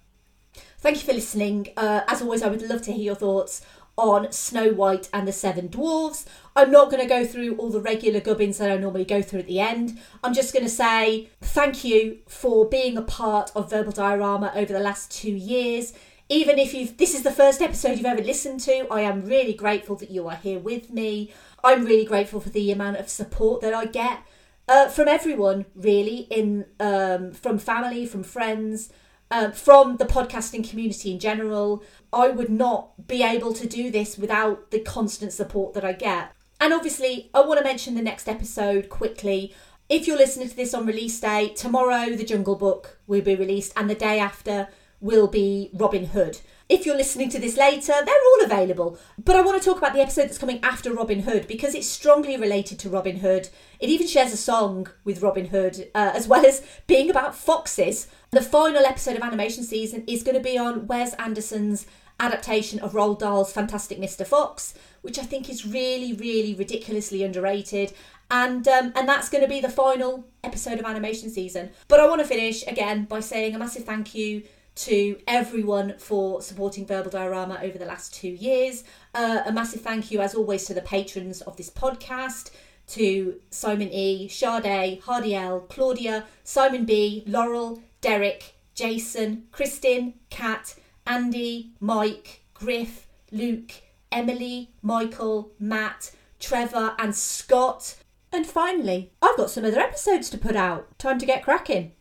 Thank 0.79 0.99
you 0.99 1.03
for 1.03 1.15
listening. 1.15 1.69
Uh, 1.77 2.03
as 2.07 2.23
always, 2.23 2.43
I 2.43 2.49
would 2.49 2.63
love 2.63 2.83
to 2.83 2.93
hear 2.93 3.05
your 3.05 3.15
thoughts 3.15 3.65
on 3.99 4.33
Snow 4.33 4.73
White 4.73 5.09
and 5.13 5.29
the 5.29 5.33
Seven 5.33 5.67
Dwarfs. 5.67 6.25
I'm 6.57 6.71
not 6.71 6.91
going 6.91 7.03
to 7.03 7.09
go 7.09 7.27
through 7.27 7.57
all 7.57 7.69
the 7.69 7.81
regular 7.81 8.21
gubbins 8.21 8.59
that 8.59 8.71
I 8.71 8.77
normally 8.77 9.05
go 9.05 9.21
through 9.21 9.41
at 9.41 9.47
the 9.47 9.61
end. 9.61 9.99
I'm 10.25 10.33
just 10.33 10.55
going 10.55 10.65
to 10.65 10.71
say 10.71 11.29
thank 11.41 11.85
you 11.85 12.19
for 12.27 12.67
being 12.67 12.97
a 12.97 13.03
part 13.03 13.51
of 13.55 13.71
Verbal 13.71 13.93
Diorama 13.93 14.53
over 14.55 14.73
the 14.73 14.81
last 14.81 15.11
two 15.11 15.31
years. 15.31 15.93
Even 16.31 16.59
if 16.59 16.75
you've 16.75 16.97
this 16.97 17.15
is 17.15 17.23
the 17.23 17.31
first 17.31 17.61
episode 17.61 17.97
you've 17.97 18.07
ever 18.07 18.23
listened 18.23 18.61
to, 18.61 18.87
I 18.91 19.01
am 19.01 19.25
really 19.25 19.55
grateful 19.55 19.97
that 19.97 20.11
you 20.11 20.29
are 20.29 20.37
here 20.37 20.59
with 20.59 20.91
me. 20.91 21.33
I'm 21.65 21.85
really 21.85 22.05
grateful 22.05 22.41
for 22.41 22.51
the 22.51 22.71
amount 22.71 22.99
of 22.99 23.09
support 23.09 23.61
that 23.63 23.75
I 23.75 23.87
get 23.87 24.21
uh, 24.69 24.89
from 24.89 25.09
everyone, 25.09 25.65
really, 25.75 26.27
in 26.31 26.67
um, 26.79 27.33
from 27.33 27.59
family, 27.59 28.05
from 28.05 28.23
friends, 28.23 28.93
uh, 29.31 29.51
from 29.51 29.97
the 29.97 30.05
podcasting 30.05 30.69
community 30.69 31.13
in 31.13 31.19
general. 31.19 31.83
I 32.13 32.29
would 32.29 32.51
not 32.51 33.07
be 33.07 33.23
able 33.23 33.53
to 33.55 33.67
do 33.67 33.91
this 33.91 34.17
without 34.17 34.71
the 34.71 34.81
constant 34.81 35.33
support 35.33 35.75
that 35.75 35.85
I 35.85 35.93
get. 35.93 36.33
And 36.61 36.73
obviously, 36.73 37.31
I 37.35 37.41
want 37.43 37.59
to 37.59 37.65
mention 37.65 37.95
the 37.95 38.03
next 38.03 38.29
episode 38.29 38.89
quickly. 38.89 39.55
If 39.89 40.07
you're 40.07 40.19
listening 40.19 40.49
to 40.49 40.57
this 40.57 40.75
on 40.75 40.87
release 40.87 41.19
day, 41.21 41.49
tomorrow 41.55 42.15
the 42.15 42.25
Jungle 42.25 42.57
Book 42.57 42.99
will 43.07 43.23
be 43.23 43.35
released, 43.35 43.73
and 43.77 43.89
the 43.89 43.95
day 43.95 44.19
after 44.19 44.69
will 45.01 45.29
be 45.29 45.71
Robin 45.73 46.07
Hood. 46.07 46.41
If 46.69 46.85
you're 46.85 46.97
listening 46.97 47.31
to 47.31 47.39
this 47.39 47.57
later, 47.57 47.95
they're 48.05 48.15
all 48.15 48.45
available. 48.45 48.99
But 49.17 49.37
I 49.37 49.41
want 49.41 49.61
to 49.61 49.65
talk 49.67 49.79
about 49.79 49.95
the 49.95 50.03
episode 50.03 50.25
that's 50.25 50.37
coming 50.37 50.61
after 50.63 50.93
Robin 50.93 51.21
Hood 51.21 51.49
because 51.49 51.75
it's 51.75 51.89
strongly 51.89 52.37
related 52.37 52.79
to 52.81 52.91
Robin 52.91 53.21
Hood. 53.21 53.49
It 53.81 53.89
even 53.89 54.07
shares 54.07 54.35
a 54.35 54.37
song 54.37 54.87
with 55.03 55.23
Robin 55.23 55.47
Hood, 55.47 55.89
uh, 55.95 56.13
as 56.15 56.29
well 56.29 56.45
as 56.45 56.63
being 56.87 57.09
about 57.09 57.35
foxes. 57.35 58.09
The 58.33 58.43
final 58.43 58.85
episode 58.85 59.17
of 59.17 59.23
animation 59.23 59.65
season 59.65 60.05
is 60.07 60.23
going 60.23 60.37
to 60.37 60.43
be 60.43 60.59
on 60.59 60.87
Wes 60.87 61.15
Anderson's 61.15 61.87
adaptation 62.21 62.81
of 62.81 62.93
Roald 62.93 63.21
Dahl's 63.21 63.51
Fantastic 63.51 63.99
Mr. 63.99 64.27
Fox, 64.27 64.75
which 65.01 65.19
I 65.19 65.23
think 65.23 65.49
is 65.49 65.67
really, 65.67 66.13
really 66.13 66.53
ridiculously 66.53 67.23
underrated. 67.23 67.95
And 68.31 68.69
um, 68.69 68.93
and 68.95 69.09
that's 69.09 69.31
going 69.31 69.43
to 69.43 69.49
be 69.49 69.63
the 69.63 69.71
final 69.71 70.27
episode 70.45 70.79
of 70.79 70.85
animation 70.85 71.31
season. 71.31 71.71
But 71.89 72.01
I 72.01 72.07
want 72.07 72.21
to 72.21 72.27
finish 72.27 72.63
again 72.67 73.07
by 73.07 73.21
saying 73.21 73.55
a 73.55 73.59
massive 73.59 73.85
thank 73.85 74.15
you 74.15 74.43
to 74.79 75.19
everyone 75.27 75.95
for 75.99 76.41
supporting 76.41 76.87
Verbal 76.87 77.11
Diorama 77.11 77.59
over 77.63 77.79
the 77.79 77.85
last 77.85 78.15
two 78.15 78.29
years. 78.29 78.85
Uh, 79.13 79.43
a 79.45 79.53
massive 79.53 79.81
thank 79.81 80.13
you, 80.13 80.21
as 80.21 80.37
always, 80.37 80.67
to 80.67 80.75
the 80.75 80.81
patrons 80.81 81.41
of 81.43 81.57
this 81.57 81.69
podcast. 81.69 82.51
To 82.89 83.39
Simon 83.51 83.91
E, 83.93 84.29
Sade, 84.29 85.01
Hardy 85.03 85.35
L, 85.35 85.61
Claudia, 85.61 86.25
Simon 86.45 86.85
B, 86.85 87.23
Laurel, 87.27 87.83
Derek, 88.01 88.55
Jason, 88.75 89.49
Kristin, 89.53 90.15
Kat, 90.31 90.75
Andy, 91.07 91.73
Mike, 91.81 92.43
Griff, 92.55 93.07
Luke, 93.31 93.73
Emily, 94.13 94.71
Michael, 94.81 95.51
Matt, 95.59 96.13
Trevor, 96.39 96.95
and 96.99 97.15
Scott. 97.15 97.97
And 98.33 98.47
finally, 98.47 99.11
I've 99.21 99.37
got 99.37 99.51
some 99.51 99.65
other 99.65 99.81
episodes 99.81 100.31
to 100.31 100.39
put 100.39 100.57
out. 100.57 100.99
Time 100.99 101.19
to 101.19 101.27
get 101.27 101.43
cracking. 101.43 101.93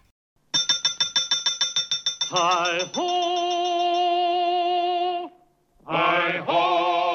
Hi 2.30 2.80
ho! 2.94 3.08
Hi 5.88 6.40
ho! 6.46 7.07